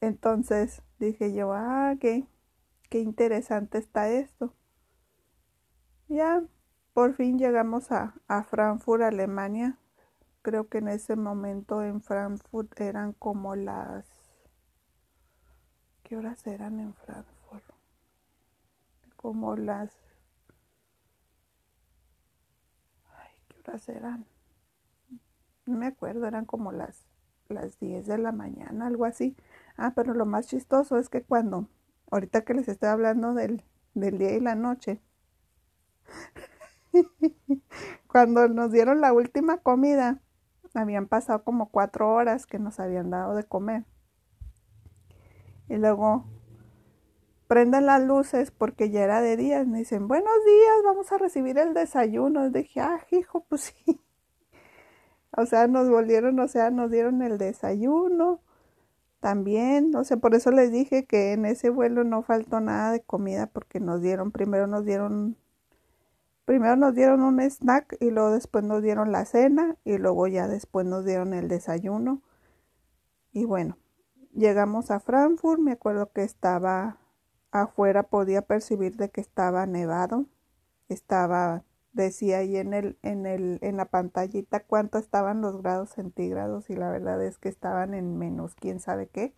Entonces 0.00 0.82
dije 0.98 1.32
yo, 1.32 1.52
ah, 1.52 1.94
qué, 2.00 2.26
qué 2.88 3.00
interesante 3.00 3.78
está 3.78 4.08
esto. 4.08 4.54
Ya, 6.08 6.42
por 6.92 7.14
fin 7.14 7.38
llegamos 7.38 7.92
a, 7.92 8.14
a 8.28 8.42
Frankfurt, 8.42 9.02
Alemania. 9.02 9.78
Creo 10.42 10.68
que 10.68 10.78
en 10.78 10.88
ese 10.88 11.16
momento 11.16 11.82
en 11.82 12.00
Frankfurt 12.00 12.80
eran 12.80 13.12
como 13.12 13.56
las... 13.56 14.06
¿Qué 16.02 16.16
horas 16.16 16.46
eran 16.46 16.80
en 16.80 16.94
Frankfurt? 16.94 17.64
Como 19.16 19.56
las 19.56 20.07
eran? 23.88 24.26
No 25.66 25.76
me 25.78 25.86
acuerdo, 25.86 26.26
eran 26.26 26.46
como 26.46 26.72
las, 26.72 27.06
las 27.48 27.78
10 27.78 28.06
de 28.06 28.18
la 28.18 28.32
mañana, 28.32 28.86
algo 28.86 29.04
así. 29.04 29.36
Ah, 29.76 29.92
pero 29.94 30.14
lo 30.14 30.26
más 30.26 30.46
chistoso 30.48 30.98
es 30.98 31.08
que 31.08 31.22
cuando, 31.22 31.68
ahorita 32.10 32.44
que 32.44 32.54
les 32.54 32.68
estoy 32.68 32.88
hablando 32.88 33.34
del, 33.34 33.62
del 33.94 34.18
día 34.18 34.34
y 34.34 34.40
la 34.40 34.54
noche, 34.54 35.00
cuando 38.06 38.48
nos 38.48 38.72
dieron 38.72 39.00
la 39.00 39.12
última 39.12 39.58
comida, 39.58 40.20
habían 40.74 41.06
pasado 41.06 41.44
como 41.44 41.70
cuatro 41.70 42.12
horas 42.12 42.46
que 42.46 42.58
nos 42.58 42.80
habían 42.80 43.10
dado 43.10 43.34
de 43.34 43.44
comer. 43.44 43.84
Y 45.68 45.76
luego 45.76 46.24
prenden 47.48 47.86
las 47.86 48.02
luces 48.02 48.50
porque 48.52 48.90
ya 48.90 49.02
era 49.02 49.20
de 49.20 49.36
día. 49.36 49.64
Me 49.64 49.78
dicen, 49.78 50.06
buenos 50.06 50.32
días, 50.46 50.76
vamos 50.84 51.10
a 51.10 51.18
recibir 51.18 51.58
el 51.58 51.74
desayuno. 51.74 52.46
Y 52.46 52.50
dije, 52.50 52.80
ah, 52.80 53.00
hijo, 53.10 53.44
pues 53.48 53.62
sí. 53.62 54.00
O 55.36 55.46
sea, 55.46 55.68
nos 55.68 55.88
volvieron, 55.90 56.40
o 56.40 56.48
sea, 56.48 56.70
nos 56.70 56.90
dieron 56.90 57.22
el 57.22 57.38
desayuno 57.38 58.40
también. 59.20 59.94
O 59.94 60.04
sea, 60.04 60.16
por 60.16 60.34
eso 60.34 60.50
les 60.50 60.72
dije 60.72 61.06
que 61.06 61.32
en 61.32 61.44
ese 61.44 61.70
vuelo 61.70 62.04
no 62.04 62.22
faltó 62.22 62.60
nada 62.60 62.92
de 62.92 63.02
comida 63.02 63.46
porque 63.46 63.78
nos 63.80 64.00
dieron, 64.02 64.32
primero 64.32 64.66
nos 64.66 64.84
dieron, 64.84 65.36
primero 66.44 66.76
nos 66.76 66.94
dieron 66.94 67.22
un 67.22 67.40
snack 67.40 67.96
y 68.00 68.10
luego 68.10 68.32
después 68.32 68.64
nos 68.64 68.82
dieron 68.82 69.12
la 69.12 69.26
cena 69.26 69.76
y 69.84 69.98
luego 69.98 70.26
ya 70.28 70.48
después 70.48 70.86
nos 70.86 71.04
dieron 71.04 71.34
el 71.34 71.48
desayuno. 71.48 72.22
Y 73.32 73.44
bueno, 73.44 73.76
llegamos 74.34 74.90
a 74.90 75.00
Frankfurt, 75.00 75.60
me 75.60 75.72
acuerdo 75.72 76.10
que 76.12 76.22
estaba 76.22 76.98
afuera 77.50 78.04
podía 78.04 78.42
percibir 78.42 78.96
de 78.96 79.10
que 79.10 79.20
estaba 79.20 79.66
nevado. 79.66 80.26
Estaba, 80.88 81.64
decía 81.92 82.38
ahí 82.38 82.56
en 82.56 82.74
el, 82.74 82.98
en 83.02 83.26
el, 83.26 83.58
en 83.62 83.76
la 83.76 83.86
pantallita 83.86 84.60
cuánto 84.60 84.98
estaban 84.98 85.40
los 85.40 85.60
grados 85.62 85.90
centígrados 85.90 86.70
y 86.70 86.76
la 86.76 86.90
verdad 86.90 87.22
es 87.22 87.38
que 87.38 87.48
estaban 87.48 87.94
en 87.94 88.18
menos 88.18 88.54
quién 88.54 88.80
sabe 88.80 89.08
qué. 89.08 89.34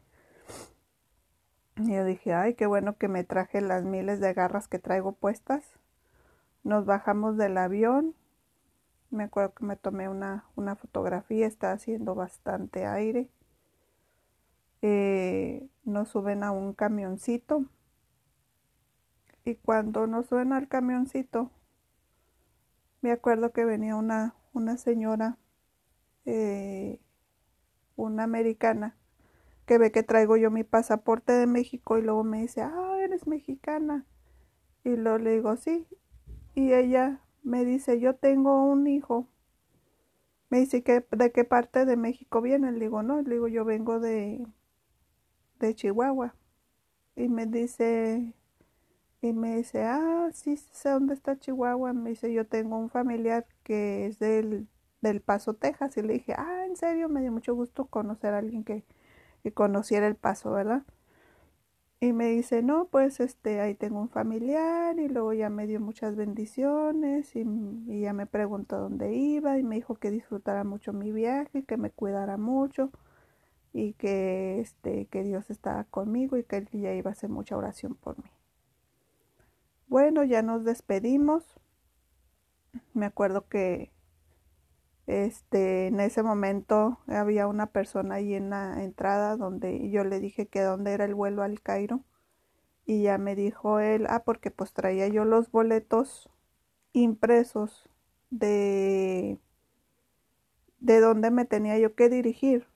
Y 1.77 1.95
yo 1.95 2.05
dije, 2.05 2.35
ay, 2.35 2.55
qué 2.55 2.67
bueno 2.67 2.97
que 2.99 3.09
me 3.09 3.25
traje 3.25 3.61
las 3.61 3.85
miles 3.85 4.21
de 4.21 4.35
garras 4.35 4.69
que 4.69 4.79
traigo 4.79 5.13
puestas. 5.13 5.65
Nos 6.63 6.85
bajamos 6.85 7.37
del 7.37 7.57
avión. 7.57 8.15
Me 9.11 9.25
acuerdo 9.25 9.55
que 9.55 9.65
me 9.65 9.77
tomé 9.77 10.09
una, 10.09 10.45
una 10.57 10.77
fotografía, 10.77 11.47
está 11.47 11.73
haciendo 11.73 12.15
bastante 12.15 12.87
aire. 12.87 13.31
Eh, 14.83 15.69
nos 15.85 16.09
suben 16.11 16.43
a 16.43 16.53
un 16.53 16.75
camioncito 16.75 17.67
y 19.51 19.57
cuando 19.57 20.07
nos 20.07 20.27
suena 20.27 20.59
el 20.59 20.69
camioncito, 20.69 21.51
me 23.03 23.11
acuerdo 23.11 23.53
que 23.53 23.65
venía 23.65 23.97
una, 23.97 24.35
una 24.53 24.77
señora, 24.77 25.39
eh, 26.25 27.01
una 27.97 28.25
americana, 28.25 28.97
que 29.67 29.79
ve 29.79 29.93
que 29.93 30.03
traigo 30.03 30.37
yo 30.37 30.51
mi 30.51 30.65
pasaporte 30.65 31.33
de 31.33 31.47
México 31.47 31.99
y 31.99 32.03
luego 32.03 32.25
me 32.25 32.43
dice, 32.43 32.63
ah, 32.63 32.97
eres 33.03 33.27
mexicana. 33.27 34.07
Y 34.85 34.97
luego 34.97 35.19
le 35.19 35.33
digo, 35.33 35.57
sí. 35.57 35.87
Y 36.55 36.73
ella 36.73 37.21
me 37.43 37.65
dice, 37.65 38.01
yo 38.01 38.15
tengo 38.15 38.65
un 38.65 38.87
hijo. 38.87 39.29
Me 40.49 40.61
dice, 40.61 40.83
que 40.83 41.05
¿de 41.11 41.33
qué 41.33 41.45
parte 41.45 41.85
de 41.87 41.97
México 41.97 42.41
viene? 42.41 42.73
Le 42.73 42.81
digo, 42.81 43.03
no, 43.03 43.23
le 43.23 43.31
digo, 43.35 43.49
yo 43.49 43.65
vengo 43.65 44.01
de, 44.01 44.47
de 45.59 45.75
Chihuahua. 45.75 46.35
Y 47.17 47.29
me 47.29 47.47
dice, 47.47 48.35
y 49.23 49.33
me 49.33 49.57
dice, 49.57 49.85
ah, 49.85 50.31
sí, 50.33 50.57
sé 50.57 50.91
dónde 50.91 51.15
está 51.15 51.39
Chihuahua. 51.39 51.93
Me 51.93 52.11
dice, 52.11 52.33
yo 52.33 52.47
tengo 52.47 52.79
un 52.79 52.91
familiar 52.91 53.47
que 53.63 54.07
es 54.07 54.19
del, 54.19 54.69
del 55.03 55.21
Paso, 55.21 55.55
Texas. 55.55 55.97
Y 55.97 56.03
le 56.03 56.15
dije, 56.15 56.35
ah, 56.37 56.65
en 56.67 56.77
serio, 56.77 57.09
me 57.09 57.21
dio 57.21 57.33
mucho 57.33 57.55
gusto 57.55 57.87
conocer 57.87 58.35
a 58.35 58.39
alguien 58.39 58.65
que, 58.65 58.85
que 59.43 59.53
conociera 59.53 60.07
el 60.07 60.17
Paso, 60.17 60.53
¿verdad? 60.53 60.85
Y 62.03 62.13
me 62.15 62.29
dice, 62.31 62.63
no, 62.63 62.87
pues 62.87 63.21
este, 63.21 63.61
ahí 63.61 63.75
tengo 63.75 64.01
un 64.01 64.09
familiar 64.09 64.99
y 64.99 65.09
luego 65.09 65.35
ya 65.35 65.51
me 65.51 65.67
dio 65.67 65.81
muchas 65.81 66.17
bendiciones 66.17 67.37
y, 67.37 67.45
ya 68.01 68.15
me 68.15 68.27
preguntó 68.27 68.79
dónde 68.79 69.15
iba 69.15 69.59
y 69.59 69.63
me 69.63 69.77
dijo 69.77 69.97
que 69.97 70.11
disfrutara 70.11 70.65
mucho 70.65 70.95
mi 70.95 71.13
viaje, 71.13 71.65
que 71.65 71.77
me 71.77 71.91
cuidara 71.91 72.39
mucho 72.39 72.91
y 73.75 73.95
que, 73.95 74.61
este, 74.61 75.07
que 75.07 75.23
Dios 75.25 75.51
estaba 75.51 75.85
conmigo 75.85 76.39
y 76.39 76.45
que 76.45 76.57
él 76.59 76.69
ya 76.73 76.95
iba 76.95 77.11
a 77.11 77.13
hacer 77.13 77.31
mucha 77.31 77.57
oración 77.57 77.95
por 77.97 78.19
mí. 78.19 78.31
Bueno, 79.91 80.23
ya 80.23 80.41
nos 80.43 80.65
despedimos. 80.65 81.45
Me 82.95 83.07
acuerdo 83.07 83.49
que 83.49 83.91
este, 85.09 85.89
en 85.89 85.99
ese 85.99 86.23
momento 86.23 87.01
había 87.09 87.49
una 87.49 87.67
persona 87.67 88.15
ahí 88.17 88.35
en 88.35 88.51
la 88.51 88.85
entrada 88.85 89.37
donde 89.37 89.91
yo 89.91 90.05
le 90.05 90.21
dije 90.21 90.47
que 90.47 90.61
dónde 90.63 90.93
era 90.93 91.05
el 91.07 91.17
vuelo 91.17 91.43
al 91.43 91.61
Cairo 91.61 92.05
y 92.87 93.03
ya 93.03 93.19
me 93.19 93.37
dijo 93.37 93.81
él, 93.81 94.07
ah, 94.09 94.23
porque 94.25 94.51
pues 94.51 94.73
traía 94.73 95.09
yo 95.09 95.25
los 95.25 95.51
boletos 95.51 96.31
impresos 96.93 97.89
de 98.31 99.39
de 100.81 101.01
dónde 101.01 101.31
me 101.31 101.45
tenía 101.45 101.79
yo 101.79 101.95
que 101.95 102.09
dirigir. 102.09 102.67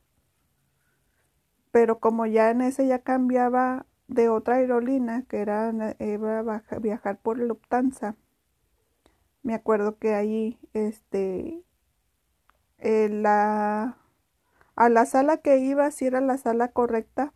Pero 1.70 1.98
como 2.00 2.24
ya 2.26 2.50
en 2.50 2.62
ese 2.62 2.86
ya 2.86 3.00
cambiaba 3.00 3.86
de 4.14 4.28
otra 4.30 4.56
aerolínea 4.56 5.22
que 5.28 5.38
era 5.40 5.72
iba 6.00 6.40
a 6.40 6.78
viajar 6.80 7.18
por 7.20 7.38
Lufthansa, 7.38 8.16
me 9.44 9.54
acuerdo 9.54 9.96
que 9.98 10.12
ahí 10.14 10.58
este 10.72 11.62
eh, 12.78 13.08
la, 13.10 13.96
a 14.76 14.88
la 14.90 15.06
sala 15.06 15.38
que 15.38 15.58
iba 15.58 15.90
si 15.90 16.06
era 16.06 16.20
la 16.20 16.38
sala 16.38 16.68
correcta, 16.72 17.32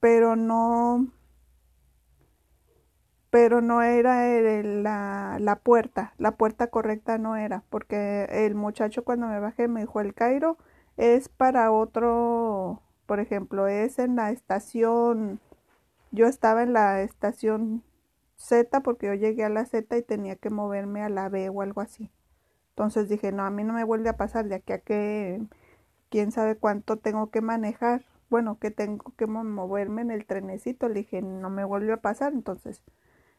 pero 0.00 0.36
no, 0.36 1.06
pero 3.30 3.60
no 3.60 3.82
era 3.82 4.62
la, 4.62 5.38
la 5.40 5.56
puerta, 5.60 6.14
la 6.18 6.36
puerta 6.36 6.68
correcta 6.68 7.18
no 7.18 7.36
era, 7.36 7.64
porque 7.70 8.24
el 8.30 8.54
muchacho 8.54 9.04
cuando 9.04 9.26
me 9.26 9.40
bajé 9.40 9.68
me 9.68 9.80
dijo 9.80 10.00
el 10.00 10.14
Cairo 10.14 10.56
es 10.96 11.28
para 11.28 11.70
otro, 11.72 12.82
por 13.06 13.20
ejemplo, 13.20 13.68
es 13.68 13.98
en 13.98 14.16
la 14.16 14.30
estación, 14.30 15.40
yo 16.10 16.26
estaba 16.26 16.62
en 16.62 16.72
la 16.72 17.02
estación 17.02 17.82
Z 18.36 18.82
porque 18.82 19.06
yo 19.06 19.14
llegué 19.14 19.44
a 19.44 19.48
la 19.48 19.64
Z 19.64 19.96
y 19.96 20.02
tenía 20.02 20.36
que 20.36 20.50
moverme 20.50 21.02
a 21.02 21.08
la 21.08 21.28
B 21.28 21.48
o 21.48 21.62
algo 21.62 21.80
así. 21.80 22.10
Entonces 22.70 23.08
dije, 23.08 23.32
no, 23.32 23.44
a 23.44 23.50
mí 23.50 23.64
no 23.64 23.72
me 23.72 23.84
vuelve 23.84 24.10
a 24.10 24.16
pasar 24.16 24.46
de 24.48 24.56
aquí 24.56 24.72
a 24.74 24.80
que 24.80 25.40
quién 26.10 26.32
sabe 26.32 26.56
cuánto 26.56 26.98
tengo 26.98 27.30
que 27.30 27.40
manejar. 27.40 28.04
Bueno, 28.28 28.58
que 28.58 28.70
tengo 28.70 29.14
que 29.16 29.26
moverme 29.26 30.02
en 30.02 30.10
el 30.10 30.26
trenecito. 30.26 30.88
Le 30.88 30.96
dije, 30.96 31.22
no 31.22 31.48
me 31.50 31.64
vuelve 31.64 31.92
a 31.94 32.02
pasar. 32.02 32.32
Entonces 32.34 32.82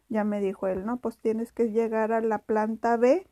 ya 0.09 0.23
me 0.23 0.39
dijo 0.41 0.67
él, 0.67 0.85
no, 0.85 0.97
pues 0.97 1.17
tienes 1.19 1.51
que 1.53 1.71
llegar 1.71 2.11
a 2.13 2.21
la 2.21 2.39
planta 2.39 2.97
B, 2.97 3.27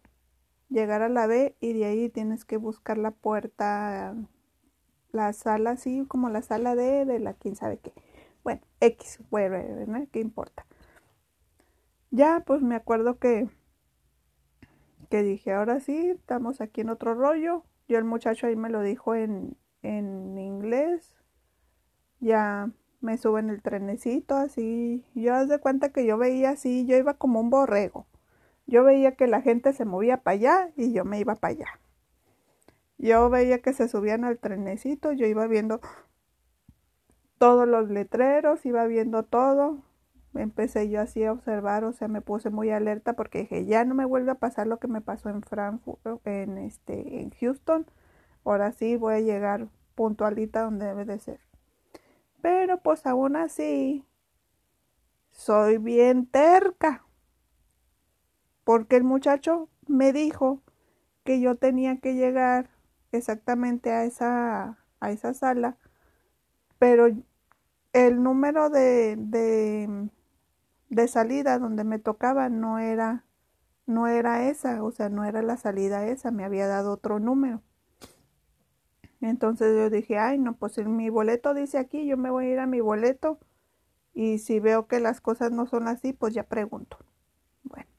llegar 0.69 1.01
a 1.01 1.09
la 1.09 1.27
B 1.27 1.55
y 1.59 1.73
de 1.73 1.85
ahí 1.85 2.09
tienes 2.09 2.45
que 2.45 2.57
buscar 2.57 2.97
la 2.97 3.11
puerta, 3.11 4.15
la 5.15 5.33
sala 5.33 5.71
así 5.71 6.05
como 6.07 6.29
la 6.29 6.41
sala 6.41 6.75
D 6.75 7.05
de 7.05 7.19
la 7.19 7.33
quién 7.33 7.55
sabe 7.55 7.79
qué. 7.79 7.93
Bueno, 8.43 8.61
X, 8.79 9.19
bueno, 9.31 9.57
¿qué 10.11 10.19
importa? 10.19 10.65
Ya, 12.11 12.43
pues 12.45 12.61
me 12.61 12.75
acuerdo 12.75 13.17
que 13.19 13.49
que 15.09 15.23
dije, 15.23 15.53
ahora 15.53 15.79
sí, 15.79 16.09
estamos 16.09 16.61
aquí 16.61 16.81
en 16.81 16.89
otro 16.89 17.13
rollo. 17.13 17.63
Yo 17.87 17.97
el 17.97 18.05
muchacho 18.05 18.47
ahí 18.47 18.55
me 18.55 18.69
lo 18.69 18.81
dijo 18.81 19.15
en, 19.15 19.57
en 19.81 20.37
inglés. 20.37 21.15
Ya 22.19 22.71
me 23.01 23.17
subo 23.17 23.39
en 23.39 23.49
el 23.49 23.61
trenecito, 23.61 24.35
así. 24.35 25.05
Yo 25.13 25.35
haz 25.35 25.47
de 25.47 25.59
cuenta 25.59 25.89
que 25.89 26.05
yo 26.05 26.17
veía 26.17 26.51
así, 26.51 26.85
yo 26.85 26.97
iba 26.97 27.15
como 27.15 27.39
un 27.39 27.49
borrego. 27.49 28.07
Yo 28.67 28.83
veía 28.83 29.15
que 29.15 29.27
la 29.27 29.41
gente 29.41 29.73
se 29.73 29.85
movía 29.85 30.23
para 30.23 30.35
allá 30.35 30.71
y 30.75 30.91
yo 30.91 31.05
me 31.05 31.19
iba 31.19 31.35
para 31.35 31.53
allá. 31.53 31.79
Yo 32.97 33.29
veía 33.29 33.61
que 33.61 33.73
se 33.73 33.87
subían 33.87 34.23
al 34.23 34.39
trenecito, 34.39 35.11
yo 35.11 35.25
iba 35.27 35.47
viendo 35.47 35.81
todos 37.37 37.67
los 37.67 37.89
letreros, 37.89 38.65
iba 38.65 38.85
viendo 38.85 39.23
todo 39.23 39.83
empecé 40.41 40.89
yo 40.89 41.01
así 41.01 41.23
a 41.23 41.31
observar, 41.31 41.83
o 41.83 41.93
sea, 41.93 42.07
me 42.07 42.21
puse 42.21 42.49
muy 42.49 42.69
alerta 42.69 43.13
porque 43.13 43.39
dije, 43.39 43.65
ya 43.65 43.85
no 43.85 43.95
me 43.95 44.05
vuelve 44.05 44.31
a 44.31 44.35
pasar 44.35 44.67
lo 44.67 44.79
que 44.79 44.87
me 44.87 45.01
pasó 45.01 45.29
en 45.29 45.41
Frankfurt, 45.41 46.25
en 46.25 46.57
este, 46.57 47.21
en 47.21 47.31
Houston. 47.31 47.85
Ahora 48.43 48.71
sí 48.71 48.95
voy 48.95 49.15
a 49.15 49.19
llegar 49.21 49.67
puntualita 49.95 50.61
donde 50.61 50.85
debe 50.85 51.05
de 51.05 51.19
ser. 51.19 51.39
Pero 52.41 52.79
pues 52.81 53.05
aún 53.05 53.35
así, 53.35 54.05
soy 55.31 55.77
bien 55.77 56.27
terca. 56.27 57.03
Porque 58.63 58.95
el 58.97 59.03
muchacho 59.03 59.69
me 59.87 60.11
dijo 60.13 60.61
que 61.23 61.39
yo 61.39 61.55
tenía 61.55 61.99
que 61.99 62.15
llegar 62.15 62.69
exactamente 63.17 63.91
a 63.91 64.05
esa, 64.05 64.79
a 64.99 65.11
esa 65.11 65.33
sala, 65.33 65.77
pero 66.79 67.07
el 67.93 68.23
número 68.23 68.69
de, 68.69 69.15
de 69.17 70.09
de 70.89 71.07
salida 71.07 71.59
donde 71.59 71.83
me 71.85 71.99
tocaba 71.99 72.49
no 72.49 72.79
era 72.79 73.25
no 73.87 74.07
era 74.07 74.49
esa, 74.49 74.83
o 74.83 74.91
sea, 74.91 75.09
no 75.09 75.25
era 75.25 75.41
la 75.43 75.57
salida 75.57 76.07
esa, 76.07 76.31
me 76.31 76.45
había 76.45 76.67
dado 76.67 76.93
otro 76.93 77.19
número. 77.19 77.63
Entonces 79.19 79.75
yo 79.75 79.89
dije, 79.89 80.17
ay, 80.17 80.37
no, 80.37 80.55
pues 80.55 80.77
mi 80.77 81.09
boleto 81.09 81.53
dice 81.53 81.77
aquí, 81.77 82.05
yo 82.07 82.15
me 82.15 82.29
voy 82.29 82.45
a 82.45 82.49
ir 82.51 82.59
a 82.59 82.65
mi 82.67 82.79
boleto 82.79 83.39
y 84.13 84.39
si 84.39 84.59
veo 84.59 84.87
que 84.87 84.99
las 85.01 85.21
cosas 85.21 85.51
no 85.51 85.67
son 85.67 85.87
así, 85.89 86.13
pues 86.13 86.33
ya 86.35 86.43
pregunto. 86.43 86.97
Bueno, 87.63 87.89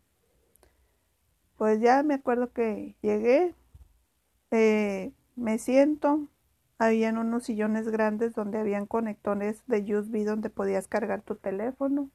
pues 1.56 1.80
ya 1.80 2.02
me 2.02 2.14
acuerdo 2.14 2.52
que 2.52 2.96
llegué, 3.02 3.54
eh, 4.50 5.12
me 5.36 5.58
siento, 5.58 6.28
habían 6.78 7.18
unos 7.18 7.44
sillones 7.44 7.88
grandes 7.88 8.34
donde 8.34 8.58
habían 8.58 8.86
conectores 8.86 9.62
de 9.66 9.94
USB 9.94 10.24
donde 10.24 10.50
podías 10.50 10.88
cargar 10.88 11.22
tu 11.22 11.36
teléfono 11.36 12.10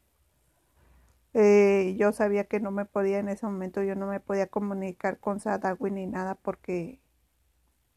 eh, 1.33 1.95
yo 1.97 2.11
sabía 2.11 2.45
que 2.45 2.59
no 2.59 2.71
me 2.71 2.85
podía 2.85 3.19
en 3.19 3.29
ese 3.29 3.45
momento, 3.45 3.83
yo 3.83 3.95
no 3.95 4.07
me 4.07 4.19
podía 4.19 4.47
comunicar 4.47 5.19
con 5.19 5.39
Sadawi 5.39 5.91
ni 5.91 6.07
nada 6.07 6.35
porque 6.35 6.99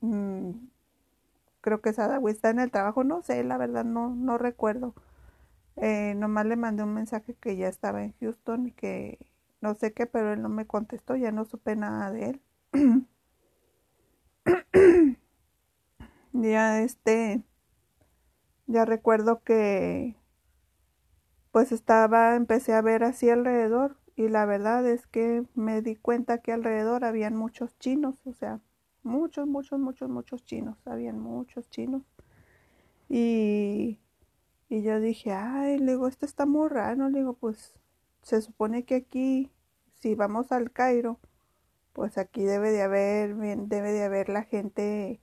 mm, 0.01 0.53
creo 1.61 1.81
que 1.81 1.93
Sadawi 1.93 2.31
está 2.33 2.51
en 2.51 2.61
el 2.61 2.71
trabajo, 2.71 3.05
no 3.05 3.23
sé, 3.23 3.43
la 3.45 3.57
verdad 3.59 3.85
no, 3.85 4.11
no 4.15 4.39
recuerdo. 4.39 4.95
Eh, 5.77 6.15
nomás 6.17 6.47
le 6.47 6.57
mandé 6.57 6.85
un 6.85 6.95
mensaje 6.95 7.35
que 7.37 7.57
ya 7.57 7.69
estaba 7.69 8.05
en 8.05 8.15
Houston 8.21 8.69
y 8.69 8.73
que 8.73 9.19
no 9.63 9.75
sé 9.75 9.93
qué, 9.95 10.07
pero 10.07 10.33
él 10.35 10.43
no 10.43 10.49
me 10.51 10.67
contestó, 10.67 11.17
ya 11.17 11.33
no 11.33 11.45
supe 11.47 11.77
nada 11.77 12.11
de 12.13 12.31
él. 12.31 12.43
ya 16.33 16.83
este, 16.83 17.43
ya 18.67 18.85
recuerdo 18.85 19.43
que 19.43 20.17
pues 21.53 21.73
estaba, 21.73 22.35
empecé 22.35 22.75
a 22.75 22.83
ver 22.83 23.05
así 23.05 23.31
alrededor 23.31 23.97
y 24.17 24.29
la 24.29 24.45
verdad 24.45 24.87
es 24.89 25.07
que 25.07 25.45
me 25.55 25.83
di 25.83 25.97
cuenta 25.97 26.39
que 26.39 26.53
alrededor 26.53 27.05
habían 27.05 27.37
muchos 27.37 27.79
chinos, 27.79 28.17
o 28.25 28.33
sea, 28.33 28.61
muchos, 29.03 29.47
muchos, 29.47 29.79
muchos, 29.79 30.09
muchos 30.09 30.45
chinos, 30.45 30.77
habían 30.85 31.21
muchos 31.21 31.69
chinos. 31.71 32.03
Y, 33.09 34.01
y 34.69 34.83
yo 34.83 35.01
dije, 35.01 35.33
ay, 35.33 35.79
le 35.79 35.93
digo, 35.93 36.09
esto 36.09 36.27
está 36.27 36.47
muy 36.47 36.69
raro, 36.69 37.09
le 37.09 37.19
digo, 37.19 37.35
pues 37.35 37.75
se 38.23 38.41
supone 38.41 38.85
que 38.85 38.97
aquí, 38.97 39.51
si 39.95 40.15
vamos 40.15 40.53
al 40.53 40.73
Cairo, 40.73 41.21
pues 41.95 42.19
aquí 42.19 42.45
debe 42.45 42.73
de 42.73 42.83
haber, 42.83 43.37
debe 43.37 43.93
de 43.93 44.05
haber 44.05 44.29
la 44.29 44.43
gente 44.43 45.21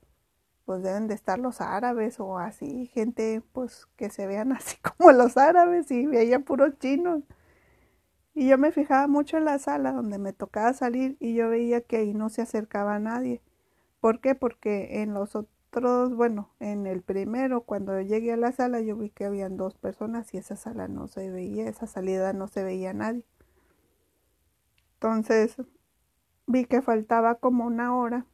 pues 0.66 0.84
deben 0.84 1.08
de 1.08 1.16
estar 1.16 1.38
los 1.38 1.60
árabes 1.62 2.20
o 2.20 2.40
así, 2.40 2.88
gente 2.88 3.44
pues 3.52 3.88
que 3.98 4.10
se 4.10 4.26
vean 4.28 4.52
así 4.54 4.78
como 4.78 5.12
los 5.12 5.38
árabes 5.38 5.92
y 5.92 6.08
veía 6.08 6.40
puros 6.40 6.80
chinos. 6.80 7.24
Y 8.34 8.48
yo 8.48 8.58
me 8.58 8.72
fijaba 8.72 9.08
mucho 9.08 9.38
en 9.38 9.46
la 9.46 9.60
sala 9.60 9.92
donde 9.92 10.18
me 10.18 10.34
tocaba 10.34 10.74
salir 10.74 11.18
y 11.20 11.36
yo 11.36 11.50
veía 11.50 11.82
que 11.82 11.98
ahí 11.98 12.14
no 12.14 12.30
se 12.30 12.42
acercaba 12.42 12.96
a 12.96 13.00
nadie. 13.00 13.42
¿Por 14.00 14.22
qué? 14.22 14.36
Porque 14.36 15.02
en 15.02 15.14
los 15.14 15.36
otros, 15.36 16.16
bueno, 16.16 16.52
en 16.60 16.88
el 16.88 17.02
primero, 17.02 17.62
cuando 17.64 18.00
llegué 18.02 18.34
a 18.34 18.38
la 18.38 18.54
sala, 18.54 18.80
yo 18.82 18.96
vi 18.96 19.10
que 19.10 19.26
habían 19.26 19.58
dos 19.58 19.76
personas 19.78 20.34
y 20.34 20.38
esa 20.38 20.56
sala 20.56 20.88
no 20.88 21.08
se 21.08 21.30
veía, 21.32 21.68
esa 21.68 21.88
salida 21.88 22.34
no 22.34 22.48
se 22.48 22.64
veía 22.64 22.92
a 22.92 22.94
nadie. 22.94 23.26
Entonces 24.94 25.58
vi 26.52 26.66
que 26.66 26.82
faltaba 26.82 27.36
como 27.36 27.66
una 27.66 27.96
hora 27.96 28.26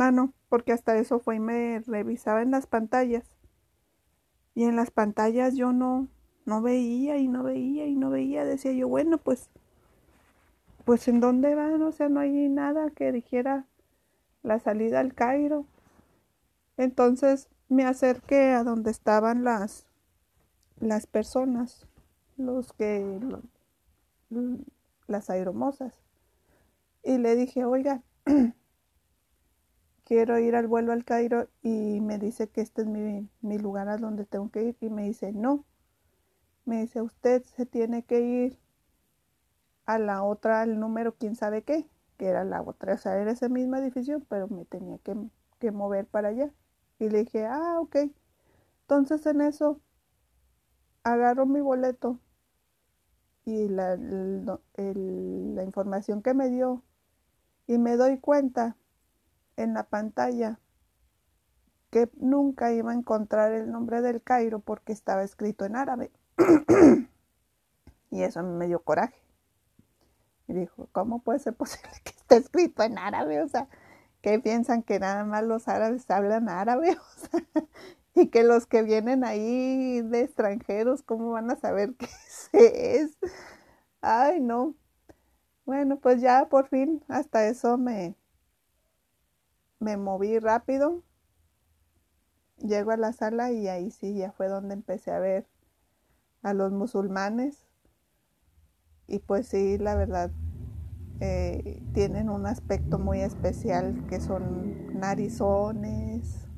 Ah, 0.00 0.12
no, 0.12 0.32
porque 0.48 0.72
hasta 0.72 0.96
eso 0.96 1.20
fue 1.20 1.36
y 1.36 1.40
me 1.40 1.80
revisaba 1.86 2.40
en 2.40 2.50
las 2.50 2.66
pantallas. 2.66 3.24
Y 4.54 4.64
en 4.64 4.74
las 4.74 4.90
pantallas 4.90 5.56
yo 5.56 5.74
no, 5.74 6.08
no 6.46 6.62
veía 6.62 7.18
y 7.18 7.28
no 7.28 7.42
veía 7.42 7.86
y 7.86 7.96
no 7.96 8.08
veía. 8.08 8.46
Decía 8.46 8.72
yo, 8.72 8.88
bueno, 8.88 9.18
pues 9.18 9.50
pues 10.86 11.06
en 11.06 11.20
dónde 11.20 11.54
van, 11.54 11.82
o 11.82 11.92
sea, 11.92 12.08
no 12.08 12.20
hay 12.20 12.48
nada 12.48 12.90
que 12.90 13.12
dijera 13.12 13.66
la 14.42 14.58
salida 14.58 15.00
al 15.00 15.12
Cairo. 15.14 15.66
Entonces 16.78 17.48
me 17.68 17.84
acerqué 17.84 18.52
a 18.52 18.64
donde 18.64 18.90
estaban 18.90 19.44
las, 19.44 19.86
las 20.80 21.06
personas, 21.06 21.86
los 22.38 22.72
que, 22.72 23.20
las 25.06 25.28
aeromosas, 25.28 25.94
y 27.02 27.18
le 27.18 27.36
dije, 27.36 27.64
oiga, 27.64 28.02
quiero 30.04 30.38
ir 30.38 30.56
al 30.56 30.66
vuelo 30.66 30.92
al 30.92 31.04
Cairo 31.04 31.48
y 31.62 32.00
me 32.02 32.18
dice 32.18 32.48
que 32.50 32.60
este 32.60 32.82
es 32.82 32.88
mi, 32.88 33.28
mi 33.40 33.58
lugar 33.58 33.88
a 33.88 33.96
donde 33.96 34.26
tengo 34.26 34.50
que 34.50 34.62
ir 34.64 34.76
y 34.80 34.90
me 34.90 35.04
dice, 35.04 35.32
no, 35.32 35.64
me 36.64 36.80
dice, 36.80 37.02
usted 37.02 37.42
se 37.44 37.66
tiene 37.66 38.02
que 38.04 38.20
ir 38.20 38.58
a 39.84 39.98
la 39.98 40.22
otra, 40.22 40.62
al 40.62 40.78
número 40.80 41.14
quién 41.16 41.34
sabe 41.36 41.62
qué, 41.64 41.86
que 42.16 42.26
era 42.28 42.44
la 42.44 42.62
otra, 42.62 42.94
o 42.94 42.98
sea, 42.98 43.18
era 43.20 43.32
ese 43.32 43.48
mismo 43.50 43.76
edificio, 43.76 44.20
pero 44.28 44.48
me 44.48 44.64
tenía 44.64 44.98
que, 44.98 45.14
que 45.58 45.70
mover 45.72 46.06
para 46.06 46.28
allá. 46.28 46.50
Y 46.98 47.08
le 47.10 47.24
dije, 47.24 47.44
ah, 47.46 47.78
ok. 47.80 47.96
Entonces 48.82 49.26
en 49.26 49.40
eso 49.42 49.80
agarro 51.04 51.44
mi 51.46 51.60
boleto 51.60 52.18
y 53.44 53.68
la, 53.68 53.96
la 53.96 55.64
información 55.64 56.22
que 56.22 56.34
me 56.34 56.48
dio 56.50 56.82
y 57.70 57.78
me 57.78 57.96
doy 57.96 58.18
cuenta 58.18 58.74
en 59.56 59.74
la 59.74 59.84
pantalla 59.84 60.58
que 61.90 62.10
nunca 62.16 62.72
iba 62.72 62.90
a 62.90 62.94
encontrar 62.94 63.52
el 63.52 63.70
nombre 63.70 64.02
del 64.02 64.20
Cairo 64.20 64.58
porque 64.58 64.92
estaba 64.92 65.22
escrito 65.22 65.64
en 65.64 65.76
árabe. 65.76 66.10
y 68.10 68.22
eso 68.24 68.42
me 68.42 68.66
dio 68.66 68.82
coraje. 68.82 69.22
Y 70.48 70.54
dijo, 70.54 70.88
¿cómo 70.90 71.22
puede 71.22 71.38
ser 71.38 71.54
posible 71.56 71.92
que 72.02 72.10
esté 72.10 72.38
escrito 72.38 72.82
en 72.82 72.98
árabe? 72.98 73.40
O 73.40 73.46
sea, 73.46 73.68
que 74.20 74.40
piensan 74.40 74.82
que 74.82 74.98
nada 74.98 75.22
más 75.22 75.44
los 75.44 75.68
árabes 75.68 76.10
hablan 76.10 76.48
árabe, 76.48 76.98
y 78.16 78.30
que 78.30 78.42
los 78.42 78.66
que 78.66 78.82
vienen 78.82 79.22
ahí 79.22 80.00
de 80.00 80.22
extranjeros, 80.22 81.02
¿cómo 81.02 81.30
van 81.30 81.48
a 81.52 81.56
saber 81.56 81.94
qué 82.52 82.96
es? 82.96 83.16
Ay, 84.00 84.40
no. 84.40 84.74
Bueno, 85.70 86.00
pues 86.00 86.20
ya 86.20 86.48
por 86.48 86.66
fin 86.66 87.00
hasta 87.06 87.46
eso 87.46 87.78
me, 87.78 88.16
me 89.78 89.96
moví 89.96 90.40
rápido. 90.40 91.04
Llego 92.56 92.90
a 92.90 92.96
la 92.96 93.12
sala 93.12 93.52
y 93.52 93.68
ahí 93.68 93.92
sí 93.92 94.14
ya 94.14 94.32
fue 94.32 94.48
donde 94.48 94.74
empecé 94.74 95.12
a 95.12 95.20
ver 95.20 95.46
a 96.42 96.54
los 96.54 96.72
musulmanes 96.72 97.68
y 99.06 99.20
pues 99.20 99.46
sí, 99.46 99.78
la 99.78 99.94
verdad, 99.94 100.32
eh, 101.20 101.80
tienen 101.94 102.30
un 102.30 102.46
aspecto 102.46 102.98
muy 102.98 103.20
especial 103.20 104.04
que 104.08 104.18
son 104.18 104.98
narizones, 104.98 106.48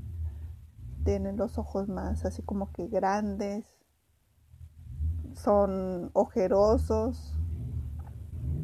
tienen 1.04 1.36
los 1.36 1.58
ojos 1.58 1.86
más 1.86 2.24
así 2.24 2.40
como 2.40 2.72
que 2.72 2.86
grandes, 2.86 3.66
son 5.34 6.08
ojerosos. 6.14 7.31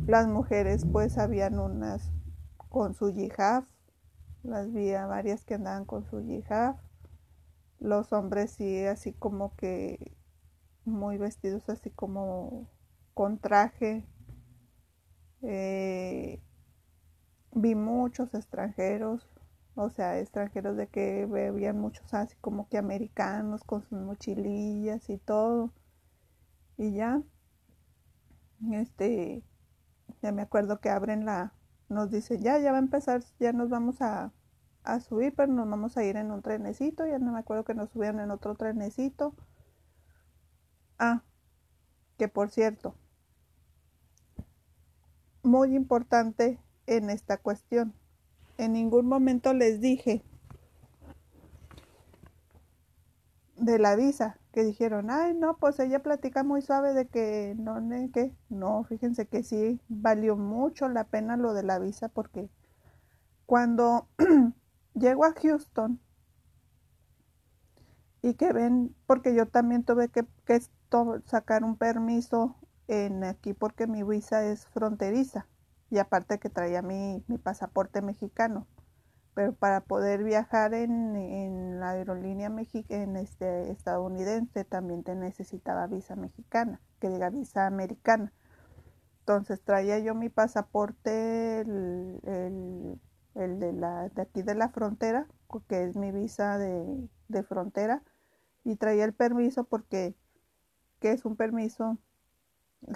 Las 0.09 0.27
mujeres 0.27 0.87
pues 0.91 1.19
habían 1.19 1.59
unas 1.59 2.11
con 2.71 2.95
su 2.95 3.11
yihad, 3.11 3.65
las 4.43 4.73
vi 4.73 4.95
a 4.95 5.05
varias 5.05 5.45
que 5.45 5.53
andaban 5.53 5.85
con 5.85 6.07
su 6.07 6.23
yihad. 6.23 6.77
Los 7.79 8.11
hombres 8.15 8.53
sí 8.53 8.87
así 8.87 9.13
como 9.13 9.55
que 9.57 10.17
muy 10.87 11.19
vestidos 11.19 11.69
así 11.69 11.91
como 11.91 12.71
con 13.13 13.39
traje. 13.39 14.07
Eh, 15.43 16.41
vi 17.53 17.75
muchos 17.75 18.33
extranjeros, 18.33 19.29
o 19.75 19.91
sea, 19.91 20.19
extranjeros 20.19 20.79
de 20.79 20.87
que 20.87 21.27
veían 21.27 21.79
muchos 21.79 22.15
así 22.15 22.35
como 22.41 22.67
que 22.71 22.79
americanos 22.79 23.63
con 23.63 23.83
sus 23.83 24.01
mochilillas 24.01 25.11
y 25.11 25.19
todo. 25.19 25.75
Y 26.79 26.95
ya, 26.95 27.21
este, 28.73 29.45
ya 30.23 30.33
me 30.33 30.43
acuerdo 30.43 30.81
que 30.81 30.91
abren 30.91 31.25
la, 31.25 31.53
nos 31.89 32.11
dice, 32.11 32.39
ya, 32.39 32.59
ya 32.59 32.73
va 32.73 32.79
a 32.79 32.81
empezar, 32.81 33.23
ya 33.39 33.53
nos 33.53 33.69
vamos 33.69 34.01
a, 34.03 34.33
a 34.85 35.01
subir, 35.01 35.35
pero 35.35 35.53
nos 35.53 35.69
vamos 35.69 35.97
a 35.97 36.05
ir 36.05 36.17
en 36.17 36.31
un 36.31 36.43
trenecito, 36.43 37.07
ya 37.07 37.19
no 37.19 37.33
me 37.33 37.39
acuerdo 37.39 37.65
que 37.65 37.75
nos 37.75 37.91
subieron 37.91 38.21
en 38.21 38.31
otro 38.31 38.55
trenecito. 38.55 39.35
Ah, 40.99 41.23
que 42.17 42.29
por 42.29 42.51
cierto, 42.51 42.95
muy 45.43 45.75
importante 45.75 46.59
en 46.87 47.11
esta 47.11 47.39
cuestión. 47.39 47.95
En 48.57 48.73
ningún 48.73 49.07
momento 49.07 49.55
les 49.55 49.81
dije 49.81 50.25
de 53.57 53.79
la 53.79 53.95
visa, 53.97 54.39
que 54.59 54.65
dijeron, 54.65 55.09
ay, 55.09 55.35
no, 55.35 55.57
pues 55.57 55.79
ella 55.79 56.03
platica 56.03 56.43
muy 56.43 56.63
suave 56.63 56.93
de 56.93 57.07
que 57.07 57.55
no, 57.57 57.77
que 58.13 58.35
no, 58.49 58.83
fíjense 58.83 59.29
que 59.29 59.45
sí, 59.45 59.81
valió 59.89 60.37
mucho 60.37 60.89
la 60.89 61.05
pena 61.05 61.37
lo 61.37 61.55
de 61.55 61.63
la 61.63 61.79
visa 61.79 62.09
porque 62.09 62.51
cuando 63.47 64.09
llego 64.95 65.25
a 65.25 65.33
Houston 65.33 66.01
y 68.21 68.35
que 68.35 68.53
ven, 68.53 68.97
porque 69.07 69.33
yo 69.33 69.47
también 69.47 69.85
tuve 69.85 70.09
que, 70.09 70.27
sacar 71.27 71.63
un 71.63 71.77
permiso 71.77 72.57
en 72.89 73.23
aquí 73.23 73.53
porque 73.55 73.87
mi 73.87 74.03
visa 74.03 74.45
es 74.45 74.67
fronteriza 74.67 75.47
y 75.89 75.99
aparte 75.99 76.41
que 76.41 76.51
traía 76.51 76.83
mi 76.83 77.23
pasaporte 77.45 78.03
mexicano. 78.03 78.67
Pero 79.39 79.53
para 79.53 79.83
poder 79.83 80.25
viajar 80.25 80.75
en, 80.75 81.15
en 81.15 81.79
la 81.79 81.91
aerolínea 81.91 82.49
en 82.49 83.17
este, 83.17 83.71
estadounidense 83.71 84.65
también 84.65 85.05
te 85.05 85.15
necesitaba 85.15 85.87
visa 85.87 86.17
mexicana, 86.17 86.81
que 86.99 87.09
diga 87.09 87.31
visa 87.31 87.69
americana. 87.69 88.33
Entonces 89.21 89.63
traía 89.63 90.01
yo 90.01 90.17
mi 90.17 90.29
pasaporte, 90.29 91.61
el, 91.61 92.19
el, 93.37 93.61
de, 93.61 93.73
la, 93.75 94.09
de 94.09 94.23
aquí 94.23 94.43
de 94.43 94.57
la 94.57 94.71
frontera, 94.71 95.29
que 95.69 95.85
es 95.85 95.95
mi 95.95 96.11
visa 96.11 96.59
de, 96.59 97.09
de 97.29 97.43
frontera, 97.45 98.03
y 98.65 98.75
traía 98.75 99.05
el 99.05 99.15
permiso 99.15 99.63
porque, 99.63 100.17
que 100.99 101.13
es 101.13 101.25
un 101.25 101.37
permiso 101.37 101.97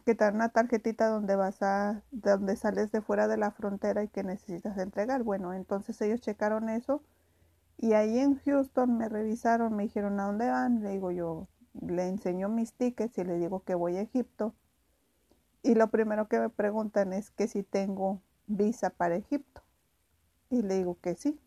que 0.04 0.14
te 0.14 0.24
dan 0.24 0.36
una 0.36 0.50
tarjetita 0.50 1.08
donde 1.08 1.36
vas 1.36 1.62
a, 1.62 2.02
donde 2.10 2.56
sales 2.56 2.92
de 2.92 3.02
fuera 3.02 3.28
de 3.28 3.36
la 3.36 3.50
frontera 3.50 4.02
y 4.04 4.08
que 4.08 4.22
necesitas 4.22 4.78
entregar. 4.78 5.22
Bueno, 5.22 5.52
entonces 5.54 6.00
ellos 6.00 6.20
checaron 6.20 6.68
eso 6.68 7.02
y 7.78 7.94
ahí 7.94 8.18
en 8.18 8.38
Houston 8.40 8.96
me 8.96 9.08
revisaron, 9.08 9.74
me 9.74 9.84
dijeron 9.84 10.20
a 10.20 10.26
dónde 10.26 10.48
van, 10.48 10.82
le 10.82 10.90
digo 10.90 11.10
yo, 11.10 11.48
le 11.80 12.08
enseño 12.08 12.48
mis 12.48 12.74
tickets 12.74 13.18
y 13.18 13.24
le 13.24 13.38
digo 13.38 13.64
que 13.64 13.74
voy 13.74 13.96
a 13.96 14.02
Egipto. 14.02 14.54
Y 15.62 15.74
lo 15.74 15.88
primero 15.90 16.28
que 16.28 16.38
me 16.40 16.48
preguntan 16.48 17.12
es 17.12 17.30
que 17.30 17.48
si 17.48 17.62
tengo 17.62 18.22
visa 18.46 18.90
para 18.90 19.16
Egipto. 19.16 19.62
Y 20.50 20.62
le 20.62 20.76
digo 20.76 20.98
que 21.00 21.14
sí. 21.14 21.40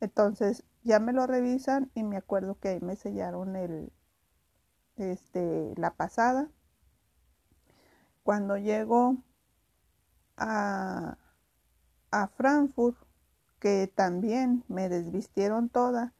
Entonces 0.00 0.64
ya 0.84 1.00
me 1.00 1.12
lo 1.12 1.26
revisan 1.26 1.90
y 1.94 2.02
me 2.04 2.16
acuerdo 2.16 2.58
que 2.58 2.68
ahí 2.68 2.80
me 2.80 2.96
sellaron 2.96 3.56
el, 3.56 3.92
este, 4.96 5.74
la 5.76 5.94
pasada 5.94 6.48
cuando 8.28 8.58
llego 8.58 9.16
a, 10.36 11.16
a 12.10 12.28
Frankfurt, 12.28 12.98
que 13.58 13.86
también 13.86 14.64
me 14.68 14.90
desvistieron 14.90 15.70
toda, 15.70 16.12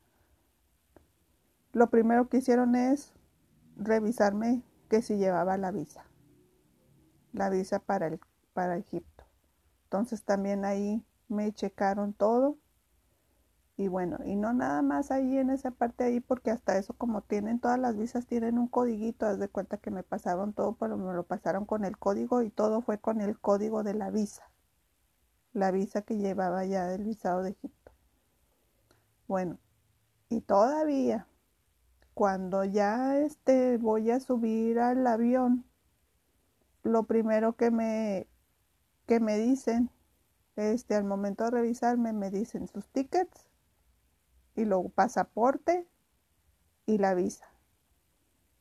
lo 1.74 1.90
primero 1.90 2.30
que 2.30 2.38
hicieron 2.38 2.76
es 2.76 3.12
revisarme 3.76 4.62
que 4.88 5.02
si 5.02 5.18
llevaba 5.18 5.59
la 5.59 5.70
visa, 5.70 6.06
la 7.34 7.50
visa 7.50 7.78
para, 7.78 8.06
el, 8.06 8.18
para 8.54 8.78
Egipto. 8.78 9.24
Entonces 9.84 10.22
también 10.22 10.64
ahí 10.64 11.04
me 11.28 11.52
checaron 11.52 12.14
todo 12.14 12.56
y 13.79 13.87
bueno, 13.87 14.18
y 14.24 14.35
no 14.35 14.53
nada 14.53 14.83
más 14.83 15.12
ahí 15.12 15.39
en 15.39 15.51
esa 15.51 15.70
parte 15.70 16.03
ahí, 16.03 16.18
porque 16.18 16.51
hasta 16.51 16.76
eso 16.79 16.95
como 16.95 17.22
tienen 17.22 17.61
todas 17.61 17.79
las 17.79 17.97
visas, 17.97 18.26
tienen 18.26 18.59
un 18.59 18.66
codiguito, 18.66 19.24
haz 19.24 19.39
de 19.39 19.49
cuenta 19.49 19.79
que 19.79 19.93
me 19.93 20.03
pasaron 20.03 20.53
todo, 20.53 20.74
pero 20.74 20.97
me 20.97 21.14
lo 21.14 21.22
pasaron 21.22 21.64
con 21.64 21.85
el 21.85 21.97
código 21.97 22.43
y 22.43 22.51
todo 22.51 22.83
fue 22.83 22.99
con 22.99 23.20
el 23.20 23.39
código 23.39 23.85
de 23.85 23.95
la 23.95 24.11
visa. 24.11 24.51
La 25.53 25.70
visa 25.70 26.03
que 26.03 26.16
llevaba 26.18 26.64
ya 26.64 26.89
del 26.89 27.05
visado 27.05 27.45
de 27.45 27.51
Egipto. 27.51 27.93
Bueno, 29.29 29.59
y 30.29 30.41
todavía, 30.41 31.29
cuando 32.14 32.64
ya 32.64 33.16
este 33.18 33.79
voy 33.79 34.11
a 34.11 34.18
subir 34.18 34.81
al 34.81 35.07
avión, 35.07 35.64
lo 36.83 37.05
primero 37.05 37.55
que 37.55 37.70
me, 37.70 38.26
que 39.07 39.20
me 39.20 39.39
dicen, 39.39 39.91
este, 40.57 40.97
al 40.97 41.05
momento 41.05 41.45
de 41.45 41.53
revisarme, 41.53 42.12
me 42.12 42.33
dicen 42.33 42.66
sus 42.66 42.89
tickets 42.89 43.47
y 44.59 44.64
luego 44.64 44.88
pasaporte 44.88 45.86
y 46.84 46.98
la 46.98 47.14
visa. 47.14 47.46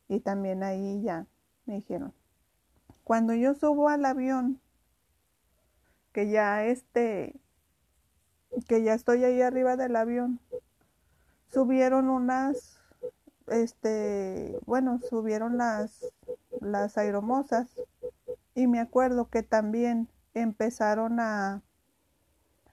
Y 0.08 0.20
también 0.20 0.62
ahí 0.62 1.02
ya 1.02 1.26
me 1.66 1.74
dijeron, 1.74 2.14
cuando 3.02 3.34
yo 3.34 3.54
subo 3.54 3.88
al 3.88 4.04
avión, 4.04 4.60
que 6.12 6.30
ya 6.30 6.64
este, 6.64 7.34
que 8.68 8.82
ya 8.84 8.94
estoy 8.94 9.24
ahí 9.24 9.42
arriba 9.42 9.76
del 9.76 9.96
avión, 9.96 10.40
subieron 11.48 12.08
unas, 12.10 12.78
este, 13.48 14.56
bueno, 14.66 15.00
subieron 15.00 15.58
las, 15.58 16.14
las 16.60 16.96
aeromosas 16.96 17.68
y 18.54 18.68
me 18.68 18.78
acuerdo 18.78 19.28
que 19.30 19.42
también 19.42 20.08
empezaron 20.32 21.18
a, 21.18 21.62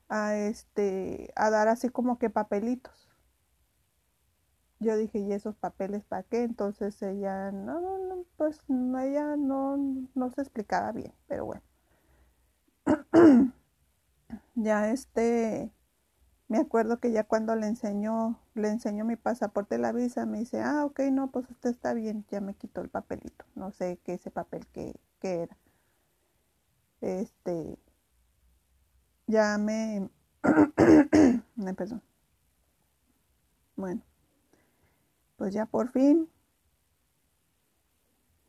a 0.09 0.35
este, 0.35 1.33
a 1.35 1.49
dar 1.49 1.67
así 1.69 1.89
como 1.89 2.19
que 2.19 2.29
papelitos 2.29 3.04
yo 4.85 4.95
dije, 4.97 5.19
¿y 5.19 5.33
esos 5.33 5.55
papeles 5.55 6.03
para 6.05 6.23
qué? 6.23 6.43
Entonces 6.43 7.01
ella, 7.01 7.51
no, 7.51 7.81
no, 7.81 8.25
pues 8.37 8.61
ella 8.69 9.35
no, 9.35 9.77
no 10.13 10.29
se 10.31 10.41
explicaba 10.41 10.91
bien, 10.91 11.13
pero 11.27 11.45
bueno. 11.45 11.63
ya 14.55 14.91
este, 14.91 15.71
me 16.47 16.59
acuerdo 16.59 16.99
que 16.99 17.11
ya 17.11 17.23
cuando 17.23 17.55
le 17.55 17.67
enseñó, 17.67 18.39
le 18.53 18.69
enseñó 18.69 19.05
mi 19.05 19.15
pasaporte, 19.15 19.77
la 19.79 19.91
visa, 19.91 20.25
me 20.25 20.39
dice, 20.39 20.61
ah, 20.61 20.85
ok, 20.85 20.99
no, 21.11 21.31
pues 21.31 21.49
usted 21.49 21.71
está 21.71 21.93
bien, 21.93 22.25
ya 22.29 22.41
me 22.41 22.53
quitó 22.53 22.81
el 22.81 22.89
papelito, 22.89 23.45
no 23.55 23.71
sé 23.71 23.99
qué 24.03 24.13
ese 24.13 24.31
papel 24.31 24.67
que, 24.67 24.95
que 25.19 25.41
era. 25.43 25.57
Este, 27.01 27.77
ya 29.27 29.57
me, 29.57 30.09
me 31.55 31.73
perdón. 31.73 32.01
Bueno 33.75 34.14
pues 35.37 35.53
ya 35.53 35.65
por 35.65 35.91
fin 35.91 36.29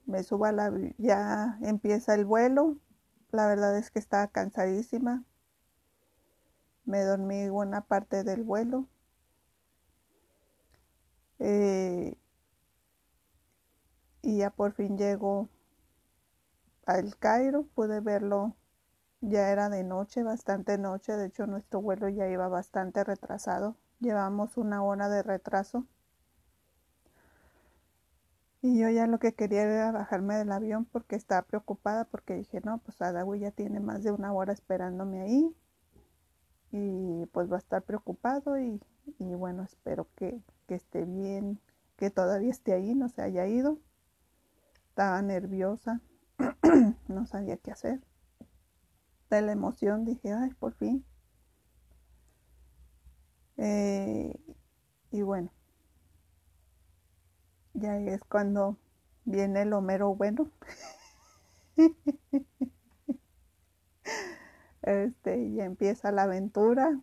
me 0.07 0.22
subo 0.22 0.47
a 0.47 0.53
la, 0.53 0.72
ya 0.99 1.59
empieza 1.62 2.14
el 2.14 2.24
vuelo. 2.24 2.78
La 3.32 3.47
verdad 3.47 3.76
es 3.76 3.91
que 3.91 3.99
estaba 3.99 4.28
cansadísima. 4.28 5.24
Me 6.84 7.03
dormí 7.03 7.49
buena 7.51 7.82
parte 7.82 8.22
del 8.24 8.45
vuelo. 8.45 8.87
Eh, 11.39 12.16
y 14.22 14.39
ya 14.39 14.51
por 14.51 14.72
fin 14.72 14.97
llego 14.97 15.49
al 16.87 17.16
Cairo. 17.18 17.64
Pude 17.74 18.01
verlo. 18.01 18.57
Ya 19.20 19.51
era 19.51 19.68
de 19.70 19.82
noche, 19.82 20.22
bastante 20.22 20.78
noche. 20.78 21.16
De 21.16 21.26
hecho, 21.26 21.47
nuestro 21.47 21.80
vuelo 21.80 22.09
ya 22.09 22.28
iba 22.28 22.49
bastante 22.49 23.03
retrasado. 23.03 23.76
Llevamos 23.99 24.57
una 24.57 24.84
hora 24.84 25.09
de 25.09 25.22
retraso. 25.24 25.87
Y 28.66 28.80
yo 28.80 28.90
ya 28.90 29.06
lo 29.06 29.20
que 29.20 29.32
quería 29.32 29.62
era 29.62 29.92
bajarme 29.92 30.34
del 30.34 30.50
avión 30.50 30.86
porque 30.86 31.14
estaba 31.14 31.42
preocupada 31.42 32.04
porque 32.04 32.34
dije, 32.34 32.60
no, 32.64 32.78
pues 32.78 33.00
Adawi 33.00 33.38
ya 33.38 33.52
tiene 33.52 33.78
más 33.78 34.02
de 34.02 34.10
una 34.10 34.32
hora 34.32 34.52
esperándome 34.52 35.20
ahí 35.20 35.54
y 36.72 37.26
pues 37.26 37.48
va 37.50 37.56
a 37.56 37.58
estar 37.60 37.82
preocupado 37.84 38.58
y, 38.58 38.80
bueno, 39.18 39.62
espero 39.62 40.08
que, 40.16 40.42
que 40.66 40.74
esté 40.74 41.04
bien, 41.04 41.60
que 41.96 42.10
todavía 42.10 42.50
esté 42.50 42.72
ahí, 42.72 42.92
no 42.96 43.08
se 43.08 43.22
haya 43.22 43.46
ido. 43.46 43.78
Estaba 44.88 45.22
nerviosa, 45.22 46.00
no 47.06 47.24
sabía 47.26 47.58
qué 47.58 47.70
hacer. 47.70 48.00
De 49.30 49.42
la 49.42 49.52
emoción 49.52 50.04
dije, 50.04 50.32
ay, 50.32 50.52
por 50.54 50.74
fin. 50.74 51.04
Eh, 53.58 54.34
y 55.12 55.22
bueno, 55.22 55.52
ya 57.76 57.96
es 57.98 58.22
cuando 58.24 58.76
viene 59.24 59.62
el 59.62 59.72
Homero 59.72 60.14
bueno. 60.14 60.50
este, 64.82 65.52
ya 65.52 65.64
empieza 65.64 66.12
la 66.12 66.22
aventura. 66.24 67.00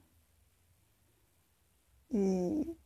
Y, 2.10 2.78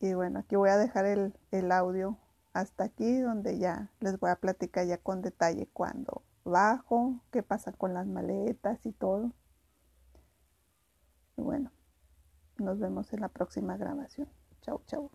y 0.00 0.14
bueno, 0.14 0.38
aquí 0.40 0.56
voy 0.56 0.70
a 0.70 0.76
dejar 0.78 1.04
el, 1.06 1.34
el 1.50 1.70
audio 1.72 2.16
hasta 2.54 2.84
aquí, 2.84 3.20
donde 3.20 3.58
ya 3.58 3.90
les 4.00 4.18
voy 4.18 4.30
a 4.30 4.36
platicar 4.36 4.86
ya 4.86 4.96
con 4.98 5.20
detalle 5.22 5.68
cuando 5.72 6.22
bajo, 6.44 7.20
qué 7.32 7.42
pasa 7.42 7.72
con 7.72 7.92
las 7.94 8.06
maletas 8.06 8.84
y 8.86 8.92
todo. 8.92 9.32
Y 11.36 11.42
bueno, 11.42 11.70
nos 12.58 12.78
vemos 12.78 13.12
en 13.12 13.20
la 13.20 13.28
próxima 13.28 13.76
grabación. 13.76 14.28
Chau, 14.62 14.80
chau. 14.86 15.10